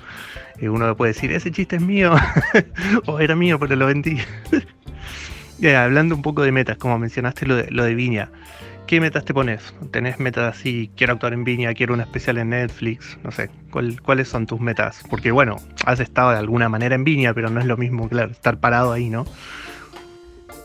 Eh, 0.59 0.69
uno 0.69 0.97
puede 0.97 1.13
decir, 1.13 1.33
ese 1.33 1.51
chiste 1.51 1.77
es 1.77 1.83
mío, 1.83 2.15
o 3.07 3.19
era 3.19 3.35
mío, 3.35 3.59
pero 3.59 3.77
lo 3.77 3.87
vendí. 3.87 4.19
hablando 5.77 6.15
un 6.15 6.23
poco 6.23 6.43
de 6.43 6.53
metas, 6.53 6.79
como 6.79 6.99
mencionaste 6.99 7.47
lo 7.47 7.57
de, 7.57 7.71
lo 7.71 7.85
de 7.85 7.95
Viña. 7.95 8.31
¿Qué 8.91 9.01
metas 9.01 9.25
te 9.25 9.33
pones? 9.33 9.73
¿Tenés 9.93 10.19
metas 10.19 10.53
así, 10.53 10.91
quiero 10.97 11.13
actuar 11.13 11.33
en 11.33 11.45
Viña, 11.45 11.73
quiero 11.75 11.95
una 11.95 12.03
especial 12.03 12.39
en 12.39 12.49
Netflix? 12.49 13.17
No 13.23 13.31
sé, 13.31 13.49
¿cuáles 14.03 14.27
son 14.27 14.49
tus 14.49 14.59
metas? 14.59 15.05
Porque 15.09 15.31
bueno, 15.31 15.59
has 15.87 16.01
estado 16.01 16.33
de 16.33 16.39
alguna 16.39 16.69
manera 16.69 16.97
en 16.97 17.05
Viña, 17.05 17.33
pero 17.33 17.51
no 17.51 17.61
es 17.61 17.67
lo 17.67 17.77
mismo, 17.77 18.09
claro, 18.09 18.33
estar 18.33 18.59
parado 18.59 18.91
ahí, 18.91 19.09
¿no? 19.09 19.27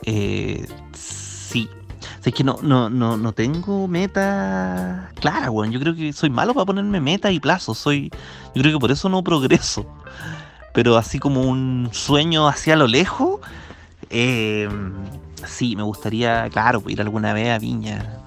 Eh, 0.07 0.65
sí. 0.95 1.69
es 2.25 2.33
que 2.33 2.43
no, 2.43 2.57
no, 2.63 2.89
no, 2.89 3.15
no 3.15 3.31
tengo 3.33 3.87
meta 3.87 5.11
clara, 5.19 5.51
weón. 5.51 5.71
Yo 5.71 5.79
creo 5.79 5.95
que 5.95 6.11
soy 6.11 6.31
malo 6.31 6.55
para 6.55 6.65
ponerme 6.65 6.99
meta 6.99 7.29
y 7.29 7.39
plazos. 7.39 7.77
Soy, 7.77 8.09
yo 8.55 8.63
creo 8.63 8.73
que 8.73 8.79
por 8.79 8.89
eso 8.89 9.07
no 9.07 9.23
progreso. 9.23 9.85
Pero 10.73 10.97
así 10.97 11.19
como 11.19 11.43
un 11.43 11.89
sueño 11.91 12.47
hacia 12.47 12.75
lo 12.75 12.87
lejos, 12.87 13.39
eh, 14.09 14.67
sí, 15.47 15.75
me 15.75 15.83
gustaría, 15.83 16.49
claro, 16.49 16.83
ir 16.87 17.01
alguna 17.01 17.33
vez 17.33 17.49
a 17.49 17.59
Viña. 17.59 18.21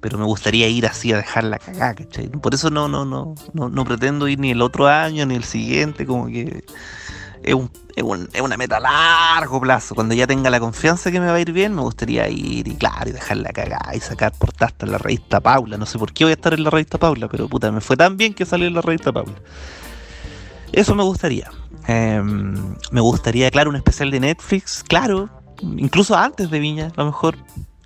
Pero 0.00 0.18
me 0.18 0.24
gustaría 0.24 0.68
ir 0.68 0.86
así 0.86 1.12
a 1.12 1.16
dejarla 1.16 1.58
cagada, 1.58 1.94
¿cachai? 1.94 2.28
Por 2.28 2.54
eso 2.54 2.70
no, 2.70 2.88
no, 2.88 3.04
no, 3.04 3.34
no, 3.52 3.68
no 3.68 3.84
pretendo 3.84 4.26
ir 4.26 4.40
ni 4.40 4.50
el 4.50 4.60
otro 4.60 4.88
año 4.88 5.24
ni 5.26 5.36
el 5.36 5.44
siguiente, 5.44 6.06
como 6.06 6.26
que 6.26 6.64
es, 7.42 7.54
un, 7.54 7.70
es, 7.94 8.02
un, 8.02 8.28
es, 8.32 8.40
una 8.40 8.56
meta 8.56 8.78
a 8.78 8.80
largo 8.80 9.60
plazo. 9.60 9.94
Cuando 9.94 10.14
ya 10.14 10.26
tenga 10.26 10.50
la 10.50 10.60
confianza 10.60 11.10
que 11.10 11.20
me 11.20 11.26
va 11.26 11.34
a 11.34 11.40
ir 11.40 11.52
bien, 11.52 11.74
me 11.74 11.82
gustaría 11.82 12.28
ir 12.28 12.66
y 12.66 12.74
claro, 12.74 13.10
y 13.10 13.12
dejarla 13.12 13.50
cagada 13.50 13.94
y 13.94 14.00
sacar 14.00 14.32
portaste 14.32 14.86
en 14.86 14.92
la 14.92 14.98
revista 14.98 15.40
Paula. 15.40 15.76
No 15.76 15.86
sé 15.86 15.98
por 15.98 16.12
qué 16.12 16.24
voy 16.24 16.32
a 16.32 16.34
estar 16.34 16.54
en 16.54 16.64
la 16.64 16.70
revista 16.70 16.98
Paula, 16.98 17.28
pero 17.28 17.48
puta, 17.48 17.70
me 17.70 17.80
fue 17.80 17.96
tan 17.96 18.16
bien 18.16 18.34
que 18.34 18.44
salí 18.44 18.66
en 18.66 18.74
la 18.74 18.82
revista 18.82 19.12
Paula. 19.12 19.34
Eso 20.72 20.94
me 20.94 21.02
gustaría. 21.02 21.50
Em, 21.86 22.76
me 22.90 23.00
gustaría, 23.00 23.50
claro, 23.50 23.70
un 23.70 23.76
especial 23.76 24.10
de 24.10 24.20
Netflix, 24.20 24.82
claro, 24.86 25.28
incluso 25.62 26.16
antes 26.16 26.50
de 26.50 26.58
Viña, 26.58 26.92
a 26.96 27.00
lo 27.00 27.06
mejor, 27.06 27.36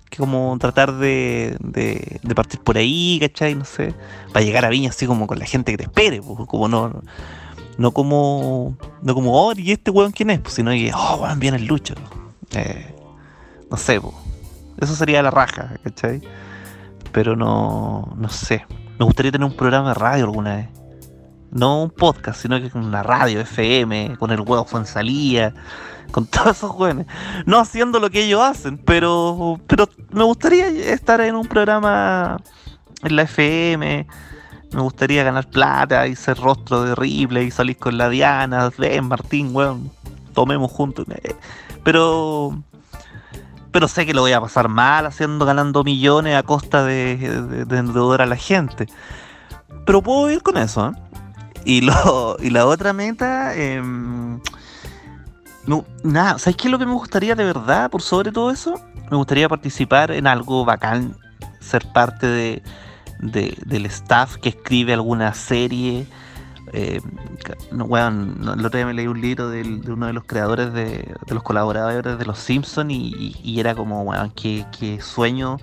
que 0.09 0.17
como 0.17 0.57
tratar 0.59 0.93
de, 0.93 1.57
de, 1.59 2.35
partir 2.35 2.59
por 2.61 2.77
ahí, 2.77 3.19
¿cachai? 3.21 3.55
No 3.55 3.65
sé, 3.65 3.93
para 4.33 4.45
llegar 4.45 4.65
a 4.65 4.69
Viña 4.69 4.89
así 4.89 5.05
como 5.05 5.27
con 5.27 5.39
la 5.39 5.45
gente 5.45 5.71
que 5.71 5.77
te 5.77 5.83
espere, 5.83 6.21
como 6.21 6.67
no, 6.67 7.01
no 7.77 7.91
como, 7.91 8.77
no 9.01 9.13
como, 9.13 9.33
oh, 9.33 9.53
¿y 9.55 9.71
este 9.71 9.91
weón 9.91 10.11
quién 10.11 10.29
es? 10.29 10.39
Pues, 10.39 10.53
sino 10.53 10.71
que, 10.71 10.91
oh, 10.93 11.19
weón, 11.21 11.39
viene 11.39 11.57
el 11.57 11.65
Lucho. 11.65 11.95
Eh, 12.51 12.95
no 13.69 13.77
sé, 13.77 13.99
pues, 14.01 14.15
eso 14.79 14.95
sería 14.95 15.21
la 15.21 15.31
raja, 15.31 15.75
¿cachai? 15.83 16.21
Pero 17.11 17.35
no, 17.35 18.13
no 18.17 18.29
sé, 18.29 18.65
me 18.99 19.05
gustaría 19.05 19.31
tener 19.31 19.45
un 19.45 19.55
programa 19.55 19.89
de 19.89 19.93
radio 19.95 20.25
alguna 20.25 20.55
vez 20.57 20.77
no 21.51 21.83
un 21.83 21.89
podcast, 21.89 22.41
sino 22.41 22.59
que 22.61 22.69
con 22.69 22.85
una 22.85 23.03
radio 23.03 23.41
FM, 23.41 24.17
con 24.17 24.31
el 24.31 24.41
huevo 24.41 24.65
Fuensalía, 24.65 25.53
con 26.11 26.25
todos 26.25 26.57
esos 26.57 26.71
jóvenes. 26.71 27.07
No 27.45 27.59
haciendo 27.59 27.99
lo 27.99 28.09
que 28.09 28.25
ellos 28.25 28.41
hacen, 28.41 28.77
pero, 28.77 29.59
pero 29.67 29.89
me 30.11 30.23
gustaría 30.23 30.67
estar 30.67 31.21
en 31.21 31.35
un 31.35 31.47
programa 31.47 32.41
en 33.03 33.15
la 33.15 33.23
FM. 33.23 34.07
Me 34.71 34.81
gustaría 34.81 35.23
ganar 35.23 35.49
plata 35.49 36.07
y 36.07 36.15
ser 36.15 36.37
rostro 36.37 36.83
de 36.83 36.95
Ripley 36.95 37.47
y 37.47 37.51
salir 37.51 37.77
con 37.77 37.97
la 37.97 38.09
Diana, 38.09 38.69
ven 38.77 39.05
Martín, 39.05 39.51
weón, 39.53 39.89
tomemos 40.33 40.71
juntos. 40.71 41.05
Pero 41.83 42.57
pero 43.71 43.87
sé 43.87 44.07
que 44.07 44.13
lo 44.15 44.21
voy 44.21 44.31
a 44.31 44.41
pasar 44.41 44.69
mal 44.69 45.05
haciendo 45.05 45.45
ganando 45.45 45.83
millones 45.83 46.35
a 46.35 46.41
costa 46.41 46.83
de, 46.83 47.15
de, 47.17 47.77
endeudar 47.77 48.23
a 48.23 48.25
la 48.25 48.35
gente. 48.35 48.87
Pero 49.85 50.01
puedo 50.01 50.31
ir 50.31 50.41
con 50.41 50.57
eso, 50.57 50.89
¿eh? 50.89 50.91
Y, 51.63 51.81
lo, 51.81 52.37
y 52.39 52.49
la 52.49 52.65
otra 52.65 52.93
meta, 52.93 53.55
em, 53.55 54.39
no, 55.67 55.85
nada, 56.01 56.39
¿sabes 56.39 56.55
qué 56.55 56.69
es 56.69 56.71
lo 56.71 56.79
que 56.79 56.85
me 56.85 56.93
gustaría 56.93 57.35
de 57.35 57.43
verdad 57.43 57.91
por 57.91 58.01
sobre 58.01 58.31
todo 58.31 58.51
eso? 58.51 58.81
Me 59.11 59.17
gustaría 59.17 59.49
participar 59.49 60.11
en 60.11 60.25
algo 60.25 60.63
bacán, 60.63 61.17
ser 61.59 61.85
parte 61.91 62.25
de, 62.25 62.63
del 63.19 63.85
staff 63.87 64.37
que 64.37 64.49
escribe 64.49 64.93
alguna 64.93 65.33
serie. 65.33 66.07
Eh, 66.71 67.01
no, 67.71 67.85
bueno, 67.85 68.53
el 68.53 68.65
otro 68.65 68.77
día 68.77 68.85
me 68.85 68.93
leí 68.93 69.07
un 69.07 69.19
libro 69.19 69.49
de 69.49 69.61
uno 69.91 70.07
de 70.07 70.13
los 70.13 70.23
creadores 70.23 70.71
de, 70.71 71.13
los 71.27 71.43
colaboradores 71.43 72.17
de 72.17 72.25
Los 72.25 72.39
Simpsons 72.39 72.91
y, 72.91 73.59
era 73.59 73.75
como, 73.75 74.05
bueno, 74.05 74.31
que, 74.33 74.99
sueño 75.01 75.57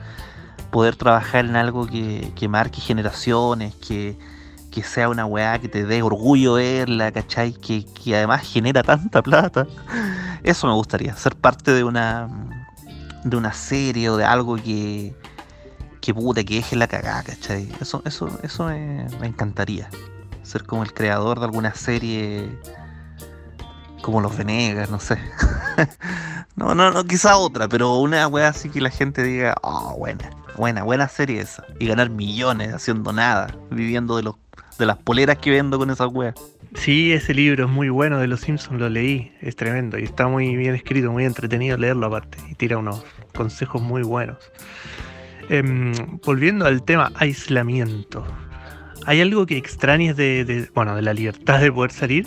poder 0.71 0.97
trabajar 0.97 1.47
en 1.47 1.57
algo 1.57 1.87
que, 1.87 2.31
que 2.35 2.47
marque 2.47 2.83
generaciones, 2.83 3.75
que, 3.77 4.19
que 4.75 4.83
sea 4.83 5.09
una 5.09 5.25
weá 5.25 5.61
que 5.61 5.69
te 5.69 5.85
dé 5.85 6.03
orgullo 6.03 6.55
verla, 6.55 7.13
¿cachai? 7.13 7.53
Que, 7.53 7.87
además 8.09 8.43
genera 8.43 8.83
tanta 8.83 9.23
plata. 9.23 9.69
Eso 10.43 10.67
me 10.67 10.73
gustaría, 10.73 11.17
ser 11.17 11.37
parte 11.37 11.73
de 11.73 11.85
una 11.85 12.29
de 13.23 13.37
una 13.37 13.53
serie 13.53 14.11
o 14.11 14.17
de 14.17 14.25
algo 14.25 14.57
que 14.57 15.15
que 16.01 16.13
puta, 16.13 16.43
que 16.45 16.57
deje 16.57 16.75
la 16.75 16.89
cagada, 16.89 17.23
¿cachai? 17.23 17.71
Eso, 17.81 18.03
eso, 18.05 18.29
eso 18.43 18.67
me, 18.67 19.07
encantaría. 19.23 19.89
Ser 20.43 20.65
como 20.65 20.83
el 20.83 20.93
creador 20.93 21.39
de 21.39 21.47
alguna 21.47 21.75
serie 21.75 22.59
como 24.03 24.21
los 24.21 24.37
Venegas, 24.37 24.91
no 24.91 24.99
sé. 24.99 25.19
no, 26.57 26.75
no, 26.75 26.91
no, 26.91 27.05
quizá 27.05 27.39
otra, 27.39 27.69
pero 27.69 27.97
una 27.99 28.27
weá 28.27 28.49
así 28.49 28.69
que 28.69 28.81
la 28.81 28.91
gente 28.91 29.23
diga, 29.23 29.55
oh, 29.63 29.97
buena, 29.97 30.29
buena, 30.57 30.83
buena 30.83 31.09
serie 31.09 31.41
esa. 31.41 31.65
Y 31.79 31.87
ganar 31.87 32.11
millones 32.11 32.75
haciendo 32.75 33.13
nada, 33.13 33.57
viviendo 33.71 34.17
de 34.17 34.25
los 34.25 34.37
de 34.79 34.87
las 34.87 34.97
poleras 34.99 35.39
que 35.39 35.51
vendo 35.51 35.79
con 35.79 35.91
esas 35.91 36.09
weas. 36.13 36.35
Sí, 36.75 37.13
ese 37.13 37.35
libro 37.35 37.67
es 37.67 37.71
muy 37.71 37.89
bueno 37.89 38.19
de 38.19 38.27
Los 38.27 38.41
Simpsons, 38.41 38.81
lo 38.81 38.89
leí, 38.89 39.33
es 39.41 39.55
tremendo 39.55 39.99
y 39.99 40.03
está 40.03 40.27
muy 40.27 40.57
bien 40.57 40.75
escrito, 40.75 41.13
muy 41.13 41.25
entretenido 41.25 41.77
leerlo 41.77 42.07
aparte 42.07 42.39
y 42.51 42.55
tira 42.55 42.79
unos 42.79 43.05
consejos 43.33 43.81
muy 43.81 44.03
buenos. 44.03 44.39
Em, 45.49 45.93
volviendo 46.25 46.67
al 46.67 46.83
tema 46.83 47.13
aislamiento, 47.15 48.27
¿hay 49.07 49.21
algo 49.21 49.47
que 49.47 49.57
extrañes 49.57 50.17
de, 50.17 50.69
bueno, 50.75 50.97
de 50.97 51.03
la 51.03 51.15
libertad 51.15 51.61
de 51.61 51.71
poder 51.71 51.93
salir? 51.93 52.27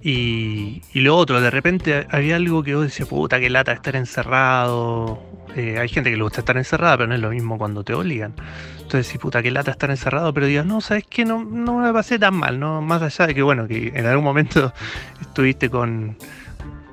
Y, 0.00 0.82
y, 0.94 1.00
lo 1.00 1.16
otro, 1.16 1.40
de 1.40 1.50
repente 1.50 2.06
había 2.10 2.36
algo 2.36 2.62
que 2.62 2.74
vos 2.74 2.84
decías, 2.84 3.08
puta, 3.08 3.40
que 3.40 3.50
lata 3.50 3.72
estar 3.72 3.96
encerrado. 3.96 5.20
Eh, 5.56 5.78
hay 5.78 5.88
gente 5.88 6.10
que 6.10 6.16
le 6.16 6.22
gusta 6.22 6.40
estar 6.40 6.56
encerrada, 6.56 6.96
pero 6.96 7.08
no 7.08 7.14
es 7.14 7.20
lo 7.20 7.30
mismo 7.30 7.58
cuando 7.58 7.82
te 7.82 7.94
obligan. 7.94 8.34
Entonces, 8.76 9.06
sí, 9.06 9.18
puta, 9.18 9.42
qué 9.42 9.50
lata 9.50 9.72
estar 9.72 9.90
encerrado, 9.90 10.32
pero 10.32 10.46
digas, 10.46 10.64
no, 10.64 10.80
¿sabes 10.80 11.04
qué? 11.08 11.24
No, 11.24 11.44
no 11.44 11.78
me 11.78 11.92
pasé 11.92 12.18
tan 12.18 12.36
mal, 12.36 12.60
¿no? 12.60 12.80
Más 12.80 13.02
allá 13.02 13.26
de 13.26 13.34
que, 13.34 13.42
bueno, 13.42 13.66
que 13.66 13.92
en 13.94 14.06
algún 14.06 14.24
momento 14.24 14.72
estuviste 15.20 15.68
con 15.68 16.16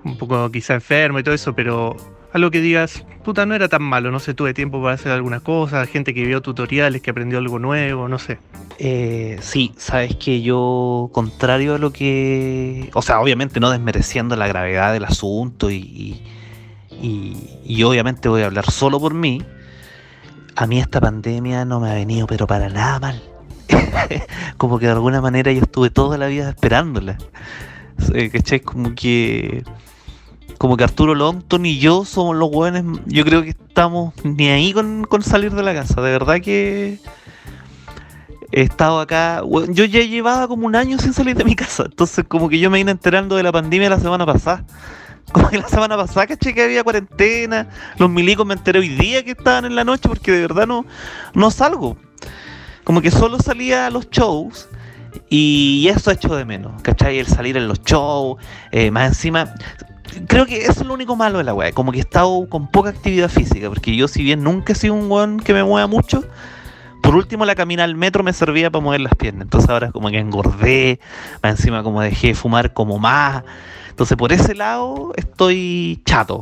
un 0.03 0.17
poco 0.17 0.49
quizá 0.51 0.73
enfermo 0.75 1.19
y 1.19 1.23
todo 1.23 1.35
eso, 1.35 1.53
pero 1.53 1.95
algo 2.36 2.52
que 2.52 2.62
digas, 2.62 3.06
puta, 3.24 3.45
no 3.45 3.56
era 3.56 3.69
tan 3.69 3.82
malo, 3.82 4.12
no 4.12 4.19
sé, 4.19 4.34
tuve 4.34 4.54
tiempo 4.54 4.82
para 4.82 4.95
hacer 4.95 5.12
algunas 5.12 5.41
cosas, 5.41 5.88
gente 5.89 6.13
que 6.13 6.24
vio 6.26 6.41
tutoriales, 6.41 7.02
que 7.02 7.12
aprendió 7.12 7.39
algo 7.39 7.60
nuevo, 7.60 8.08
no 8.08 8.19
sé. 8.19 8.39
Eh, 8.78 9.38
sí, 9.41 9.74
sabes 9.78 10.15
que 10.17 10.41
yo, 10.41 11.10
contrario 11.13 11.76
a 11.76 11.78
lo 11.78 11.91
que. 11.91 12.89
O 12.93 13.02
sea, 13.02 13.21
obviamente 13.21 13.60
no 13.60 13.69
desmereciendo 13.71 14.36
la 14.36 14.48
gravedad 14.48 14.93
del 14.93 15.06
asunto 15.06 15.71
y, 15.71 16.21
y, 16.91 17.60
y 17.63 17.84
obviamente 17.84 18.30
voy 18.30 18.41
a 18.41 18.48
hablar 18.48 18.69
solo 18.69 19.00
por 19.00 19.13
mí 19.13 19.41
a 20.56 20.67
mí 20.67 20.80
esta 20.80 21.02
pandemia 21.02 21.65
no 21.65 21.80
me 21.80 21.91
ha 21.91 21.95
venido 21.95 22.28
pero 22.28 22.48
para 22.48 22.69
nada 22.69 23.00
mal. 23.00 23.21
como 24.58 24.80
que 24.80 24.86
de 24.86 24.93
alguna 24.93 25.21
manera 25.21 25.52
yo 25.52 25.62
estuve 25.62 25.89
toda 25.89 26.17
la 26.17 26.28
vida 26.28 26.50
esperándola. 26.50 27.17
¿Cachai? 28.32 28.60
Como 28.60 28.93
que. 28.95 29.63
Como 30.58 30.77
que 30.77 30.84
Arturo 30.84 31.15
Longton 31.15 31.65
y 31.65 31.79
yo 31.79 32.05
somos 32.05 32.36
los 32.36 32.49
buenos. 32.49 32.99
Yo 33.05 33.23
creo 33.25 33.43
que 33.43 33.49
estamos 33.49 34.13
ni 34.23 34.47
ahí 34.47 34.73
con, 34.73 35.05
salir 35.21 35.51
de 35.51 35.63
la 35.63 35.73
casa. 35.73 36.01
De 36.01 36.12
verdad 36.12 36.39
que. 36.41 36.99
He 38.51 38.62
estado 38.62 38.99
acá. 38.99 39.41
Yo 39.69 39.86
ya 39.86 40.01
llevaba 40.01 40.47
como 40.47 40.65
un 40.65 40.75
año 40.75 40.97
sin 40.97 41.13
salir 41.13 41.36
de 41.36 41.43
mi 41.43 41.55
casa. 41.55 41.84
Entonces, 41.86 42.25
como 42.27 42.47
que 42.47 42.60
yo 42.60 42.69
me 42.69 42.77
vine 42.77 42.91
enterando 42.91 43.36
de 43.36 43.43
la 43.43 43.51
pandemia 43.51 43.89
la 43.89 43.99
semana 43.99 44.25
pasada. 44.25 44.65
Como 45.31 45.49
que 45.49 45.58
la 45.58 45.67
semana 45.67 45.97
pasada 45.97 46.27
caché 46.27 46.53
que 46.53 46.63
había 46.63 46.84
cuarentena, 46.84 47.67
los 47.97 48.12
milicos 48.12 48.45
me 48.45 48.53
enteré 48.53 48.77
hoy 48.77 48.89
día 48.89 49.23
que 49.25 49.31
estaban 49.31 49.65
en 49.65 49.75
la 49.75 49.84
noche 49.84 50.08
porque 50.08 50.31
de 50.31 50.41
verdad 50.41 50.67
no, 50.67 50.86
no 51.34 51.49
salgo. 51.49 51.97
Como 52.84 53.01
que 53.01 53.10
solo 53.10 53.39
salía 53.39 53.88
a 53.88 53.89
los 53.89 54.08
shows 54.12 54.69
y 55.29 55.88
eso 55.89 56.12
hecho 56.12 56.36
de 56.36 56.45
menos, 56.45 56.81
¿cachai? 56.84 57.19
El 57.19 57.27
salir 57.27 57.58
en 57.58 57.67
los 57.67 57.81
shows, 57.81 58.38
eh, 58.71 58.91
más 58.91 59.10
encima, 59.10 59.53
creo 60.28 60.45
que 60.45 60.63
eso 60.63 60.82
es 60.82 60.86
lo 60.86 60.93
único 60.93 61.15
malo 61.15 61.38
de 61.38 61.43
la 61.43 61.54
weá, 61.54 61.71
como 61.71 61.91
que 61.91 61.99
he 61.99 62.01
estado 62.01 62.47
con 62.49 62.67
poca 62.67 62.89
actividad 62.89 63.30
física, 63.30 63.69
porque 63.69 63.95
yo 63.95 64.08
si 64.08 64.23
bien 64.23 64.43
nunca 64.43 64.73
he 64.73 64.75
sido 64.75 64.93
un 64.93 65.10
weón 65.10 65.39
que 65.39 65.54
me 65.54 65.63
mueva 65.63 65.88
mucho, 65.88 66.23
por 67.01 67.15
último 67.15 67.45
la 67.45 67.56
camina 67.56 67.84
al 67.84 67.95
metro 67.95 68.23
me 68.23 68.34
servía 68.34 68.71
para 68.71 68.84
mover 68.84 69.01
las 69.01 69.15
piernas, 69.15 69.43
entonces 69.43 69.69
ahora 69.69 69.91
como 69.91 70.10
que 70.10 70.19
engordé, 70.19 70.99
encima 71.43 71.84
como 71.84 72.01
dejé 72.01 72.28
de 72.28 72.36
fumar 72.36 72.73
como 72.73 72.97
más, 72.99 73.43
entonces 73.89 74.17
por 74.17 74.32
ese 74.32 74.56
lado 74.56 75.13
estoy 75.15 76.01
chato, 76.06 76.41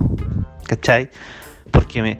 ¿cachai? 0.66 1.10
Porque 1.72 2.02
me, 2.02 2.20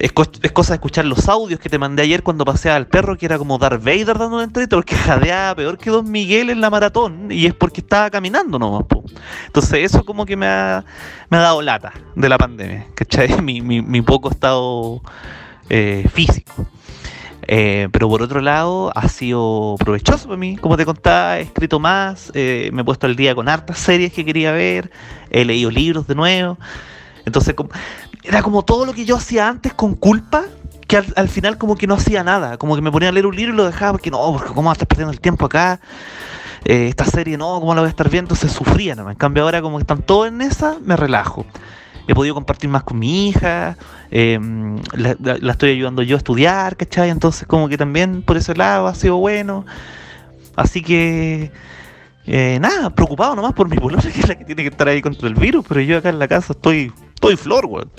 es, 0.00 0.12
cosa 0.12 0.72
de 0.72 0.76
escuchar 0.76 1.04
los 1.04 1.28
audios 1.28 1.60
que 1.60 1.68
te 1.68 1.78
mandé 1.78 2.02
ayer 2.02 2.22
cuando 2.22 2.44
paseaba 2.44 2.76
al 2.76 2.86
perro, 2.86 3.18
que 3.18 3.26
era 3.26 3.36
como 3.36 3.58
Darth 3.58 3.84
Vader 3.84 4.18
dando 4.18 4.36
una 4.36 4.44
entrevista, 4.44 4.76
porque 4.76 4.96
jadeaba 4.96 5.54
peor 5.54 5.78
que 5.78 5.90
Don 5.90 6.10
Miguel 6.10 6.50
en 6.50 6.60
la 6.60 6.70
maratón, 6.70 7.30
y 7.30 7.46
es 7.46 7.54
porque 7.54 7.82
estaba 7.82 8.10
caminando 8.10 8.58
nomás. 8.58 8.84
Po. 8.84 9.04
Entonces 9.46 9.84
eso 9.84 10.04
como 10.04 10.24
que 10.24 10.36
me 10.36 10.46
ha, 10.46 10.84
me 11.28 11.36
ha 11.36 11.40
dado 11.40 11.60
lata 11.60 11.92
de 12.16 12.28
la 12.28 12.38
pandemia, 12.38 12.86
¿cachai? 12.94 13.40
Mi, 13.42 13.60
mi, 13.60 13.82
mi 13.82 14.02
poco 14.02 14.30
estado 14.30 15.02
eh, 15.68 16.08
físico. 16.12 16.66
Eh, 17.46 17.88
pero 17.90 18.08
por 18.08 18.22
otro 18.22 18.40
lado, 18.40 18.92
ha 18.94 19.08
sido 19.08 19.74
provechoso 19.78 20.28
para 20.28 20.36
mí. 20.36 20.56
Como 20.56 20.76
te 20.76 20.84
contaba, 20.84 21.38
he 21.38 21.42
escrito 21.42 21.78
más, 21.80 22.30
eh, 22.34 22.70
me 22.72 22.82
he 22.82 22.84
puesto 22.84 23.06
al 23.06 23.16
día 23.16 23.34
con 23.34 23.48
hartas 23.48 23.78
series 23.78 24.12
que 24.12 24.24
quería 24.24 24.52
ver, 24.52 24.90
he 25.30 25.44
leído 25.44 25.70
libros 25.70 26.06
de 26.06 26.14
nuevo. 26.14 26.58
Entonces, 27.24 27.54
era 28.22 28.42
como 28.42 28.64
todo 28.64 28.84
lo 28.84 28.92
que 28.92 29.04
yo 29.04 29.16
hacía 29.16 29.48
antes 29.48 29.74
con 29.74 29.94
culpa, 29.94 30.44
que 30.86 30.96
al, 30.96 31.28
final 31.28 31.56
como 31.56 31.76
que 31.76 31.86
no 31.86 31.94
hacía 31.94 32.24
nada, 32.24 32.58
como 32.58 32.74
que 32.74 32.82
me 32.82 32.90
ponía 32.90 33.10
a 33.10 33.12
leer 33.12 33.26
un 33.26 33.36
libro 33.36 33.54
y 33.54 33.56
lo 33.56 33.64
dejaba 33.64 33.92
porque 33.92 34.10
no, 34.10 34.32
porque 34.32 34.52
cómo 34.52 34.72
estar 34.72 34.88
perdiendo 34.88 35.12
el 35.12 35.20
tiempo 35.20 35.46
acá, 35.46 35.80
eh, 36.64 36.88
esta 36.88 37.04
serie 37.04 37.38
no, 37.38 37.60
cómo 37.60 37.74
la 37.74 37.80
voy 37.80 37.86
a 37.86 37.90
estar 37.90 38.10
viendo, 38.10 38.34
se 38.34 38.48
sufría, 38.48 38.94
¿no? 38.94 39.08
En 39.08 39.16
cambio 39.16 39.44
ahora 39.44 39.62
como 39.62 39.78
que 39.78 39.82
están 39.82 40.02
todos 40.02 40.28
en 40.28 40.40
esa, 40.40 40.78
me 40.84 40.96
relajo. 40.96 41.46
He 42.08 42.14
podido 42.14 42.34
compartir 42.34 42.68
más 42.68 42.82
con 42.82 42.98
mi 42.98 43.28
hija, 43.28 43.76
em, 44.10 44.80
la, 44.94 45.52
estoy 45.52 45.70
ayudando 45.70 46.02
yo 46.02 46.16
a 46.16 46.18
estudiar, 46.18 46.76
¿cachai? 46.76 47.10
Entonces 47.10 47.46
como 47.46 47.68
que 47.68 47.78
también 47.78 48.22
por 48.22 48.36
ese 48.36 48.54
lado 48.54 48.88
ha 48.88 48.94
sido 48.94 49.16
bueno. 49.16 49.64
Así 50.56 50.82
que... 50.82 51.52
Eh, 52.26 52.58
nada, 52.60 52.90
preocupado 52.90 53.34
nomás 53.34 53.54
por 53.54 53.68
mi 53.68 53.76
polola, 53.76 54.02
que 54.12 54.20
es 54.20 54.28
la 54.28 54.34
que 54.36 54.44
tiene 54.44 54.62
que 54.62 54.68
estar 54.68 54.86
ahí 54.86 55.00
contra 55.00 55.26
el 55.26 55.34
virus, 55.34 55.64
pero 55.66 55.80
yo 55.80 55.98
acá 55.98 56.10
en 56.10 56.18
la 56.18 56.28
casa 56.28 56.52
estoy 56.52 56.92
estoy 57.20 57.36
flor, 57.36 57.66
weón. 57.66 57.90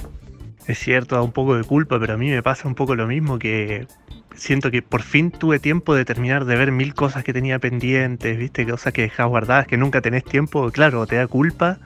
Es 0.66 0.80
cierto, 0.80 1.16
da 1.16 1.22
un 1.22 1.32
poco 1.32 1.56
de 1.56 1.64
culpa, 1.64 2.00
pero 2.00 2.14
a 2.14 2.18
mí 2.18 2.30
me 2.32 2.42
pasa 2.42 2.68
un 2.68 2.74
poco 2.74 2.96
lo 2.96 3.06
mismo 3.06 3.38
que 3.38 3.88
siento 4.36 4.72
que 4.72 4.82
por 4.82 5.04
fin 5.04 5.30
tuve 5.30 5.60
tiempo 5.60 5.94
de 5.94 6.06
terminar 6.06 6.46
de 6.46 6.56
ver 6.56 6.72
mil 6.72 6.96
cosas 6.96 7.24
que 7.24 7.32
tenía 7.32 7.60
pendientes, 7.60 8.38
viste, 8.38 8.66
cosas 8.66 8.94
que 8.94 9.04
dejás 9.04 9.28
guardadas, 9.28 9.68
que 9.68 9.78
nunca 9.78 10.02
tenés 10.02 10.24
tiempo, 10.24 10.72
claro, 10.72 11.06
te 11.06 11.18
da 11.18 11.28
culpa. 11.28 11.78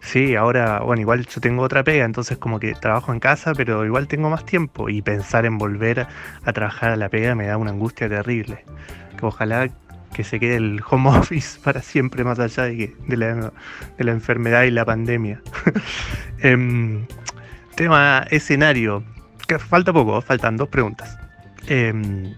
Sí, 0.00 0.34
ahora, 0.34 0.80
bueno, 0.80 1.00
igual 1.00 1.26
yo 1.26 1.40
tengo 1.40 1.62
otra 1.62 1.84
pega, 1.84 2.04
entonces 2.04 2.38
como 2.38 2.58
que 2.58 2.74
trabajo 2.74 3.12
en 3.12 3.20
casa, 3.20 3.52
pero 3.54 3.84
igual 3.84 4.08
tengo 4.08 4.28
más 4.28 4.44
tiempo 4.44 4.88
y 4.88 5.00
pensar 5.00 5.46
en 5.46 5.58
volver 5.58 6.06
a 6.44 6.52
trabajar 6.52 6.90
a 6.90 6.96
la 6.96 7.08
pega 7.08 7.34
me 7.34 7.46
da 7.46 7.56
una 7.56 7.70
angustia 7.70 8.08
terrible. 8.08 8.64
Que 9.16 9.26
ojalá 9.26 9.70
que 10.14 10.24
se 10.24 10.40
quede 10.40 10.56
el 10.56 10.80
home 10.88 11.10
office 11.18 11.58
para 11.62 11.82
siempre 11.82 12.24
más 12.24 12.38
allá 12.38 12.64
de, 12.64 12.96
de, 13.06 13.16
la, 13.16 13.52
de 13.98 14.04
la, 14.04 14.12
enfermedad 14.12 14.62
y 14.62 14.70
la 14.70 14.84
pandemia. 14.84 15.42
Em, 16.40 17.06
tema 17.74 18.26
escenario. 18.30 19.02
Que 19.46 19.58
falta 19.58 19.92
poco, 19.92 20.20
faltan 20.22 20.56
dos 20.56 20.68
preguntas. 20.68 21.18
Em, 21.66 22.34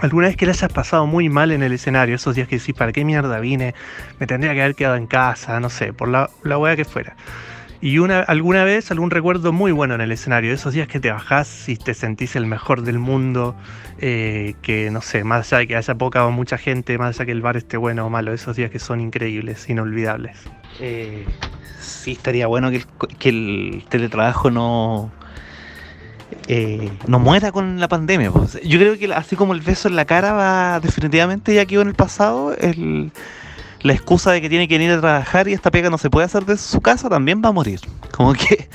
¿Alguna 0.00 0.26
vez 0.28 0.36
que 0.36 0.46
le 0.46 0.52
hayas 0.52 0.72
pasado 0.72 1.06
muy 1.06 1.28
mal 1.28 1.52
en 1.52 1.62
el 1.62 1.72
escenario? 1.72 2.16
Esos 2.16 2.34
días 2.34 2.48
que 2.48 2.58
decís, 2.58 2.74
¿para 2.74 2.92
qué 2.92 3.04
mierda 3.04 3.40
vine? 3.40 3.74
Me 4.18 4.26
tendría 4.26 4.52
que 4.52 4.62
haber 4.62 4.74
quedado 4.74 4.96
en 4.96 5.06
casa, 5.06 5.58
no 5.60 5.70
sé, 5.70 5.92
por 5.92 6.08
la, 6.08 6.28
la 6.42 6.58
hueá 6.58 6.76
que 6.76 6.84
fuera. 6.84 7.16
Y 7.86 8.00
una, 8.00 8.18
alguna 8.18 8.64
vez, 8.64 8.90
algún 8.90 9.12
recuerdo 9.12 9.52
muy 9.52 9.70
bueno 9.70 9.94
en 9.94 10.00
el 10.00 10.10
escenario, 10.10 10.52
esos 10.52 10.74
días 10.74 10.88
que 10.88 10.98
te 10.98 11.12
bajás 11.12 11.68
y 11.68 11.76
te 11.76 11.94
sentís 11.94 12.34
el 12.34 12.44
mejor 12.44 12.82
del 12.82 12.98
mundo, 12.98 13.54
eh, 14.00 14.54
que 14.60 14.90
no 14.90 15.00
sé, 15.00 15.22
más 15.22 15.52
allá 15.52 15.60
de 15.60 15.68
que 15.68 15.76
haya 15.76 15.94
poca 15.94 16.26
o 16.26 16.32
mucha 16.32 16.58
gente, 16.58 16.98
más 16.98 17.14
allá 17.14 17.26
que 17.26 17.30
el 17.30 17.42
bar 17.42 17.56
esté 17.56 17.76
bueno 17.76 18.04
o 18.04 18.10
malo, 18.10 18.32
esos 18.32 18.56
días 18.56 18.72
que 18.72 18.80
son 18.80 19.00
increíbles, 19.00 19.68
inolvidables. 19.68 20.36
Eh, 20.80 21.26
sí, 21.78 22.10
estaría 22.10 22.48
bueno 22.48 22.72
que 22.72 22.78
el, 22.78 22.86
que 23.20 23.28
el 23.28 23.84
teletrabajo 23.88 24.50
no, 24.50 25.12
eh, 26.48 26.90
no 27.06 27.20
muera 27.20 27.52
con 27.52 27.78
la 27.78 27.86
pandemia. 27.86 28.32
Pues. 28.32 28.60
Yo 28.64 28.80
creo 28.80 28.98
que 28.98 29.14
así 29.14 29.36
como 29.36 29.54
el 29.54 29.60
beso 29.60 29.86
en 29.86 29.94
la 29.94 30.06
cara 30.06 30.32
va 30.32 30.80
definitivamente 30.80 31.54
ya 31.54 31.64
quedó 31.66 31.82
en 31.82 31.88
el 31.90 31.94
pasado, 31.94 32.52
el 32.58 33.12
la 33.80 33.92
excusa 33.92 34.32
de 34.32 34.40
que 34.40 34.48
tiene 34.48 34.68
que 34.68 34.76
ir 34.76 34.90
a 34.90 35.00
trabajar 35.00 35.48
y 35.48 35.52
esta 35.52 35.70
pega 35.70 35.90
no 35.90 35.98
se 35.98 36.10
puede 36.10 36.26
hacer 36.26 36.44
de 36.44 36.56
su 36.56 36.80
casa 36.80 37.08
también 37.08 37.42
va 37.44 37.50
a 37.50 37.52
morir. 37.52 37.80
Como 38.12 38.32
que 38.32 38.68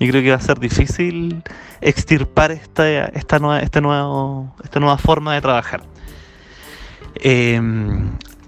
yo 0.00 0.08
creo 0.08 0.22
que 0.22 0.30
va 0.30 0.36
a 0.36 0.40
ser 0.40 0.58
difícil 0.58 1.42
extirpar 1.80 2.50
esta, 2.52 3.06
esta, 3.06 3.38
nueva, 3.38 3.60
esta, 3.60 3.80
nuevo, 3.80 4.54
esta 4.62 4.80
nueva 4.80 4.98
forma 4.98 5.34
de 5.34 5.40
trabajar. 5.40 5.82
Eh, 7.16 7.60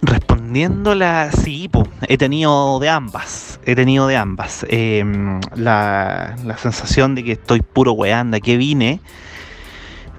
respondiéndola, 0.02 1.30
sí, 1.32 1.70
he 2.08 2.16
tenido 2.16 2.78
de 2.78 2.88
ambas. 2.88 3.60
He 3.64 3.74
tenido 3.74 4.06
de 4.06 4.16
ambas. 4.16 4.64
Em, 4.68 5.40
la, 5.54 6.36
la, 6.44 6.56
sensación 6.56 7.14
de 7.14 7.24
que 7.24 7.32
estoy 7.32 7.62
puro 7.62 7.92
weanda, 7.92 8.40
que 8.40 8.56
vine, 8.56 9.00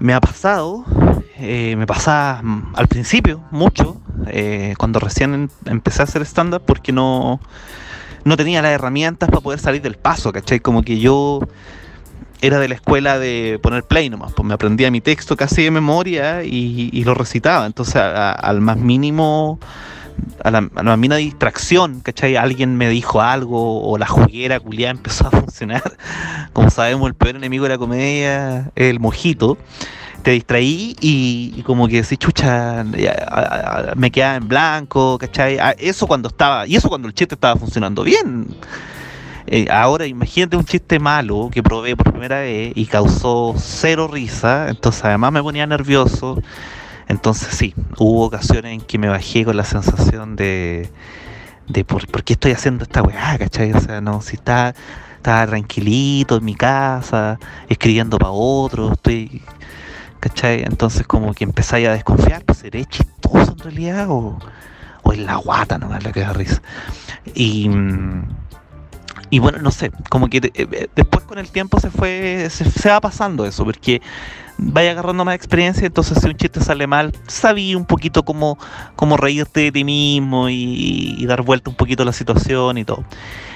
me 0.00 0.14
ha 0.14 0.20
pasado 0.20 0.84
eh, 1.40 1.76
me 1.76 1.86
pasaba 1.86 2.42
mm, 2.42 2.72
al 2.74 2.88
principio 2.88 3.40
mucho, 3.52 4.00
eh, 4.26 4.74
cuando 4.76 4.98
recién 4.98 5.34
em, 5.34 5.48
empecé 5.66 6.02
a 6.02 6.04
hacer 6.04 6.22
stand-up, 6.22 6.62
porque 6.66 6.90
no, 6.90 7.40
no 8.24 8.36
tenía 8.36 8.60
las 8.60 8.72
herramientas 8.72 9.28
para 9.28 9.40
poder 9.40 9.60
salir 9.60 9.80
del 9.80 9.94
paso, 9.94 10.32
¿cachai? 10.32 10.58
Como 10.58 10.82
que 10.82 10.98
yo 10.98 11.40
era 12.40 12.58
de 12.58 12.66
la 12.68 12.74
escuela 12.74 13.20
de 13.20 13.60
poner 13.62 13.84
play 13.84 14.10
nomás, 14.10 14.32
pues 14.32 14.46
me 14.46 14.54
aprendía 14.54 14.90
mi 14.90 15.00
texto 15.00 15.36
casi 15.36 15.62
de 15.62 15.70
memoria 15.70 16.42
y, 16.42 17.04
lo 17.04 17.14
recitaba, 17.14 17.66
entonces 17.66 17.96
al 17.96 18.60
más 18.60 18.76
mínimo... 18.76 19.60
A 20.44 20.50
la, 20.50 20.68
a 20.74 20.82
la 20.82 20.96
mínima 20.96 21.16
distracción, 21.16 22.00
¿cachai? 22.00 22.36
Alguien 22.36 22.76
me 22.76 22.88
dijo 22.88 23.20
algo 23.20 23.82
o 23.82 23.98
la 23.98 24.06
juguera 24.06 24.60
culiada 24.60 24.92
empezó 24.92 25.26
a 25.26 25.30
funcionar. 25.32 25.96
Como 26.52 26.70
sabemos, 26.70 27.08
el 27.08 27.14
peor 27.14 27.36
enemigo 27.36 27.64
de 27.64 27.70
la 27.70 27.78
comedia 27.78 28.70
es 28.74 28.90
el 28.90 29.00
mojito 29.00 29.58
te 30.22 30.32
distraí 30.32 30.96
y, 31.00 31.62
como 31.62 31.88
que 31.88 32.02
decís, 32.02 32.18
chucha, 32.18 32.84
me 33.96 34.10
quedaba 34.10 34.36
en 34.36 34.48
blanco, 34.48 35.16
¿cachai? 35.18 35.58
Eso 35.78 36.06
cuando 36.06 36.28
estaba, 36.28 36.66
y 36.66 36.76
eso 36.76 36.88
cuando 36.88 37.08
el 37.08 37.14
chiste 37.14 37.34
estaba 37.34 37.56
funcionando 37.56 38.02
bien. 38.02 38.46
Eh, 39.46 39.66
ahora 39.70 40.06
imagínate 40.06 40.56
un 40.56 40.64
chiste 40.64 40.98
malo 40.98 41.48
que 41.50 41.62
probé 41.62 41.96
por 41.96 42.12
primera 42.12 42.40
vez 42.40 42.72
y 42.74 42.84
causó 42.84 43.54
cero 43.56 44.06
risa, 44.06 44.68
entonces 44.68 45.02
además 45.04 45.32
me 45.32 45.42
ponía 45.42 45.66
nervioso. 45.66 46.42
Entonces 47.08 47.54
sí, 47.54 47.74
hubo 47.98 48.26
ocasiones 48.26 48.72
en 48.72 48.80
que 48.80 48.98
me 48.98 49.08
bajé 49.08 49.44
con 49.44 49.56
la 49.56 49.64
sensación 49.64 50.36
de, 50.36 50.90
de 51.66 51.84
por, 51.84 52.06
qué 52.22 52.34
estoy 52.34 52.52
haciendo 52.52 52.84
esta 52.84 53.02
weá, 53.02 53.38
¿cachai? 53.38 53.72
O 53.72 53.80
sea, 53.80 54.00
no, 54.00 54.20
si 54.20 54.36
está, 54.36 54.74
está 55.16 55.46
tranquilito 55.46 56.36
en 56.36 56.44
mi 56.44 56.54
casa, 56.54 57.38
escribiendo 57.68 58.18
para 58.18 58.30
otro, 58.30 58.92
estoy 58.92 59.42
¿cachai? 60.20 60.62
Entonces 60.62 61.06
como 61.06 61.32
que 61.34 61.44
empezáis 61.44 61.88
a 61.88 61.92
desconfiar, 61.92 62.44
pues 62.44 62.58
seré 62.58 62.84
chistoso 62.84 63.52
en 63.52 63.58
realidad 63.58 64.10
o, 64.10 64.38
o 65.02 65.12
es 65.12 65.18
la 65.18 65.36
guata 65.36 65.78
nomás 65.78 66.04
la 66.04 66.12
que 66.12 66.20
da 66.20 66.32
risa. 66.32 66.60
Y, 67.34 67.70
y 69.30 69.38
bueno, 69.38 69.58
no 69.58 69.70
sé, 69.70 69.90
como 70.08 70.28
que 70.28 70.50
eh, 70.54 70.88
después 70.94 71.24
con 71.24 71.38
el 71.38 71.50
tiempo 71.50 71.80
se 71.80 71.90
fue, 71.90 72.48
se, 72.50 72.88
va 72.88 73.00
pasando 73.00 73.44
eso, 73.44 73.64
porque 73.64 74.00
vaya 74.56 74.92
agarrando 74.92 75.24
más 75.24 75.34
experiencia, 75.34 75.86
entonces 75.86 76.18
si 76.18 76.26
un 76.26 76.36
chiste 76.36 76.60
sale 76.60 76.86
mal, 76.86 77.12
sabía 77.26 77.76
un 77.76 77.84
poquito 77.84 78.24
cómo, 78.24 78.58
cómo 78.96 79.16
reírte 79.16 79.60
de 79.60 79.72
ti 79.72 79.84
mismo 79.84 80.48
y, 80.48 81.24
dar 81.26 81.42
vuelta 81.42 81.68
un 81.68 81.76
poquito 81.76 82.02
a 82.04 82.06
la 82.06 82.12
situación 82.12 82.78
y 82.78 82.84
todo. 82.84 83.04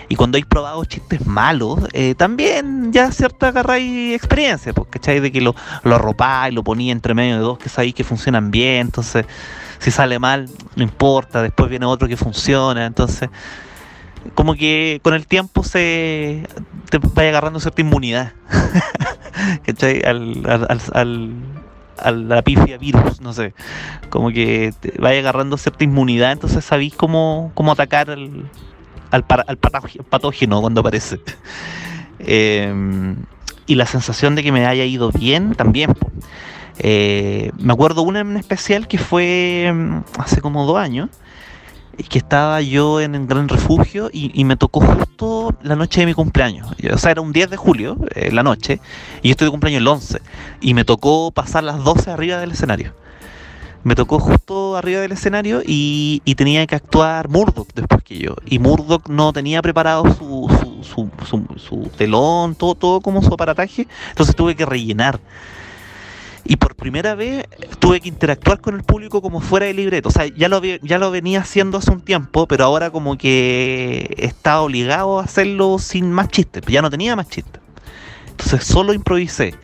Y 0.08 0.16
cuando 0.16 0.36
hay 0.36 0.44
probado 0.44 0.84
chistes 0.84 1.26
malos, 1.26 1.80
eh, 1.94 2.14
también 2.14 2.92
ya 2.92 3.10
cierta 3.12 3.48
agarráis 3.48 4.14
experiencia, 4.14 4.74
porque 4.74 4.98
¿cachai? 4.98 5.20
De 5.20 5.32
que 5.32 5.40
lo, 5.40 5.54
lo 5.84 5.94
arropáis, 5.94 6.54
lo 6.54 6.62
ponía 6.62 6.92
entre 6.92 7.14
medio 7.14 7.36
de 7.36 7.40
dos 7.40 7.58
que 7.58 7.70
sabéis 7.70 7.94
que 7.94 8.04
funcionan 8.04 8.50
bien, 8.50 8.88
entonces 8.88 9.24
si 9.78 9.90
sale 9.90 10.18
mal, 10.18 10.50
no 10.76 10.82
importa, 10.82 11.42
después 11.42 11.70
viene 11.70 11.86
otro 11.86 12.06
que 12.06 12.16
funciona, 12.16 12.84
entonces 12.84 13.30
como 14.34 14.54
que 14.54 15.00
con 15.02 15.14
el 15.14 15.26
tiempo 15.26 15.64
se 15.64 16.46
te 16.90 16.98
vaya 17.14 17.30
agarrando 17.30 17.60
cierta 17.60 17.80
inmunidad, 17.80 18.32
¿cachai? 19.66 20.02
Al, 20.04 20.42
al, 20.46 20.80
al, 20.92 21.32
a 21.98 22.10
la 22.10 22.42
pifia 22.42 22.78
virus, 22.78 23.20
no 23.20 23.32
sé, 23.32 23.54
como 24.10 24.30
que 24.30 24.72
te 24.80 24.92
vaya 24.98 25.20
agarrando 25.20 25.56
cierta 25.56 25.84
inmunidad, 25.84 26.32
entonces 26.32 26.64
sabéis 26.64 26.94
cómo, 26.94 27.52
cómo 27.54 27.72
atacar 27.72 28.10
el 28.10 28.46
al, 29.12 29.24
patógeno 29.24 30.60
cuando 30.60 30.80
aparece. 30.80 31.20
Em, 32.24 33.16
y 33.66 33.74
la 33.74 33.84
sensación 33.84 34.36
de 34.36 34.44
que 34.44 34.52
me 34.52 34.64
haya 34.64 34.84
ido 34.84 35.10
bien 35.10 35.56
también. 35.56 35.92
Eh, 36.78 37.50
me 37.58 37.72
acuerdo 37.72 38.02
una 38.02 38.20
en 38.20 38.36
especial 38.36 38.86
que 38.86 38.96
fue 38.96 39.64
em, 39.66 40.04
hace 40.18 40.40
como 40.40 40.64
dos 40.64 40.78
años, 40.78 41.10
que 42.08 42.18
estaba 42.18 42.60
yo 42.60 43.00
en 43.00 43.14
el 43.14 43.26
Gran 43.26 43.48
Refugio 43.48 44.10
y, 44.12 44.44
me 44.44 44.56
tocó 44.56 44.80
justo 44.80 45.54
la 45.62 45.76
noche 45.76 46.00
de 46.00 46.06
mi 46.06 46.14
cumpleaños. 46.14 46.68
O 46.92 46.98
sea, 46.98 47.10
era 47.10 47.20
un 47.20 47.32
10 47.32 47.50
de 47.50 47.56
julio, 47.56 47.96
eh, 48.14 48.30
la 48.32 48.42
noche, 48.42 48.80
y 49.22 49.28
yo 49.28 49.32
estoy 49.32 49.46
de 49.46 49.50
cumpleaños 49.50 49.80
el 49.80 49.88
11. 49.88 50.20
Y 50.60 50.74
me 50.74 50.84
tocó 50.84 51.30
pasar 51.30 51.64
las 51.64 51.82
12 51.82 52.10
arriba 52.10 52.38
del 52.38 52.52
escenario. 52.52 52.94
Me 53.84 53.94
tocó 53.94 54.20
justo 54.20 54.76
arriba 54.76 55.00
del 55.00 55.12
escenario 55.12 55.60
y, 55.64 56.20
tenía 56.36 56.66
que 56.66 56.76
actuar 56.76 57.28
Murdoch 57.28 57.68
después 57.74 58.02
que 58.02 58.18
yo. 58.18 58.36
Y 58.46 58.58
Murdoch 58.58 59.08
no 59.08 59.32
tenía 59.32 59.60
preparado 59.60 60.04
su, 60.14 60.48
su, 60.82 61.10
su, 61.26 61.58
su 61.58 61.90
telón, 61.96 62.54
todo, 62.54 62.74
todo 62.74 63.00
como 63.00 63.22
su 63.22 63.34
aparataje, 63.34 63.88
entonces 64.10 64.36
tuve 64.36 64.54
que 64.54 64.66
rellenar 64.66 65.20
y 66.44 66.56
por 66.56 66.74
primera 66.74 67.14
vez 67.14 67.46
tuve 67.78 68.00
que 68.00 68.08
interactuar 68.08 68.60
con 68.60 68.74
el 68.74 68.82
público 68.82 69.22
como 69.22 69.40
fuera 69.40 69.66
de 69.66 69.74
libreto. 69.74 70.08
O 70.08 70.12
sea, 70.12 70.26
ya 70.26 70.48
lo, 70.48 70.62
ya 70.62 70.98
lo 70.98 71.10
venía 71.10 71.40
haciendo 71.40 71.78
hace 71.78 71.90
un 71.90 72.00
tiempo, 72.00 72.46
pero 72.46 72.64
ahora 72.64 72.90
como 72.90 73.16
que 73.16 74.14
estaba 74.18 74.62
obligado 74.62 75.20
a 75.20 75.24
hacerlo 75.24 75.78
sin 75.78 76.10
más 76.10 76.28
chistes. 76.28 76.62
Ya 76.66 76.82
no 76.82 76.90
tenía 76.90 77.14
más 77.16 77.28
chistes. 77.28 77.60
Entonces 78.30 78.64
solo 78.64 78.92
improvisé. 78.92 79.54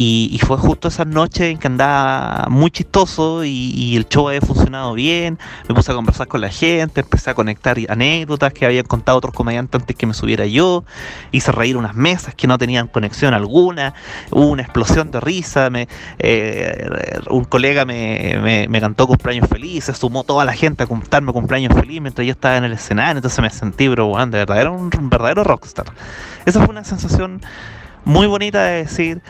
Y, 0.00 0.38
fue 0.46 0.56
justo 0.56 0.86
esa 0.86 1.04
noche 1.04 1.50
en 1.50 1.58
que 1.58 1.66
andaba 1.66 2.46
muy 2.48 2.70
chistoso 2.70 3.44
y, 3.44 3.96
el 3.96 4.08
show 4.08 4.28
había 4.28 4.40
funcionado 4.40 4.94
bien. 4.94 5.40
Me 5.68 5.74
puse 5.74 5.90
a 5.90 5.94
conversar 5.96 6.28
con 6.28 6.40
la 6.40 6.50
gente, 6.50 7.00
empecé 7.00 7.30
a 7.30 7.34
conectar 7.34 7.76
anécdotas 7.88 8.52
que 8.52 8.64
habían 8.64 8.84
contado 8.84 9.18
otros 9.18 9.34
comediantes 9.34 9.80
antes 9.80 9.96
que 9.96 10.06
me 10.06 10.14
subiera 10.14 10.46
yo. 10.46 10.84
Hice 11.32 11.50
reír 11.50 11.76
unas 11.76 11.96
mesas 11.96 12.32
que 12.36 12.46
no 12.46 12.58
tenían 12.58 12.86
conexión 12.86 13.34
alguna. 13.34 13.92
Hubo 14.30 14.46
una 14.46 14.62
explosión 14.62 15.10
de 15.10 15.18
risa. 15.18 15.68
Me, 15.68 15.88
eh, 16.20 17.18
un 17.28 17.44
colega 17.44 17.84
me, 17.84 18.68
me, 18.68 18.80
cantó 18.80 19.08
cumpleaños 19.08 19.48
feliz, 19.48 19.84
se 19.84 19.94
sumó 19.94 20.22
toda 20.22 20.44
la 20.44 20.52
gente 20.52 20.84
a 20.84 20.86
contarme 20.86 21.32
cumpleaños 21.32 21.74
feliz 21.74 22.00
mientras 22.00 22.24
yo 22.24 22.30
estaba 22.30 22.56
en 22.56 22.62
el 22.62 22.72
escenario. 22.72 23.16
Entonces 23.18 23.40
me 23.40 23.50
sentí, 23.50 23.88
pero 23.88 24.06
bueno, 24.06 24.26
de 24.26 24.38
verdad, 24.38 24.60
era 24.60 24.70
un 24.70 25.10
verdadero 25.10 25.42
rockstar. 25.42 25.86
Esa 26.46 26.60
fue 26.60 26.68
una 26.68 26.84
sensación 26.84 27.40
muy 28.04 28.28
bonita 28.28 28.62
de 28.62 28.84
decir 28.84 29.22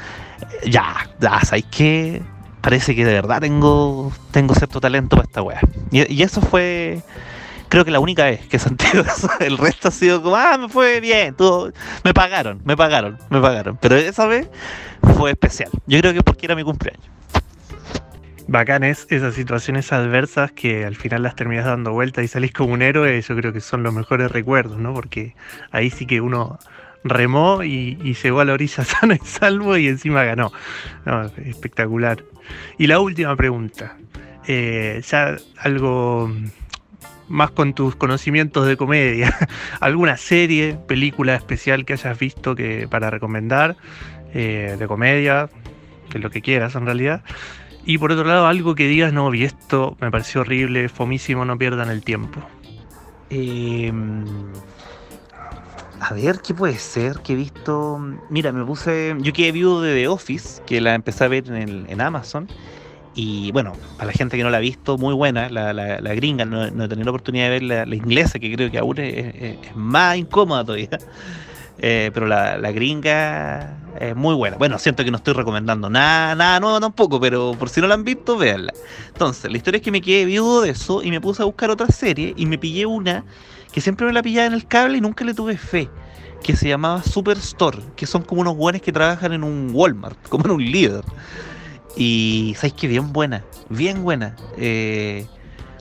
ya, 0.66 1.08
ya, 1.20 1.40
¿sabes 1.40 1.64
qué? 1.70 2.22
Parece 2.60 2.94
que 2.94 3.04
de 3.04 3.12
verdad 3.12 3.40
tengo, 3.40 4.12
tengo 4.30 4.54
cierto 4.54 4.80
talento 4.80 5.16
para 5.16 5.26
esta 5.26 5.42
weá. 5.42 5.60
Y, 5.90 6.22
eso 6.22 6.40
fue, 6.40 7.02
creo 7.68 7.84
que 7.84 7.90
la 7.90 8.00
única 8.00 8.24
vez 8.24 8.46
que 8.46 8.58
sentido 8.58 9.02
eso. 9.06 9.30
El 9.40 9.58
resto 9.58 9.88
ha 9.88 9.90
sido 9.90 10.22
como, 10.22 10.36
ah, 10.36 10.58
me 10.58 10.68
fue 10.68 11.00
bien, 11.00 11.34
todo, 11.34 11.72
me 12.04 12.12
pagaron, 12.12 12.60
me 12.64 12.76
pagaron, 12.76 13.18
me 13.30 13.40
pagaron. 13.40 13.78
Pero 13.80 13.96
esa 13.96 14.26
vez 14.26 14.48
fue 15.16 15.30
especial. 15.30 15.70
Yo 15.86 15.98
creo 16.00 16.12
que 16.12 16.22
porque 16.22 16.46
era 16.46 16.56
mi 16.56 16.64
cumpleaños. 16.64 17.04
Bacanes 18.50 19.06
esas 19.10 19.34
situaciones 19.34 19.92
adversas 19.92 20.50
que 20.52 20.86
al 20.86 20.96
final 20.96 21.22
las 21.22 21.36
terminas 21.36 21.66
dando 21.66 21.92
vuelta 21.92 22.22
y 22.22 22.28
salís 22.28 22.50
como 22.52 22.72
un 22.72 22.80
héroe, 22.80 23.20
yo 23.20 23.36
creo 23.36 23.52
que 23.52 23.60
son 23.60 23.82
los 23.82 23.92
mejores 23.92 24.30
recuerdos, 24.30 24.78
¿no? 24.78 24.94
Porque 24.94 25.34
ahí 25.70 25.90
sí 25.90 26.06
que 26.06 26.22
uno 26.22 26.58
remó 27.04 27.62
y, 27.62 27.96
llegó 28.22 28.40
a 28.40 28.44
la 28.44 28.52
orilla 28.52 28.84
sana 28.84 29.14
y 29.14 29.26
salvo 29.26 29.76
y 29.76 29.88
encima 29.88 30.24
ganó. 30.24 30.52
espectacular. 31.44 32.24
Y 32.78 32.86
la 32.86 33.00
última 33.00 33.36
pregunta, 33.36 33.96
eh, 34.46 35.02
ya 35.06 35.36
algo 35.58 36.32
más 37.28 37.50
con 37.50 37.74
tus 37.74 37.94
conocimientos 37.94 38.66
de 38.66 38.76
comedia, 38.76 39.36
alguna 39.80 40.16
serie, 40.16 40.78
película 40.86 41.34
especial 41.34 41.84
que 41.84 41.92
hayas 41.92 42.18
visto 42.18 42.56
que 42.56 42.88
para 42.88 43.10
recomendar 43.10 43.76
eh, 44.32 44.76
de 44.78 44.86
comedia, 44.86 45.50
de 46.10 46.18
lo 46.18 46.30
que 46.30 46.40
quieras 46.40 46.74
en 46.74 46.86
realidad. 46.86 47.22
Y 47.84 47.98
por 47.98 48.12
otro 48.12 48.24
lado, 48.24 48.46
algo 48.46 48.74
que 48.74 48.86
digas, 48.86 49.12
no, 49.12 49.30
vi 49.30 49.44
esto, 49.44 49.96
me 50.00 50.10
pareció 50.10 50.42
horrible, 50.42 50.88
fomísimo, 50.88 51.44
no 51.44 51.56
pierdan 51.56 51.90
el 51.90 52.02
tiempo. 52.02 52.40
Eh, 53.30 53.92
a 56.08 56.14
ver, 56.14 56.40
¿qué 56.40 56.54
puede 56.54 56.78
ser? 56.78 57.20
Que 57.20 57.34
he 57.34 57.36
visto. 57.36 57.98
Mira, 58.30 58.50
me 58.50 58.64
puse. 58.64 59.14
Yo 59.18 59.30
quedé 59.34 59.52
viudo 59.52 59.82
de 59.82 59.94
The 59.94 60.08
Office, 60.08 60.62
que 60.64 60.80
la 60.80 60.94
empecé 60.94 61.24
a 61.24 61.28
ver 61.28 61.52
en, 61.52 62.00
Amazon. 62.00 62.48
Y 63.14 63.52
bueno, 63.52 63.74
para 63.98 64.06
la 64.06 64.12
gente 64.12 64.38
que 64.38 64.42
no 64.42 64.48
la 64.48 64.56
ha 64.56 64.60
visto, 64.60 64.96
muy 64.96 65.12
buena. 65.12 65.50
La, 65.50 66.14
gringa, 66.14 66.46
no, 66.46 66.64
he 66.64 66.88
tenido 66.88 67.04
la 67.04 67.10
oportunidad 67.10 67.50
de 67.50 67.50
ver 67.50 67.62
la, 67.62 67.94
inglesa, 67.94 68.38
que 68.38 68.50
creo 68.54 68.70
que 68.70 68.78
aún 68.78 68.98
es, 68.98 69.58
más 69.74 70.16
incómoda 70.16 70.64
todavía. 70.64 70.88
Eh, 71.80 72.10
pero 72.12 72.26
la, 72.26 72.72
gringa 72.72 73.78
es 74.00 74.16
muy 74.16 74.34
buena. 74.34 74.56
Bueno, 74.56 74.80
siento 74.80 75.04
que 75.04 75.12
no 75.12 75.18
estoy 75.18 75.34
recomendando 75.34 75.88
nada, 75.88 76.34
nada 76.34 76.58
nuevo 76.58 76.80
tampoco, 76.80 77.20
pero 77.20 77.52
por 77.56 77.68
si 77.68 77.80
no 77.80 77.86
la 77.86 77.94
han 77.94 78.02
visto, 78.02 78.36
véanla. 78.36 78.72
Entonces, 79.06 79.48
la 79.48 79.56
historia 79.56 79.78
es 79.78 79.84
que 79.84 79.92
me 79.92 80.00
quedé 80.00 80.24
viudo 80.24 80.62
de 80.62 80.70
eso 80.70 81.04
y 81.04 81.12
me 81.12 81.20
puse 81.20 81.40
a 81.40 81.44
buscar 81.44 81.70
otra 81.70 81.86
serie 81.86 82.34
y 82.36 82.46
me 82.46 82.58
pillé 82.58 82.84
una 82.84 83.24
que 83.78 83.82
siempre 83.82 84.06
me 84.06 84.12
la 84.12 84.24
pillaba 84.24 84.48
en 84.48 84.54
el 84.54 84.66
cable 84.66 84.98
y 84.98 85.00
nunca 85.00 85.24
le 85.24 85.34
tuve 85.34 85.56
fe, 85.56 85.88
que 86.42 86.56
se 86.56 86.68
llamaba 86.68 87.00
Superstore, 87.04 87.78
que 87.94 88.06
son 88.06 88.22
como 88.22 88.40
unos 88.40 88.56
buenos 88.56 88.82
que 88.82 88.90
trabajan 88.90 89.32
en 89.32 89.44
un 89.44 89.70
Walmart, 89.72 90.18
como 90.28 90.46
en 90.46 90.50
un 90.50 90.64
líder. 90.64 91.04
Y 91.96 92.56
sabes 92.56 92.72
que 92.72 92.88
bien 92.88 93.12
buena, 93.12 93.44
bien 93.68 94.02
buena. 94.02 94.34
Eh, 94.56 95.26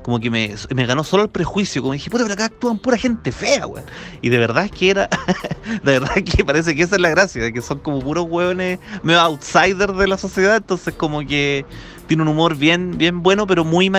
como 0.04 0.20
que 0.20 0.30
me, 0.30 0.56
ganó 0.86 1.04
solo 1.04 1.24
el 1.24 1.30
prejuicio, 1.30 1.82
como 1.82 1.94
dije, 1.94 2.12
puta, 2.12 2.22
pero 2.22 2.36
acá 2.36 2.46
actúan 2.46 2.78
pura 2.78 3.00
gente 3.00 3.32
fea, 3.32 3.66
weón. 3.66 3.86
Y 4.22 4.30
de 4.30 4.38
verdad 4.38 4.70
que 4.70 4.92
era, 4.92 5.10
de 5.84 6.00
verdad 6.00 6.24
que 6.24 6.46
parece 6.46 6.76
que 6.76 6.84
esa 6.84 6.98
es 6.98 7.02
la 7.02 7.10
gracia, 7.10 7.42
de 7.42 7.52
que 7.52 7.64
son 7.64 7.80
como 7.80 8.00
puros 8.00 8.28
hueones 8.30 8.78
medio 9.02 9.22
outsiders 9.22 9.98
de 9.98 10.08
la 10.08 10.20
sociedad, 10.20 10.58
entonces 10.58 10.94
como 10.94 11.22
que 11.22 11.66
tiene 12.06 12.22
un 12.22 12.30
humor 12.30 12.56
bien, 12.56 12.96
bien 13.00 13.24
bueno, 13.24 13.48
pero 13.48 13.66
muy, 13.66 13.92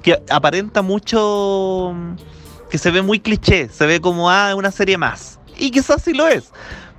que 0.00 0.22
aparenta 0.30 0.80
mucho 0.80 1.94
que 2.72 2.78
se 2.78 2.90
ve 2.90 3.02
muy 3.02 3.20
cliché, 3.20 3.68
se 3.68 3.84
ve 3.84 4.00
como, 4.00 4.30
ah, 4.30 4.54
una 4.54 4.70
serie 4.70 4.96
más. 4.96 5.38
Y 5.58 5.70
quizás 5.70 6.00
sí 6.00 6.14
lo 6.14 6.26
es, 6.26 6.52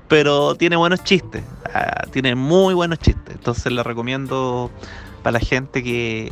pero 0.07 0.53
tiene 0.53 0.75
buenos 0.75 1.03
chistes, 1.03 1.43
ah, 1.73 2.03
tiene 2.11 2.35
muy 2.35 2.75
buenos 2.75 2.99
chistes. 2.99 3.33
Entonces 3.33 3.73
la 3.73 3.81
recomiendo 3.81 4.69
para 5.23 5.31
la 5.31 5.39
gente 5.39 5.81
que, 5.81 6.31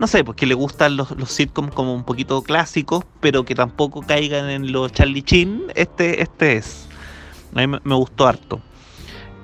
no 0.00 0.08
sé, 0.08 0.24
pues 0.24 0.36
que 0.36 0.46
le 0.46 0.54
gustan 0.54 0.96
los, 0.96 1.14
sitcoms 1.26 1.72
como 1.74 1.94
un 1.94 2.02
poquito 2.02 2.42
clásicos, 2.42 3.04
pero 3.20 3.44
que 3.44 3.54
tampoco 3.54 4.02
caigan 4.02 4.50
en 4.50 4.72
los 4.72 4.90
Charlie 4.90 5.22
Chin. 5.22 5.66
Este, 5.76 6.22
este 6.22 6.56
es. 6.56 6.88
A 7.54 7.64
mí 7.64 7.78
me, 7.84 7.94
gustó 7.94 8.26
harto. 8.26 8.60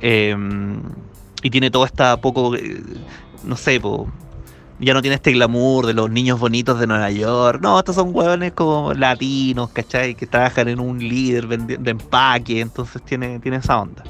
Em, 0.00 0.83
y 1.44 1.50
tiene 1.50 1.70
toda 1.70 1.87
esta 1.87 2.20
poco, 2.20 2.57
eh, 2.57 2.83
no 3.44 3.57
sé, 3.57 3.78
pues 3.78 4.09
ya 4.83 4.95
no 4.95 5.01
tiene 5.01 5.14
este 5.14 5.33
glamour 5.33 5.87
de 5.87 5.95
los 5.95 6.11
niños 6.11 6.40
bonitos 6.40 6.79
de 6.81 6.87
Nueva 6.87 7.11
York. 7.11 7.61
No, 7.62 7.79
estos 7.79 7.95
son 7.95 8.11
hueones 8.12 8.53
como 8.53 8.92
latinos, 8.95 9.71
¿cachai? 9.71 10.14
Que 10.14 10.27
trabajan 10.27 10.68
en 10.68 10.81
un 10.81 10.99
líder 10.99 11.47
de 11.47 11.90
empaque, 11.90 12.61
entonces 12.61 13.01
tiene, 13.03 13.38
tiene 13.38 13.59
esa 13.59 13.81
onda. 13.81 14.03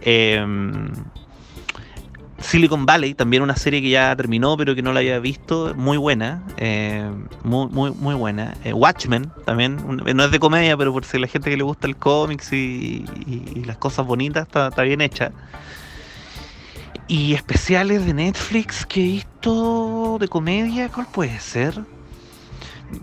Em, 0.00 0.88
Silicon 2.38 2.84
Valley, 2.84 3.14
también 3.14 3.42
una 3.42 3.56
serie 3.56 3.80
que 3.80 3.90
ya 3.90 4.14
terminó, 4.14 4.56
pero 4.56 4.74
que 4.74 4.82
no 4.82 4.92
la 4.92 5.00
había 5.00 5.18
visto, 5.18 5.74
muy 5.74 5.96
buena, 5.96 6.42
em, 6.56 7.26
muy, 7.44 7.68
muy, 7.68 7.90
muy 7.92 8.14
buena. 8.14 8.54
Eh, 8.64 8.72
Watchmen, 8.72 9.30
también, 9.44 9.78
no 10.14 10.24
es 10.24 10.30
de 10.30 10.38
comedia, 10.38 10.76
pero 10.76 10.92
por 10.92 11.04
si 11.04 11.18
la 11.18 11.26
gente 11.28 11.50
que 11.50 11.56
le 11.56 11.62
gusta 11.62 11.86
el 11.86 11.96
cómics 11.96 12.52
y, 12.52 13.04
las 13.64 13.78
cosas 13.78 14.06
bonitas, 14.06 14.46
está, 14.46 14.68
está 14.68 14.82
bien 14.82 15.00
hecha. 15.00 15.32
Y 17.08 17.34
especiales 17.34 18.04
de 18.04 18.14
Netflix 18.14 18.84
que 18.84 19.00
he 19.00 19.04
visto 19.04 20.16
de 20.18 20.26
comedia, 20.26 20.88
¿cuál 20.88 21.06
puede 21.06 21.38
ser? 21.38 21.84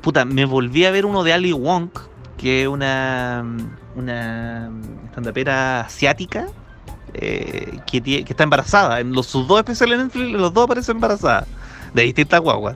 Puta, 0.01 0.25
me 0.25 0.43
volví 0.45 0.85
a 0.85 0.91
ver 0.91 1.05
uno 1.05 1.23
de 1.23 1.31
Ali 1.31 1.53
Wong, 1.53 1.89
que 2.37 2.63
es 2.63 2.67
una, 2.67 3.45
una 3.95 4.71
estandapera 5.05 5.81
asiática 5.81 6.47
eh, 7.13 7.79
que, 7.87 8.01
que, 8.01 8.25
está 8.27 8.43
embarazada. 8.43 8.99
En 8.99 9.13
los, 9.13 9.27
sus 9.27 9.47
dos 9.47 9.59
especiales 9.59 9.97
de 9.97 10.03
Netflix, 10.05 10.31
los 10.31 10.53
dos 10.53 10.65
aparecen 10.65 10.97
embarazadas, 10.97 11.47
de 11.93 12.03
distintas 12.03 12.41
guaguas. 12.41 12.75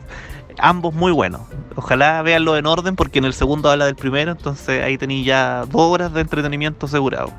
Ambos 0.60 0.94
muy 0.94 1.12
buenos. 1.12 1.42
Ojalá 1.76 2.22
veanlo 2.22 2.56
en 2.56 2.66
orden 2.66 2.96
porque 2.96 3.20
en 3.20 3.26
el 3.26 3.34
segundo 3.34 3.70
habla 3.70 3.86
del 3.86 3.96
primero, 3.96 4.32
entonces 4.32 4.82
ahí 4.82 4.98
tenéis 4.98 5.26
ya 5.26 5.66
dos 5.66 5.92
horas 5.92 6.14
de 6.14 6.22
entretenimiento 6.22 6.86
asegurado. 6.86 7.32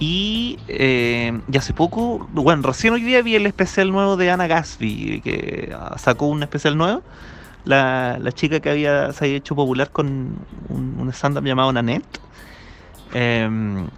Y, 0.00 0.58
eh, 0.66 1.38
hace 1.54 1.74
poco, 1.74 2.26
bueno, 2.32 2.62
recién 2.62 2.94
hoy 2.94 3.02
día 3.02 3.20
vi 3.20 3.36
el 3.36 3.44
especial 3.44 3.92
nuevo 3.92 4.16
de 4.16 4.30
Ana 4.30 4.46
Gatsby, 4.46 5.20
que 5.20 5.76
ah, 5.78 5.96
sacó 5.98 6.24
un 6.26 6.42
especial 6.42 6.78
nuevo. 6.78 7.02
La, 7.66 8.18
chica 8.32 8.60
que 8.60 8.70
había, 8.70 9.12
se 9.12 9.26
había 9.26 9.36
hecho 9.36 9.54
popular 9.54 9.90
con 9.90 10.38
un, 10.70 11.10
stand-up 11.12 11.44
llamado 11.44 11.70
Nanette. 11.74 12.18
Em, 13.12 13.88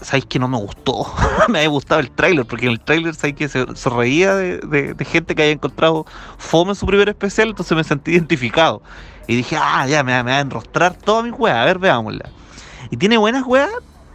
sabéis 0.00 0.26
que 0.26 0.38
no 0.38 0.46
me 0.46 0.56
gustó. 0.56 1.12
me 1.48 1.58
había 1.58 1.68
gustado 1.68 2.00
el 2.00 2.12
tráiler, 2.12 2.46
porque 2.46 2.66
en 2.66 2.72
el 2.72 2.80
tráiler 2.80 3.16
sabéis 3.16 3.34
que 3.34 3.48
se, 3.48 3.90
reía 3.90 4.36
de, 4.36 4.94
gente 5.04 5.34
que 5.34 5.42
había 5.42 5.54
encontrado 5.54 6.06
fome 6.38 6.70
en 6.70 6.76
su 6.76 6.86
primer 6.86 7.08
especial, 7.08 7.48
entonces 7.48 7.76
me 7.76 7.82
sentí 7.82 8.12
identificado. 8.12 8.82
Y 9.26 9.34
dije, 9.34 9.56
ah, 9.60 9.84
ya, 9.88 10.04
me, 10.04 10.12
me 10.22 10.30
va 10.30 10.38
a 10.38 10.40
enrostrar 10.40 10.94
toda 10.94 11.24
mi 11.24 11.30
weá, 11.32 11.60
a 11.60 11.64
ver, 11.64 11.80
veámosla. 11.80 12.30
Y 12.92 12.96
tiene 12.98 13.16
buenas 13.16 13.44
weas, 13.44 13.72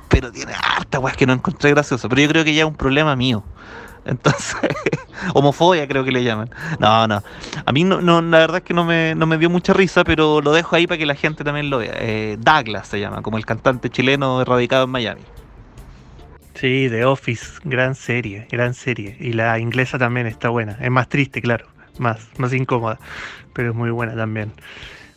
pero 0.10 0.32
tiene 0.32 0.54
harta 0.54 1.00
weas 1.00 1.16
que 1.16 1.26
no 1.26 1.34
encontré 1.34 1.70
graciosa. 1.70 2.10
Pero 2.10 2.22
yo 2.22 2.28
creo 2.30 2.44
que 2.44 2.54
ya 2.54 2.64
es 2.64 2.68
un 2.68 2.76
problema 2.76 3.16
mío. 3.16 3.44
Entonces, 4.06 4.56
homofobia 5.34 5.88
creo 5.88 6.04
que 6.04 6.12
le 6.12 6.24
llaman. 6.24 6.50
No, 6.80 7.08
no. 7.08 7.22
A 7.66 7.72
mí 7.72 7.84
no, 7.84 8.02
no, 8.02 8.22
la 8.22 8.40
verdad 8.40 8.58
es 8.58 8.64
que 8.64 8.74
no 8.74 8.84
me, 8.86 9.14
no 9.16 9.26
me 9.28 9.38
dio 9.38 9.50
mucha 9.50 9.74
risa, 9.74 10.04
pero 10.04 10.42
lo 10.42 10.52
dejo 10.52 10.76
ahí 10.76 10.88
para 10.88 10.98
que 10.98 11.06
la 11.06 11.16
gente 11.16 11.44
también 11.44 11.70
lo 11.70 11.78
vea. 11.78 11.94
Eh, 11.96 12.38
Douglas 12.40 12.88
se 12.88 13.00
llama, 13.00 13.22
como 13.22 13.38
el 13.38 13.46
cantante 13.46 13.90
chileno 13.90 14.44
radicado 14.44 14.86
en 14.86 14.90
Miami. 14.90 15.22
Sí, 16.56 16.88
The 16.90 17.06
Office, 17.06 17.60
gran 17.64 17.96
serie, 17.96 18.48
gran 18.52 18.74
serie. 18.74 19.16
Y 19.20 19.34
la 19.34 19.60
inglesa 19.60 19.98
también 19.98 20.28
está 20.28 20.50
buena. 20.50 20.78
Es 20.82 20.92
más 20.92 21.08
triste, 21.08 21.42
claro, 21.42 21.68
más, 22.00 22.28
más 22.38 22.54
incómoda, 22.54 23.00
pero 23.54 23.70
es 23.70 23.76
muy 23.76 23.92
buena 23.92 24.16
también. 24.16 24.52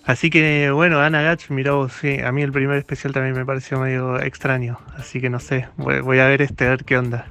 Así 0.05 0.31
que 0.31 0.71
bueno, 0.73 1.01
Ana 1.01 1.23
Gach, 1.23 1.49
mira 1.51 1.73
vos, 1.73 1.93
sí, 1.93 2.19
a 2.21 2.33
mí 2.33 2.43
el 2.43 2.51
primer 2.51 2.77
especial 2.77 3.13
también 3.13 3.37
me 3.37 3.47
pareció 3.47 3.79
medio 3.79 4.21
extraño, 4.21 4.81
así 4.97 5.21
que 5.21 5.31
no 5.31 5.39
sé, 5.39 5.69
voy, 5.77 6.19
a 6.19 6.27
ver 6.27 6.43
este, 6.43 6.67
a 6.67 6.71
ver 6.71 6.85
qué 6.85 6.99
onda. 6.99 7.27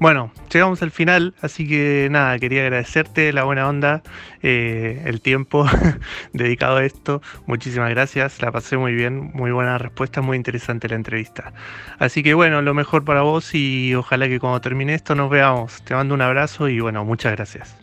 Bueno, 0.00 0.32
llegamos 0.50 0.82
al 0.82 0.90
final, 0.90 1.34
así 1.42 1.68
que 1.68 2.08
nada, 2.10 2.36
quería 2.38 2.62
agradecerte 2.62 3.32
la 3.32 3.44
buena 3.44 3.68
onda, 3.68 4.02
eh, 4.42 5.02
el 5.04 5.20
tiempo 5.20 5.66
dedicado 6.32 6.78
a 6.78 6.84
esto. 6.84 7.20
Muchísimas 7.46 7.90
gracias, 7.90 8.40
la 8.40 8.50
pasé 8.50 8.78
muy 8.78 8.94
bien, 8.94 9.30
muy 9.34 9.52
buena 9.52 9.76
respuesta, 9.76 10.22
muy 10.22 10.38
interesante 10.38 10.88
la 10.88 10.96
entrevista. 10.96 11.52
Así 11.98 12.22
que 12.22 12.32
bueno, 12.32 12.62
lo 12.62 12.72
mejor 12.72 13.04
para 13.04 13.20
vos 13.20 13.54
y 13.54 13.94
ojalá 13.94 14.26
que 14.26 14.40
cuando 14.40 14.62
termine 14.62 14.94
esto 14.94 15.14
nos 15.14 15.28
veamos. 15.28 15.82
Te 15.82 15.94
mando 15.94 16.14
un 16.14 16.22
abrazo 16.22 16.68
y 16.68 16.80
bueno, 16.80 17.04
muchas 17.04 17.32
gracias. 17.32 17.76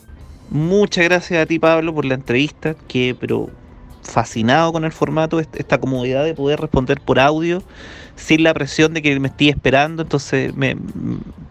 Muchas 0.49 1.05
gracias 1.05 1.43
a 1.43 1.45
ti 1.45 1.59
Pablo 1.59 1.93
por 1.93 2.03
la 2.05 2.15
entrevista, 2.15 2.75
que 2.87 3.15
pero 3.17 3.51
fascinado 4.01 4.71
con 4.71 4.85
el 4.85 4.91
formato, 4.91 5.39
esta 5.39 5.79
comodidad 5.79 6.23
de 6.23 6.33
poder 6.33 6.59
responder 6.59 7.01
por 7.01 7.19
audio 7.19 7.61
sin 8.15 8.43
la 8.43 8.53
presión 8.53 8.93
de 8.93 9.01
que 9.01 9.19
me 9.19 9.27
estoy 9.27 9.49
esperando, 9.49 10.01
entonces 10.03 10.55
me, 10.55 10.75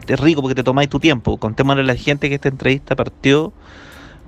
es 0.06 0.20
rico 0.20 0.42
porque 0.42 0.54
te 0.54 0.64
tomáis 0.64 0.88
tu 0.88 1.00
tiempo. 1.00 1.38
Contémosle 1.38 1.82
a 1.82 1.84
la 1.84 1.94
gente 1.94 2.28
que 2.28 2.34
esta 2.34 2.48
entrevista 2.48 2.96
partió 2.96 3.52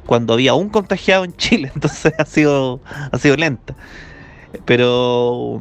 cuando 0.06 0.32
había 0.32 0.54
un 0.54 0.70
contagiado 0.70 1.24
en 1.24 1.36
Chile, 1.36 1.70
entonces 1.74 2.14
ha 2.18 2.24
sido, 2.24 2.80
ha 3.12 3.18
sido 3.18 3.36
lenta. 3.36 3.74
Pero, 4.64 5.58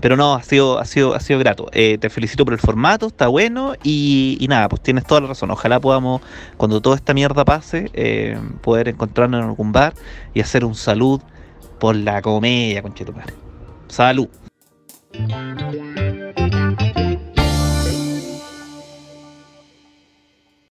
pero 0.00 0.16
no, 0.16 0.34
ha 0.34 0.42
sido, 0.42 0.78
ha 0.78 0.86
sido, 0.86 1.14
ha 1.14 1.20
sido 1.20 1.38
grato. 1.38 1.66
Eh, 1.72 1.98
te 1.98 2.08
felicito 2.08 2.44
por 2.46 2.54
el 2.54 2.60
formato, 2.60 3.08
está 3.08 3.28
bueno 3.28 3.74
y, 3.82 4.46
nada, 4.48 4.68
pues 4.70 4.82
tienes 4.82 5.04
toda 5.04 5.20
la 5.20 5.26
razón. 5.26 5.50
Ojalá 5.50 5.78
podamos, 5.78 6.22
cuando 6.56 6.80
toda 6.80 6.96
esta 6.96 7.12
mierda 7.12 7.44
pase, 7.44 7.90
eh, 7.92 8.38
poder 8.62 8.88
encontrarnos 8.88 9.42
en 9.42 9.48
algún 9.48 9.72
bar 9.72 9.92
y 10.32 10.40
hacer 10.40 10.64
un 10.64 10.74
salud 10.74 11.20
por 11.80 11.96
la 11.96 12.22
comedia, 12.22 12.82
conchetumare. 12.82 13.34
Salud. 13.88 14.28